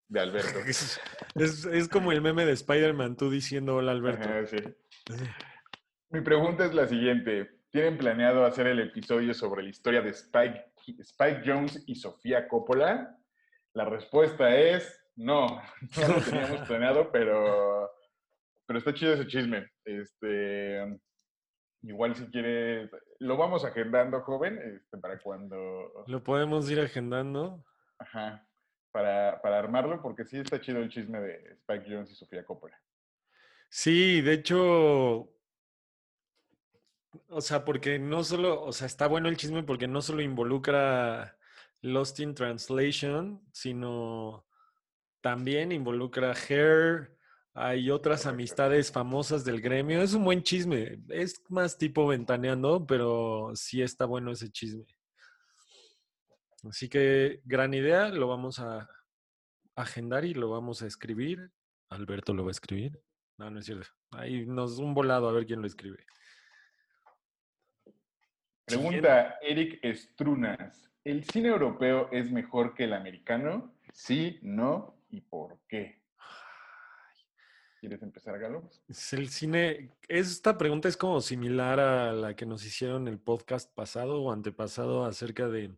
de 0.09 0.19
Alberto. 0.19 0.59
Es, 0.67 0.99
es- 1.35 1.65
es 1.65 1.87
como 1.87 2.11
el 2.11 2.19
meme 2.21 2.45
de 2.45 2.51
Spider-Man, 2.51 3.15
tú 3.15 3.29
diciendo 3.31 3.77
hola 3.77 3.93
Alberto. 3.93 4.27
Ajá, 4.27 4.45
sí. 4.45 4.57
Mi 6.09 6.19
pregunta 6.19 6.65
es 6.65 6.73
la 6.73 6.85
siguiente. 6.85 7.49
¿Tienen 7.69 7.97
planeado 7.97 8.43
hacer 8.43 8.67
el 8.67 8.81
episodio 8.81 9.33
sobre 9.33 9.63
la 9.63 9.69
historia 9.69 10.01
de 10.01 10.09
Spike, 10.09 10.65
Spike 10.99 11.41
Jones 11.45 11.81
y 11.87 11.95
Sofía 11.95 12.49
Coppola? 12.49 13.17
La 13.73 13.85
respuesta 13.85 14.53
es 14.53 15.01
no, 15.15 15.47
no 15.97 16.07
lo 16.09 16.21
teníamos 16.21 16.67
planeado, 16.67 17.09
pero, 17.09 17.89
pero 18.65 18.79
está 18.79 18.93
chido 18.93 19.13
ese 19.13 19.27
chisme. 19.27 19.65
Este, 19.85 20.99
igual 21.83 22.13
si 22.17 22.25
quieres, 22.25 22.89
lo 23.21 23.37
vamos 23.37 23.63
agendando, 23.63 24.21
joven, 24.21 24.59
este, 24.63 24.97
para 24.97 25.19
cuando, 25.19 26.03
Lo 26.07 26.23
podemos 26.23 26.69
ir 26.71 26.79
agendando. 26.79 27.63
ajá, 27.99 28.47
para, 28.91 29.39
para 29.41 29.59
armarlo, 29.59 30.01
porque 30.01 30.25
sí 30.25 30.39
está 30.39 30.59
chido 30.59 30.79
el 30.79 30.89
chisme 30.89 31.21
de 31.21 31.53
Spike 31.53 31.85
Jones 31.87 32.11
y 32.11 32.15
Sofía 32.15 32.43
Coppola. 32.43 32.81
Sí, 33.69 34.21
de 34.21 34.33
hecho, 34.33 35.31
o 37.29 37.41
sea, 37.41 37.63
porque 37.63 37.99
no 37.99 38.23
solo, 38.23 38.63
o 38.63 38.71
sea, 38.73 38.87
está 38.87 39.07
bueno 39.07 39.29
el 39.29 39.37
chisme 39.37 39.61
porque 39.63 39.87
no 39.87 40.01
solo 40.01 40.21
involucra 40.21 41.37
Lost 41.81 42.19
in 42.19 42.33
Translation, 42.33 43.41
sino 43.51 44.47
también 45.21 45.71
involucra 45.71 46.33
Hair, 46.33 47.15
hay 47.53 47.89
otras 47.89 48.25
amistades 48.25 48.91
famosas 48.91 49.43
del 49.43 49.61
gremio. 49.61 50.01
Es 50.01 50.13
un 50.13 50.23
buen 50.23 50.43
chisme, 50.43 50.99
es 51.09 51.41
más 51.49 51.77
tipo 51.77 52.07
ventaneando, 52.07 52.85
pero 52.85 53.51
sí 53.55 53.81
está 53.81 54.05
bueno 54.05 54.31
ese 54.31 54.49
chisme. 54.49 54.85
Así 56.69 56.87
que 56.87 57.41
gran 57.43 57.73
idea, 57.73 58.09
lo 58.09 58.27
vamos 58.27 58.59
a 58.59 58.89
agendar 59.75 60.25
y 60.25 60.33
lo 60.33 60.49
vamos 60.49 60.81
a 60.81 60.87
escribir. 60.87 61.51
Alberto 61.89 62.33
lo 62.33 62.43
va 62.43 62.49
a 62.49 62.51
escribir. 62.51 63.01
No, 63.37 63.49
no 63.49 63.59
es 63.59 63.65
cierto. 63.65 63.87
Ahí 64.11 64.45
nos 64.45 64.77
un 64.77 64.93
volado 64.93 65.27
a 65.27 65.31
ver 65.33 65.45
quién 65.45 65.61
lo 65.61 65.67
escribe. 65.67 66.05
Pregunta 68.65 69.37
Eric 69.41 69.79
Estrunas. 69.81 70.89
¿El 71.03 71.23
cine 71.25 71.49
europeo 71.49 72.09
es 72.11 72.31
mejor 72.31 72.75
que 72.75 72.83
el 72.83 72.93
americano? 72.93 73.73
Sí, 73.91 74.39
no 74.43 75.03
y 75.09 75.21
por 75.21 75.59
qué. 75.67 76.00
¿Quieres 77.81 78.03
empezar, 78.03 78.37
Galo? 78.37 78.69
Es 78.87 79.11
el 79.13 79.29
cine. 79.29 79.89
Esta 80.07 80.55
pregunta 80.55 80.87
es 80.87 80.95
como 80.95 81.19
similar 81.19 81.79
a 81.79 82.13
la 82.13 82.35
que 82.35 82.45
nos 82.45 82.63
hicieron 82.63 83.07
el 83.07 83.17
podcast 83.17 83.73
pasado 83.73 84.21
o 84.21 84.31
antepasado 84.31 85.03
acerca 85.03 85.49
de, 85.49 85.75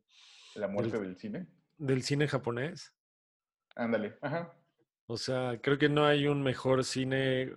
La 0.56 0.68
muerte 0.68 1.00
del 1.00 1.16
cine. 1.16 1.48
del 1.78 2.04
cine 2.04 2.28
japonés. 2.28 2.94
Ándale. 3.78 4.18
Ajá. 4.22 4.54
O 5.08 5.16
sea, 5.16 5.62
creo 5.62 5.78
que 5.78 5.88
no 5.88 6.06
hay 6.06 6.28
un 6.28 6.44
mejor 6.44 6.84
cine 6.84 7.54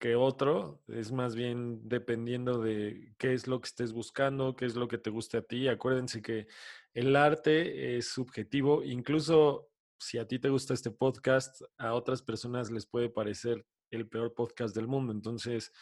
que 0.00 0.16
otro. 0.16 0.82
Es 0.88 1.12
más 1.12 1.36
bien 1.36 1.88
dependiendo 1.88 2.60
de 2.60 3.14
qué 3.16 3.32
es 3.32 3.46
lo 3.46 3.60
que 3.60 3.68
estés 3.68 3.92
buscando, 3.92 4.56
qué 4.56 4.66
es 4.66 4.74
lo 4.74 4.88
que 4.88 4.98
te 4.98 5.10
guste 5.10 5.36
a 5.36 5.42
ti. 5.42 5.68
Acuérdense 5.68 6.20
que 6.20 6.48
el 6.94 7.14
arte 7.14 7.96
es 7.96 8.08
subjetivo. 8.08 8.82
Incluso 8.82 9.70
si 9.98 10.18
a 10.18 10.26
ti 10.26 10.38
te 10.38 10.48
gusta 10.48 10.74
este 10.74 10.90
podcast, 10.90 11.62
a 11.76 11.94
otras 11.94 12.22
personas 12.22 12.70
les 12.70 12.86
puede 12.86 13.08
parecer 13.08 13.66
el 13.90 14.08
peor 14.08 14.34
podcast 14.34 14.74
del 14.74 14.86
mundo. 14.86 15.12
Entonces, 15.12 15.72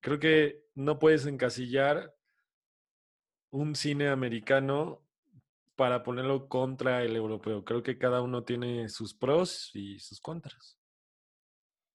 creo 0.00 0.18
que 0.18 0.64
no 0.74 0.98
puedes 0.98 1.26
encasillar 1.26 2.14
un 3.50 3.74
cine 3.74 4.08
americano 4.08 5.02
para 5.76 6.02
ponerlo 6.02 6.48
contra 6.48 7.02
el 7.02 7.16
europeo. 7.16 7.64
Creo 7.64 7.82
que 7.82 7.98
cada 7.98 8.22
uno 8.22 8.44
tiene 8.44 8.88
sus 8.88 9.14
pros 9.14 9.70
y 9.74 9.98
sus 9.98 10.20
contras. 10.20 10.78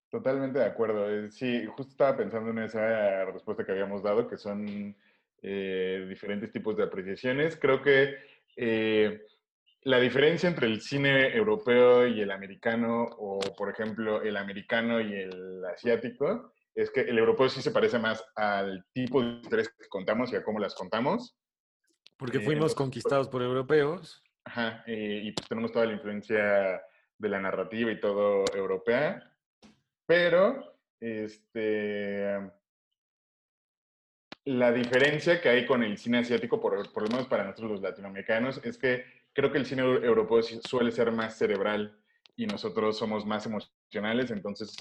Totalmente 0.10 0.60
de 0.60 0.65
acuerdo. 0.65 1.10
Eh, 1.10 1.32
Sí, 1.32 1.65
justo 1.65 1.91
estaba 1.91 2.17
pensando 2.17 2.52
en 2.52 2.60
esa 2.60 3.26
respuesta 3.26 3.65
que 3.65 3.72
habíamos 3.72 4.04
dado, 4.04 4.28
que 4.28 4.38
son 4.38 4.96
eh, 5.41 6.06
diferentes 6.10 6.52
tipos 6.52 6.78
de 6.78 6.84
apreciaciones. 6.84 7.58
Creo 7.58 7.82
que 7.82 8.15
eh, 8.56 9.22
la 9.88 10.02
diferencia 10.02 10.50
entre 10.50 10.67
el 10.67 10.82
cine 10.82 11.34
europeo 11.34 12.06
y 12.06 12.19
el 12.19 12.32
americano, 12.32 13.08
o 13.19 13.39
por 13.58 13.69
ejemplo 13.69 14.21
el 14.21 14.36
americano 14.36 15.00
y 15.00 15.13
el 15.13 15.63
asiático, 15.63 16.54
es 16.76 16.91
que 16.91 17.02
el 17.02 17.17
europeo 17.17 17.47
sí 17.47 17.62
se 17.62 17.71
parece 17.71 17.97
más 17.97 18.21
al 18.36 18.86
tipo 18.91 19.21
de 19.21 19.39
historias 19.39 19.69
que 19.69 19.88
contamos 19.88 20.34
y 20.34 20.36
a 20.36 20.43
cómo 20.43 20.60
las 20.60 20.76
contamos. 20.76 21.38
Porque 22.17 22.39
Eh, 22.39 22.41
fuimos 22.41 22.56
entonces, 22.56 22.76
conquistados 22.76 23.30
por 23.30 23.41
europeos. 23.41 24.21
Ajá, 24.43 24.84
eh, 24.88 25.21
y 25.23 25.32
pues 25.32 25.47
tenemos 25.47 25.71
toda 25.71 25.86
la 25.86 25.93
influencia 25.93 26.82
de 27.17 27.30
la 27.30 27.39
narrativa 27.39 27.89
y 27.89 28.00
todo 28.02 28.43
europea, 28.54 29.34
pero 30.06 30.80
este, 31.00 32.41
la 34.43 34.73
diferencia 34.73 35.39
que 35.39 35.47
hay 35.47 35.65
con 35.65 35.82
el 35.82 35.97
cine 35.97 36.17
asiático, 36.17 36.60
por, 36.60 36.91
por 36.91 37.04
lo 37.04 37.10
menos 37.10 37.28
para 37.28 37.45
nosotros 37.45 37.71
los 37.71 37.82
latinoamericanos, 37.82 38.60
es 38.65 38.78
que 38.78 39.16
creo 39.38 39.52
que 39.52 39.60
el 39.60 39.67
cine 39.67 39.84
eu- 39.84 40.04
europeo 40.04 40.41
suele 40.41 40.91
ser 40.91 41.12
más 41.12 41.38
cerebral 41.38 41.95
y 42.36 42.47
nosotros 42.47 42.97
somos 42.97 43.23
más 43.23 43.45
emocionales, 43.45 44.32
entonces 44.32 44.76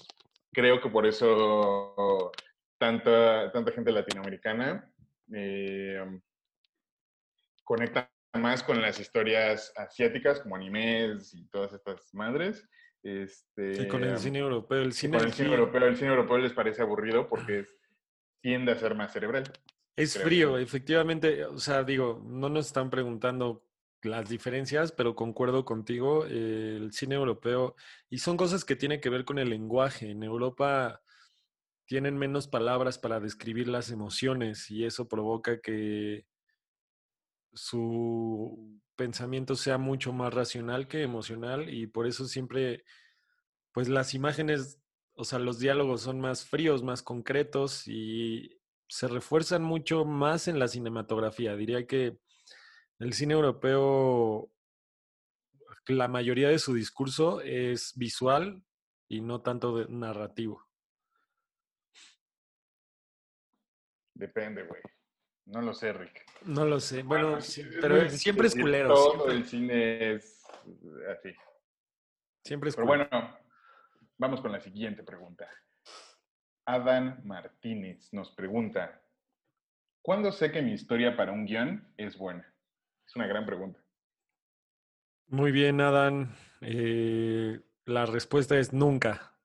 creo 0.51 0.81
que 0.81 0.89
por 0.89 1.05
eso 1.07 2.33
tanta, 2.79 3.53
tanta 3.53 3.71
gente 3.73 3.93
latinoamericana 3.93 4.91
eh, 5.35 6.01
conecta 7.65 8.11
más 8.33 8.63
con 8.63 8.81
las 8.81 8.99
historias 8.99 9.73
asiáticas, 9.77 10.41
como 10.41 10.57
animes 10.57 11.35
y 11.35 11.47
todas 11.49 11.75
estas 11.75 12.15
madres. 12.15 12.67
Este, 13.03 13.83
Y 13.83 13.89
con 13.89 14.05
el 14.05 14.17
cine 14.19 14.39
europeo. 14.39 14.81
El 14.81 14.93
cine, 14.95 15.19
con 15.19 15.27
el 15.27 15.33
cine 15.35 15.51
europeo. 15.51 15.85
El 15.87 15.97
cine 15.97 16.09
europeo 16.11 16.39
les 16.39 16.53
parece 16.55 16.81
aburrido 16.83 17.29
porque 17.29 17.61
es- 17.61 17.77
tiende 18.41 18.73
a 18.73 18.77
ser 18.79 18.95
más 18.95 19.13
cerebral. 19.13 19.45
es 19.97 20.15
creo 20.15 20.25
frío, 20.27 20.59
efectivamente. 20.59 21.45
O 21.45 21.59
sea, 21.59 21.83
digo, 21.85 22.23
no 22.25 22.49
nos 22.49 22.67
están 22.67 22.89
preguntando 22.91 23.63
las 24.03 24.29
diferencias, 24.29 24.93
pero 24.93 25.15
concuerdo 25.15 25.65
contigo. 25.65 26.25
el 26.27 26.93
cine 26.93 27.15
europeo, 27.17 27.75
y 28.11 28.19
son 28.19 28.37
cosas 28.37 28.65
que 28.65 28.77
tienen 28.77 29.01
que 29.01 29.11
ver 29.11 29.25
con 29.25 29.39
el 29.39 29.51
lenguaje. 29.51 30.11
En 30.11 30.23
Europa 30.23 31.03
tienen 31.87 32.19
menos 32.19 32.49
palabras 32.49 32.99
para 32.99 33.21
describir 33.21 33.69
las 33.69 33.91
emociones 33.91 34.71
y 34.71 34.85
eso 34.85 35.09
provoca 35.09 35.61
que 35.61 36.27
su 37.53 38.81
pensamiento 38.97 39.55
sea 39.57 39.79
mucho 39.79 40.13
más 40.13 40.35
racional 40.35 40.89
que 40.89 41.03
emocional 41.03 41.73
y 41.73 41.87
por 41.87 42.07
eso 42.07 42.27
siempre, 42.27 42.85
pues 43.73 43.89
las 43.89 44.15
imágenes, 44.15 44.81
o 45.15 45.25
sea, 45.25 45.39
los 45.39 45.59
diálogos 45.59 46.03
son 46.03 46.21
más 46.21 46.45
fríos, 46.45 46.83
más 46.83 47.03
concretos 47.03 47.87
y 47.87 48.61
se 48.89 49.09
refuerzan 49.09 49.63
mucho 49.63 50.05
más 50.05 50.49
en 50.49 50.59
la 50.59 50.69
cinematografía. 50.69 51.57
Diría 51.57 51.87
que 51.87 52.19
el 52.99 53.13
cine 53.13 53.35
europeo, 53.35 54.51
la 55.89 56.09
mayoría 56.09 56.49
de 56.49 56.59
su 56.59 56.75
discurso 56.75 57.41
es 57.41 57.93
visual 57.97 58.63
y 59.09 59.21
no 59.21 59.43
tanto 59.43 59.79
de- 59.79 59.87
narrativo. 59.89 60.67
Depende, 64.15 64.63
güey. 64.65 64.81
No 65.47 65.61
lo 65.63 65.75
sé, 65.75 65.93
Rick. 65.93 66.25
No 66.47 66.65
lo 66.65 66.81
sé. 66.81 67.03
Bueno, 67.03 67.27
Bueno, 67.29 67.41
sí, 67.43 67.63
pero 67.81 68.09
siempre 68.11 68.49
es 68.49 68.55
culero. 68.55 68.89
Todo 68.89 69.11
Siempre, 69.13 69.35
el 69.35 69.45
cine 69.47 70.13
es 70.15 70.43
así. 71.09 71.33
siempre 72.45 72.71
es 72.71 72.77
Pero 72.77 72.87
culero. 72.89 73.09
bueno, 73.11 73.39
vamos 74.19 74.41
con 74.41 74.51
la 74.53 74.61
siguiente 74.61 75.03
pregunta. 75.05 75.49
Adán 76.65 77.21
Martínez 77.25 78.13
nos 78.13 78.33
pregunta, 78.33 79.01
¿cuándo 80.03 80.33
sé 80.33 80.51
que 80.51 80.63
mi 80.63 80.73
historia 80.73 81.17
para 81.17 81.31
un 81.31 81.45
guion 81.47 81.95
es 81.97 82.19
buena? 82.19 82.53
Es 83.07 83.15
una 83.15 83.27
gran 83.27 83.47
pregunta. 83.47 83.81
Muy 85.29 85.53
bien, 85.53 85.81
Adán. 85.81 86.35
Eh, 86.61 87.61
la 87.85 88.07
respuesta 88.07 88.59
es 88.59 88.73
nunca. 88.73 89.39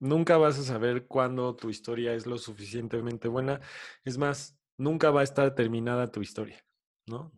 Nunca 0.00 0.36
vas 0.36 0.58
a 0.58 0.62
saber 0.62 1.06
cuándo 1.06 1.56
tu 1.56 1.70
historia 1.70 2.14
es 2.14 2.26
lo 2.26 2.38
suficientemente 2.38 3.28
buena. 3.28 3.60
Es 4.04 4.16
más, 4.16 4.58
nunca 4.76 5.10
va 5.10 5.22
a 5.22 5.24
estar 5.24 5.54
terminada 5.54 6.10
tu 6.10 6.20
historia, 6.20 6.64
¿no? 7.06 7.32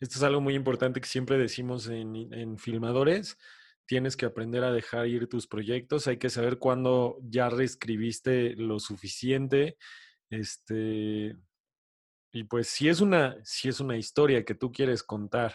Esto 0.00 0.16
es 0.16 0.22
algo 0.22 0.40
muy 0.40 0.54
importante 0.54 1.00
que 1.00 1.08
siempre 1.08 1.38
decimos 1.38 1.88
en, 1.88 2.32
en 2.34 2.58
filmadores. 2.58 3.38
Tienes 3.86 4.16
que 4.16 4.26
aprender 4.26 4.64
a 4.64 4.72
dejar 4.72 5.06
ir 5.06 5.28
tus 5.28 5.46
proyectos. 5.46 6.08
Hay 6.08 6.18
que 6.18 6.30
saber 6.30 6.58
cuándo 6.58 7.18
ya 7.22 7.48
reescribiste 7.48 8.54
lo 8.56 8.80
suficiente. 8.80 9.76
Este, 10.30 11.36
y 12.34 12.42
pues 12.42 12.68
si 12.68 12.88
es 12.88 13.00
una, 13.00 13.36
si 13.44 13.68
es 13.68 13.78
una 13.78 13.96
historia 13.96 14.44
que 14.44 14.56
tú 14.56 14.72
quieres 14.72 15.04
contar, 15.04 15.54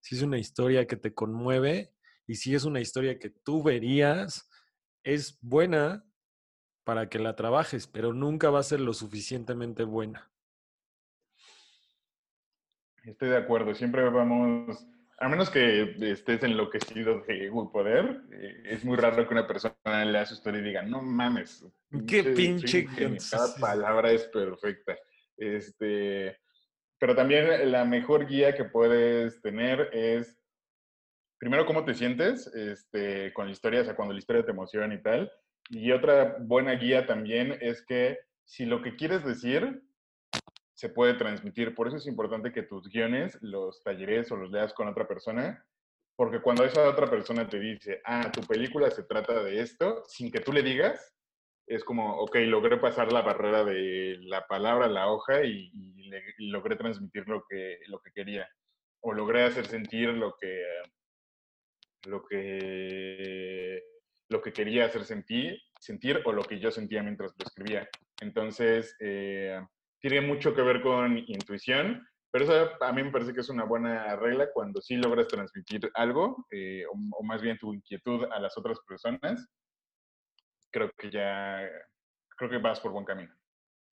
si 0.00 0.14
es 0.14 0.22
una 0.22 0.38
historia 0.38 0.86
que 0.86 0.96
te 0.96 1.12
conmueve 1.12 1.92
y 2.28 2.36
si 2.36 2.54
es 2.54 2.64
una 2.64 2.80
historia 2.80 3.18
que 3.18 3.30
tú 3.30 3.64
verías 3.64 4.48
es 5.02 5.36
buena 5.40 6.04
para 6.84 7.08
que 7.08 7.18
la 7.18 7.34
trabajes, 7.34 7.88
pero 7.88 8.12
nunca 8.12 8.50
va 8.50 8.60
a 8.60 8.62
ser 8.62 8.78
lo 8.78 8.94
suficientemente 8.94 9.82
buena. 9.82 10.30
Estoy 13.02 13.30
de 13.30 13.38
acuerdo, 13.38 13.74
siempre 13.74 14.08
vamos, 14.08 14.86
a 15.18 15.28
menos 15.28 15.50
que 15.50 15.96
estés 16.12 16.40
enloquecido 16.44 17.22
de 17.22 17.50
poder, 17.72 18.22
eh, 18.30 18.62
es 18.66 18.84
muy 18.84 18.96
raro 18.96 19.26
que 19.26 19.34
una 19.34 19.48
persona 19.48 20.04
lea 20.04 20.24
su 20.24 20.34
historia 20.34 20.60
y 20.60 20.64
diga, 20.64 20.82
no 20.82 21.02
mames. 21.02 21.66
Qué 22.06 22.22
pinche. 22.22 22.86
Cada 23.28 23.56
palabra 23.56 24.12
es 24.12 24.24
perfecta. 24.28 24.96
Este, 25.36 26.38
pero 26.98 27.14
también 27.14 27.70
la 27.70 27.84
mejor 27.84 28.26
guía 28.26 28.54
que 28.54 28.64
puedes 28.64 29.40
tener 29.42 29.90
es, 29.92 30.38
primero, 31.38 31.66
cómo 31.66 31.84
te 31.84 31.94
sientes 31.94 32.46
este, 32.54 33.32
con 33.32 33.46
la 33.46 33.52
historia, 33.52 33.82
o 33.82 33.84
sea, 33.84 33.96
cuando 33.96 34.14
la 34.14 34.18
historia 34.18 34.44
te 34.44 34.52
emociona 34.52 34.94
y 34.94 35.02
tal. 35.02 35.30
Y 35.70 35.92
otra 35.92 36.36
buena 36.40 36.72
guía 36.72 37.06
también 37.06 37.58
es 37.60 37.84
que 37.84 38.18
si 38.44 38.64
lo 38.64 38.82
que 38.82 38.96
quieres 38.96 39.24
decir 39.24 39.82
se 40.74 40.88
puede 40.90 41.14
transmitir, 41.14 41.74
por 41.74 41.88
eso 41.88 41.96
es 41.96 42.06
importante 42.06 42.52
que 42.52 42.62
tus 42.62 42.88
guiones 42.88 43.38
los 43.40 43.82
talleres 43.82 44.30
o 44.30 44.36
los 44.36 44.50
leas 44.50 44.74
con 44.74 44.88
otra 44.88 45.08
persona, 45.08 45.64
porque 46.16 46.40
cuando 46.40 46.64
esa 46.64 46.88
otra 46.88 47.08
persona 47.08 47.48
te 47.48 47.58
dice, 47.58 48.00
ah, 48.04 48.30
tu 48.30 48.42
película 48.42 48.90
se 48.90 49.02
trata 49.02 49.42
de 49.42 49.60
esto, 49.60 50.02
sin 50.06 50.30
que 50.30 50.40
tú 50.40 50.52
le 50.52 50.62
digas, 50.62 51.15
es 51.66 51.84
como, 51.84 52.16
ok, 52.18 52.36
logré 52.46 52.76
pasar 52.76 53.12
la 53.12 53.22
barrera 53.22 53.64
de 53.64 54.18
la 54.20 54.46
palabra, 54.46 54.88
la 54.88 55.08
hoja 55.08 55.44
y, 55.44 55.72
logré 56.38 56.76
transmitir 56.76 57.26
lo 57.26 57.44
que, 57.48 57.80
lo 57.88 58.00
que 58.00 58.12
quería. 58.12 58.48
O 59.00 59.12
logré 59.12 59.42
hacer 59.42 59.66
sentir 59.66 60.10
lo 60.10 60.36
que, 60.40 60.62
lo 62.06 62.24
que, 62.24 63.82
lo 64.28 64.40
que 64.40 64.52
quería 64.52 64.84
hacer 64.84 65.04
sentir, 65.04 65.60
sentir 65.80 66.22
o 66.24 66.32
lo 66.32 66.44
que 66.44 66.60
yo 66.60 66.70
sentía 66.70 67.02
mientras 67.02 67.32
lo 67.36 67.44
escribía. 67.44 67.88
Entonces, 68.20 68.96
eh, 69.00 69.60
tiene 70.00 70.20
mucho 70.20 70.54
que 70.54 70.62
ver 70.62 70.80
con 70.80 71.18
intuición, 71.18 72.06
pero 72.30 72.44
eso 72.44 72.70
a 72.80 72.92
mí 72.92 73.02
me 73.02 73.10
parece 73.10 73.34
que 73.34 73.40
es 73.40 73.48
una 73.48 73.64
buena 73.64 74.14
regla 74.14 74.48
cuando 74.54 74.80
sí 74.80 74.96
logras 74.96 75.26
transmitir 75.26 75.90
algo, 75.94 76.46
eh, 76.52 76.84
o 76.86 77.22
más 77.24 77.42
bien 77.42 77.58
tu 77.58 77.74
inquietud 77.74 78.24
a 78.30 78.38
las 78.38 78.56
otras 78.56 78.78
personas 78.86 79.48
creo 80.76 80.92
que 80.98 81.10
ya, 81.10 81.62
creo 82.36 82.50
que 82.50 82.58
vas 82.58 82.80
por 82.80 82.92
buen 82.92 83.06
camino. 83.06 83.32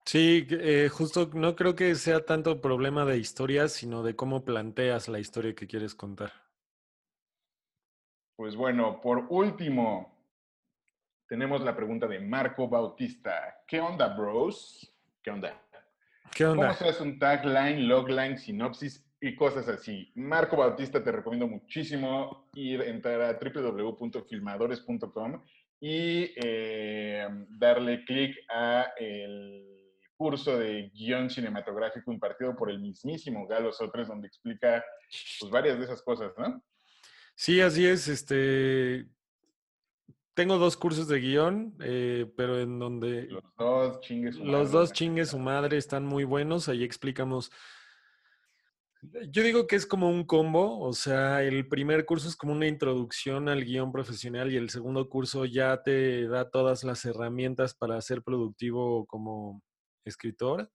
Sí, 0.06 0.46
eh, 0.50 0.90
justo 0.92 1.30
no 1.34 1.56
creo 1.56 1.76
que 1.76 1.96
sea 1.96 2.26
tanto 2.26 2.60
problema 2.60 3.06
de 3.06 3.18
historias, 3.18 3.72
sino 3.72 4.04
de 4.04 4.18
cómo 4.18 4.44
planteas 4.44 5.08
la 5.08 5.20
historia 5.20 5.56
que 5.56 5.66
quieres 5.66 5.96
contar. 5.96 6.34
Pues 8.36 8.58
bueno, 8.58 9.00
por 9.00 9.28
último, 9.30 10.14
tenemos 11.30 11.62
la 11.62 11.74
pregunta 11.74 12.06
de 12.06 12.20
Marco 12.20 12.68
Bautista. 12.68 13.62
¿Qué 13.66 13.80
onda, 13.80 14.10
bros? 14.10 14.94
¿Qué 15.22 15.32
onda? 15.32 15.58
¿Qué 16.36 16.46
onda? 16.46 16.68
¿Cómo 16.68 16.78
se 16.78 16.90
hace 16.90 17.02
un 17.02 17.18
tagline, 17.18 17.88
logline, 17.88 18.38
sinopsis 18.38 19.10
y 19.22 19.38
cosas 19.38 19.70
así? 19.70 20.12
Marco 20.16 20.58
Bautista, 20.58 21.02
te 21.02 21.14
recomiendo 21.14 21.48
muchísimo 21.48 22.50
ir, 22.56 22.82
entrar 22.82 23.22
a 23.22 23.40
www.filmadores.com 23.40 25.42
y 25.86 26.32
eh, 26.38 27.28
darle 27.60 28.06
clic 28.06 28.38
a 28.50 28.94
el 28.98 29.68
curso 30.16 30.58
de 30.58 30.90
guion 30.94 31.30
cinematográfico 31.30 32.10
impartido 32.14 32.56
por 32.56 32.72
el 32.72 32.80
mismísimo 32.80 33.46
Galo 33.46 33.74
Sotres, 33.74 34.08
donde 34.08 34.28
explica 34.28 34.82
pues, 35.42 35.52
varias 35.52 35.78
de 35.78 35.84
esas 35.84 36.02
cosas, 36.02 36.32
¿no? 36.38 36.64
Sí, 37.36 37.60
así 37.60 37.86
es. 37.86 38.08
Este, 38.08 39.10
tengo 40.34 40.58
dos 40.58 40.78
cursos 40.78 41.10
de 41.10 41.20
guion, 41.20 41.76
eh, 41.82 42.32
pero 42.38 42.62
en 42.62 42.80
donde... 42.80 43.24
Los 43.24 43.44
dos 43.58 44.00
chingues 44.00 44.36
su 44.38 44.46
Los 44.46 44.72
dos 44.72 44.94
chingues 44.94 45.32
su 45.32 45.40
madre 45.40 45.76
están 45.76 46.06
muy 46.06 46.24
buenos. 46.24 46.70
Ahí 46.70 46.86
explicamos 46.86 47.52
yo 49.30 49.44
digo 49.44 49.68
que 49.68 49.76
es 49.76 49.86
como 49.86 50.10
un 50.10 50.26
combo, 50.26 50.80
o 50.80 50.94
sea, 50.94 51.44
el 51.44 51.68
primer 51.68 52.06
curso 52.06 52.28
es 52.28 52.36
como 52.36 52.54
una 52.54 52.68
introducción 52.68 53.50
al 53.50 53.64
guion 53.66 53.92
profesional 53.92 54.52
y 54.52 54.58
el 54.58 54.70
segundo 54.70 55.10
curso 55.10 55.46
ya 55.46 55.82
te 55.84 56.28
da 56.28 56.50
todas 56.50 56.84
las 56.84 57.04
herramientas 57.06 57.74
para 57.74 58.00
ser 58.02 58.24
productivo 58.24 59.06
como 59.06 59.62
escritor. 60.06 60.70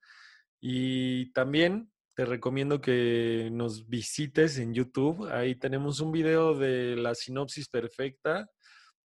Y 0.60 1.32
también 1.32 1.90
te 2.14 2.24
recomiendo 2.24 2.80
que 2.80 3.48
nos 3.52 3.88
visites 3.88 4.58
en 4.58 4.74
YouTube. 4.74 5.28
Ahí 5.30 5.54
tenemos 5.54 6.00
un 6.00 6.12
video 6.12 6.54
de 6.54 6.96
la 6.96 7.14
sinopsis 7.14 7.68
perfecta 7.68 8.48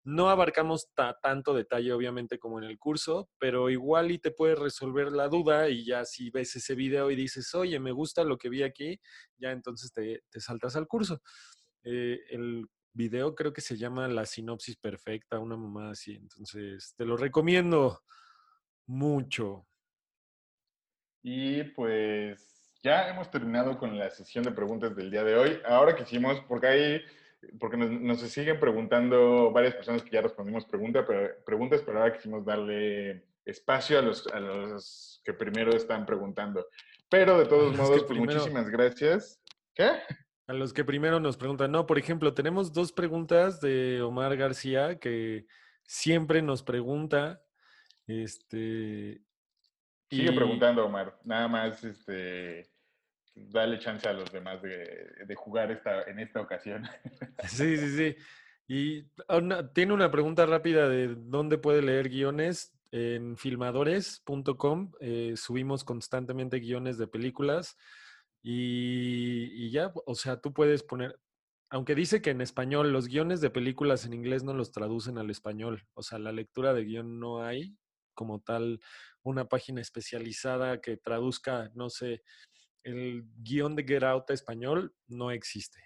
no 0.05 0.31
abarcamos 0.31 0.91
tanto 1.23 1.55
detalle, 1.55 1.93
obviamente, 1.93 2.39
como 2.39 2.59
en 2.59 2.65
el 2.65 2.79
curso, 2.79 3.31
pero 3.39 3.71
igual 3.71 4.11
y 4.11 4.19
te 4.19 4.33
puedes 4.33 4.59
resolver 4.59 5.13
la 5.13 5.29
duda 5.29 5.69
y 5.69 5.85
ya 5.85 6.05
si 6.05 6.31
ves 6.31 6.57
ese 6.57 6.75
video 6.75 7.11
y 7.11 7.17
dices, 7.17 7.55
oye, 7.55 7.79
me 7.79 7.93
gusta 7.93 8.25
lo 8.25 8.37
que 8.37 8.49
vi 8.49 8.63
aquí, 8.63 9.01
ya 9.39 9.53
entonces 9.53 9.93
te, 9.93 10.23
saltas 10.41 10.75
al 10.77 10.89
curso. 10.89 11.23
Eh, 11.85 12.21
el 12.31 12.67
video 12.93 13.35
creo 13.35 13.53
que 13.53 13.61
se 13.61 13.77
llama 13.77 14.09
La 14.09 14.27
sinopsis 14.27 14.77
perfecta, 14.77 15.39
una 15.39 15.57
mamá 15.57 15.91
así, 15.91 16.15
entonces 16.15 16.95
te 16.97 17.05
lo 17.05 17.17
recomiendo 17.17 18.03
mucho. 18.87 19.67
Y 21.23 21.63
pues 21.63 22.75
ya 22.83 23.09
hemos 23.09 23.31
terminado 23.31 23.79
con 23.79 23.97
la 23.97 24.11
sesión 24.11 24.43
de 24.43 24.51
preguntas 24.51 24.97
del 24.97 25.13
día 25.13 25.23
de 25.23 25.37
hoy. 25.37 25.61
Ahora 25.65 25.95
que 25.95 26.03
hicimos, 26.03 26.41
porque 26.49 26.67
hay 26.67 27.03
porque 27.59 27.77
nos, 27.77 28.21
siguen 28.21 28.61
preguntando 28.61 29.51
varias 29.53 29.75
personas 29.75 30.03
que 30.03 30.11
ya 30.11 30.21
respondimos 30.21 30.65
pregunta, 30.65 31.05
pero, 31.07 31.35
preguntas, 31.45 31.83
pero 31.85 31.99
ahora 31.99 32.13
quisimos 32.13 32.45
darle 32.45 33.25
espacio 33.45 33.99
a 33.99 34.03
los, 34.03 34.27
a 34.29 34.41
los 34.41 35.21
que 35.25 35.33
primero 35.33 35.73
están 35.75 36.07
preguntando. 36.07 36.67
Pero 37.09 37.39
de 37.39 37.47
todos 37.47 37.77
modos, 37.77 38.05
pues 38.05 38.19
muchísimas 38.19 38.69
gracias. 38.69 39.41
¿Qué? 39.75 39.91
A 40.47 40.53
los 40.53 40.73
que 40.73 40.85
primero 40.85 41.21
nos 41.21 41.37
preguntan. 41.37 41.71
No, 41.73 41.87
por 41.87 41.99
ejemplo, 41.99 42.35
tenemos 42.35 42.73
dos 42.73 42.93
preguntas 42.93 43.61
de 43.61 44.03
Omar 44.03 44.37
García 44.37 44.99
que 44.99 45.47
siempre 45.85 46.43
nos 46.43 46.63
pregunta. 46.63 47.43
Este. 48.07 49.23
Sigue 50.11 50.33
preguntando, 50.33 50.85
Omar. 50.85 51.19
Nada 51.25 51.49
más, 51.49 51.85
este 51.85 52.72
dale 53.35 53.79
chance 53.79 54.09
a 54.09 54.13
los 54.13 54.31
demás 54.31 54.61
de, 54.63 55.35
jugar 55.35 55.71
esta, 55.71 56.03
en 56.03 56.19
esta 56.19 56.41
ocasión. 56.41 56.89
Sí, 57.49 57.77
sí, 57.77 57.97
sí. 57.97 58.17
Y 58.69 59.03
tiene 59.75 59.93
una 59.93 60.11
pregunta 60.11 60.47
rápida 60.47 60.89
de 60.89 61.15
dónde 61.15 61.59
puede 61.59 61.83
leer 61.83 62.09
guiones. 62.09 62.79
En 62.95 63.39
filmadores.com 63.39 64.93
eh, 65.01 65.33
subimos 65.37 65.83
constantemente 65.83 66.59
guiones 66.59 66.99
de 66.99 67.07
películas 67.07 67.79
y, 68.43 69.51
y, 69.53 69.71
ya, 69.71 69.93
o 70.05 70.15
sea, 70.15 70.41
tú 70.41 70.53
puedes 70.53 70.83
poner, 70.83 71.19
aunque 71.71 71.95
dice 71.95 72.21
que 72.21 72.31
en 72.31 72.43
español, 72.43 72.93
los 72.93 73.09
guiones 73.09 73.41
de 73.41 73.49
películas 73.49 74.05
en 74.05 74.13
inglés 74.13 74.43
no 74.43 74.53
los 74.53 74.73
traducen 74.73 75.17
al 75.17 75.31
español, 75.31 75.87
o 75.95 76.03
sea, 76.03 76.19
la 76.19 76.33
lectura 76.33 76.75
de 76.75 76.85
guion 76.85 77.19
no 77.19 77.43
hay 77.43 77.79
como 78.15 78.41
tal 78.41 78.81
una 79.23 79.47
página 79.47 79.81
especializada 79.81 80.81
que 80.81 80.97
traduzca, 80.97 81.71
no 81.75 81.89
sé, 81.89 82.23
el 82.85 83.25
guion 83.37 83.77
de 83.77 83.85
Get 83.85 84.03
Out 84.03 84.31
a 84.31 84.35
español 84.35 84.95
no 85.07 85.31
existe. 85.31 85.81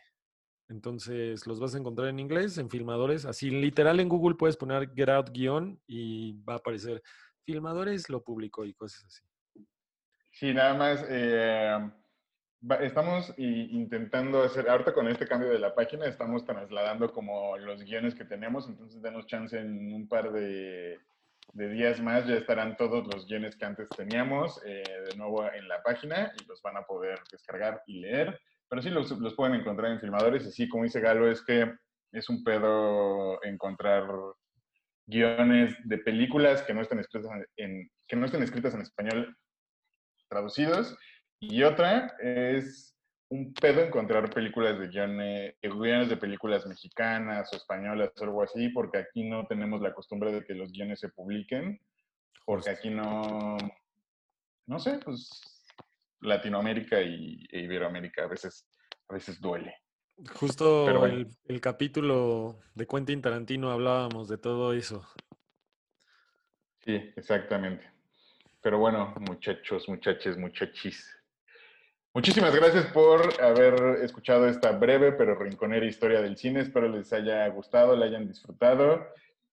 Entonces 0.69 1.47
los 1.47 1.61
vas 1.61 1.75
a 1.75 1.79
encontrar 1.79 2.09
en 2.09 2.19
inglés, 2.19 2.59
en 2.59 2.71
filmadores. 2.71 3.25
Así 3.25 3.51
literal 3.51 4.01
en 4.01 4.09
Google 4.09 4.37
puedes 4.37 4.57
poner 4.57 4.91
Get 4.95 5.09
Out 5.09 5.31
guion 5.31 5.81
y 5.87 6.43
va 6.43 6.55
a 6.55 6.57
aparecer 6.57 7.03
filmadores, 7.45 8.09
lo 8.09 8.23
publicó 8.23 8.65
y 8.65 8.75
cosas 8.75 9.05
así. 9.05 9.23
Sí, 10.33 10.53
nada 10.53 10.75
más. 10.75 11.05
Eh, 11.09 11.91
estamos 12.81 13.33
intentando 13.37 14.43
hacer, 14.43 14.69
ahorita 14.69 14.93
con 14.93 15.09
este 15.09 15.27
cambio 15.27 15.51
de 15.51 15.59
la 15.59 15.75
página, 15.75 16.07
estamos 16.07 16.45
trasladando 16.45 17.13
como 17.13 17.57
los 17.59 17.83
guiones 17.83 18.15
que 18.15 18.25
tenemos, 18.25 18.69
entonces 18.69 19.01
denos 19.01 19.27
chance 19.27 19.59
en 19.59 19.93
un 19.93 20.09
par 20.09 20.33
de, 20.33 20.99
de 21.53 21.69
días 21.69 22.01
más 22.01 22.27
ya 22.27 22.35
estarán 22.35 22.77
todos 22.77 23.07
los 23.13 23.27
guiones 23.27 23.57
que 23.57 23.65
antes 23.65 23.89
teníamos 23.91 24.61
eh, 24.67 24.83
de 25.09 25.17
nuevo 25.17 25.51
en 25.51 25.69
la 25.69 25.83
página 25.83 26.33
y 26.41 26.45
los 26.47 26.61
van 26.63 26.77
a 26.77 26.83
poder 26.83 27.19
descargar 27.31 27.83
y 27.87 28.01
leer. 28.01 28.39
Pero 28.69 28.83
sí 28.83 28.91
los, 28.91 29.11
los, 29.13 29.35
pueden 29.35 29.55
encontrar 29.55 29.93
en 29.93 30.01
filmadores 30.01 30.45
y 30.45 30.53
sí, 30.53 30.69
como 30.69 30.85
dice 30.85 31.01
Galo, 31.01 31.31
es 31.31 31.43
que 31.43 31.73
es 32.13 32.29
un 32.29 32.43
pedo 32.43 33.43
encontrar 33.45 34.09
guiones 35.07 35.77
de 35.85 35.99
películas 35.99 36.63
que 36.63 36.75
no 36.75 36.83
estén 36.83 36.99
escritas 36.99 37.31
en, 37.57 37.91
que 38.09 38.17
no 38.17 38.27
estén 38.27 38.43
escritas 38.43 38.75
en 38.75 38.81
español 38.81 39.37
traducidos. 40.29 40.97
Y 41.39 41.63
otra 41.63 42.17
es 42.21 42.96
un 43.29 43.53
pedo 43.55 43.81
encontrar 43.81 44.31
películas 44.31 44.79
de 44.79 44.89
guiones, 44.89 45.55
guiones 45.63 46.09
de 46.09 46.17
películas 46.17 46.67
mexicanas 46.67 47.53
o 47.53 47.57
españolas 47.57 48.11
o 48.21 48.25
algo 48.25 48.43
así, 48.43 48.69
porque 48.69 48.99
aquí 48.99 49.25
no 49.25 49.47
tenemos 49.47 49.81
la 49.81 49.93
costumbre 49.93 50.33
de 50.33 50.45
que 50.45 50.55
los 50.55 50.71
guiones 50.71 51.01
se 51.01 51.09
publiquen, 51.09 51.81
porque 52.45 52.71
aquí 52.71 52.91
no, 52.91 53.57
no 54.67 54.79
sé, 54.79 54.99
pues 55.05 55.29
Latinoamérica 56.21 57.01
y, 57.01 57.45
e 57.51 57.61
Iberoamérica 57.61 58.25
a 58.25 58.29
veces, 58.29 58.69
a 59.09 59.15
veces 59.15 59.41
duele. 59.41 59.75
Justo 60.35 61.05
el, 61.05 61.29
el, 61.45 61.61
capítulo 61.61 62.61
de 62.75 62.87
Quentin 62.87 63.21
Tarantino 63.21 63.71
hablábamos 63.71 64.29
de 64.29 64.39
todo 64.39 64.73
eso. 64.73 65.07
Sí, 66.85 67.13
exactamente. 67.17 67.85
Pero 68.63 68.79
bueno, 68.79 69.13
muchachos, 69.21 69.89
muchachos, 69.89 70.39
muchachis. 70.39 71.16
Muchísimas 72.17 72.55
gracias 72.55 72.87
por 72.87 73.43
haber 73.43 74.03
escuchado 74.03 74.49
esta 74.49 74.73
breve 74.73 75.13
pero 75.13 75.35
rinconera 75.35 75.85
historia 75.85 76.23
del 76.23 76.39
cine. 76.39 76.61
Espero 76.61 76.89
les 76.89 77.13
haya 77.13 77.47
gustado, 77.49 77.95
la 77.95 78.07
hayan 78.07 78.27
disfrutado. 78.27 79.07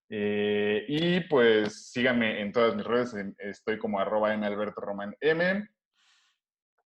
Eh, 0.07 0.85
y 0.87 1.19
pues 1.27 1.91
síganme 1.91 2.39
en 2.39 2.53
todas 2.53 2.73
mis 2.73 2.85
redes. 2.85 3.13
Estoy 3.37 3.77
como 3.77 3.99
arroba 3.99 4.33
M 4.33 4.45
Alberto 4.45 4.79
Román 4.79 5.13
M. 5.19 5.67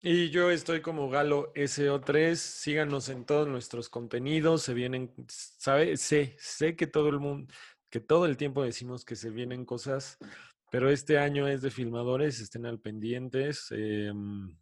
Y 0.01 0.31
yo 0.31 0.51
estoy 0.51 0.81
como 0.81 1.11
Galo 1.11 1.53
SO3. 1.53 2.37
Síganos 2.37 3.11
en 3.11 3.27
todos 3.27 3.47
nuestros 3.47 3.91
contenidos. 3.91 4.63
Se 4.63 4.73
vienen, 4.73 5.13
sabe, 5.29 5.99
sé, 5.99 6.37
sé 6.39 6.75
que 6.75 6.87
todo 6.87 7.11
el 7.11 7.21
mundo, 7.21 7.53
que 7.91 8.01
todo 8.01 8.25
el 8.25 8.39
tiempo 8.39 8.63
decimos 8.63 9.05
que 9.05 9.15
se 9.15 9.29
vienen 9.29 9.67
cosas, 9.67 10.17
pero 10.71 10.89
este 10.89 11.19
año 11.19 11.47
es 11.47 11.61
de 11.61 11.71
filmadores, 11.71 12.41
estén 12.41 12.65
al 12.65 12.81
pendientes. 12.81 13.71
Em, 13.73 14.57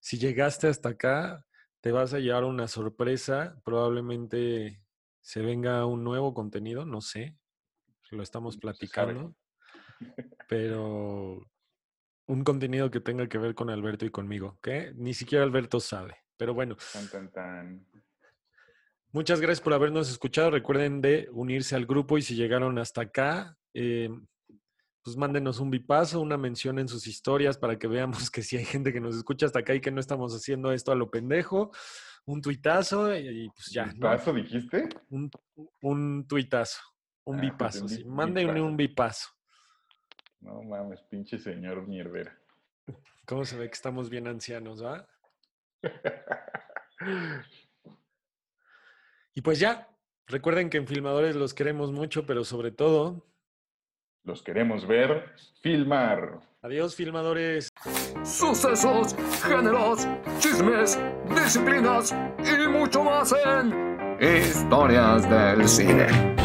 si 0.00 0.18
llegaste 0.18 0.68
hasta 0.68 0.90
acá, 0.90 1.44
te 1.80 1.92
vas 1.92 2.14
a 2.14 2.18
llevar 2.18 2.44
una 2.44 2.68
sorpresa. 2.68 3.60
Probablemente 3.64 4.82
se 5.20 5.40
venga 5.40 5.84
un 5.86 6.04
nuevo 6.04 6.34
contenido, 6.34 6.84
no 6.84 7.00
sé. 7.00 7.36
Lo 8.10 8.22
estamos 8.22 8.56
platicando. 8.56 9.34
Pero 10.48 11.46
un 12.26 12.44
contenido 12.44 12.90
que 12.90 13.00
tenga 13.00 13.28
que 13.28 13.38
ver 13.38 13.54
con 13.54 13.70
Alberto 13.70 14.04
y 14.04 14.10
conmigo, 14.10 14.58
que 14.62 14.92
ni 14.94 15.14
siquiera 15.14 15.44
Alberto 15.44 15.80
sabe. 15.80 16.16
Pero 16.36 16.54
bueno. 16.54 16.76
Muchas 19.12 19.40
gracias 19.40 19.62
por 19.62 19.72
habernos 19.72 20.10
escuchado. 20.10 20.50
Recuerden 20.50 21.00
de 21.00 21.28
unirse 21.32 21.74
al 21.74 21.86
grupo 21.86 22.18
y 22.18 22.22
si 22.22 22.34
llegaron 22.34 22.78
hasta 22.78 23.02
acá, 23.02 23.56
eh, 23.72 24.10
pues 25.06 25.16
mándenos 25.16 25.60
un 25.60 25.70
bipaso, 25.70 26.20
una 26.20 26.36
mención 26.36 26.80
en 26.80 26.88
sus 26.88 27.06
historias 27.06 27.56
para 27.56 27.78
que 27.78 27.86
veamos 27.86 28.28
que 28.28 28.42
si 28.42 28.56
hay 28.56 28.64
gente 28.64 28.92
que 28.92 29.00
nos 29.00 29.14
escucha 29.14 29.46
hasta 29.46 29.60
acá 29.60 29.72
y 29.72 29.80
que 29.80 29.92
no 29.92 30.00
estamos 30.00 30.34
haciendo 30.34 30.72
esto 30.72 30.90
a 30.90 30.96
lo 30.96 31.12
pendejo, 31.12 31.70
un 32.24 32.42
tuitazo 32.42 33.16
y, 33.16 33.48
pues 33.50 33.70
ya. 33.70 33.84
¿Un 33.84 33.90
bipazo 33.90 34.32
dijiste? 34.32 34.88
Un, 35.10 35.30
un 35.82 36.26
tuitazo, 36.26 36.80
un 37.22 37.38
ah, 37.38 37.40
bipazo. 37.40 37.82
Pues, 37.82 38.04
Mándenme 38.04 38.60
un 38.60 38.76
bipazo. 38.76 39.28
No 40.40 40.60
mames, 40.64 41.00
pinche 41.02 41.38
señor 41.38 41.86
mierdera. 41.86 42.36
¿Cómo 43.26 43.44
se 43.44 43.56
ve 43.56 43.68
que 43.68 43.74
estamos 43.74 44.10
bien 44.10 44.26
ancianos, 44.26 44.82
va? 44.84 45.06
y 49.34 49.40
pues 49.40 49.60
ya, 49.60 49.88
recuerden 50.26 50.68
que 50.68 50.78
en 50.78 50.88
Filmadores 50.88 51.36
los 51.36 51.54
queremos 51.54 51.92
mucho, 51.92 52.26
pero 52.26 52.42
sobre 52.42 52.72
todo 52.72 53.24
los 54.26 54.42
queremos 54.42 54.86
ver 54.86 55.24
filmar. 55.62 56.40
Adiós, 56.62 56.94
filmadores. 56.96 57.70
Sucesos, 58.24 59.14
géneros, 59.44 60.06
chismes, 60.40 60.98
disciplinas 61.28 62.14
y 62.38 62.68
mucho 62.68 63.04
más 63.04 63.32
en 63.32 64.18
Historias 64.20 65.30
del 65.30 65.68
Cine. 65.68 66.36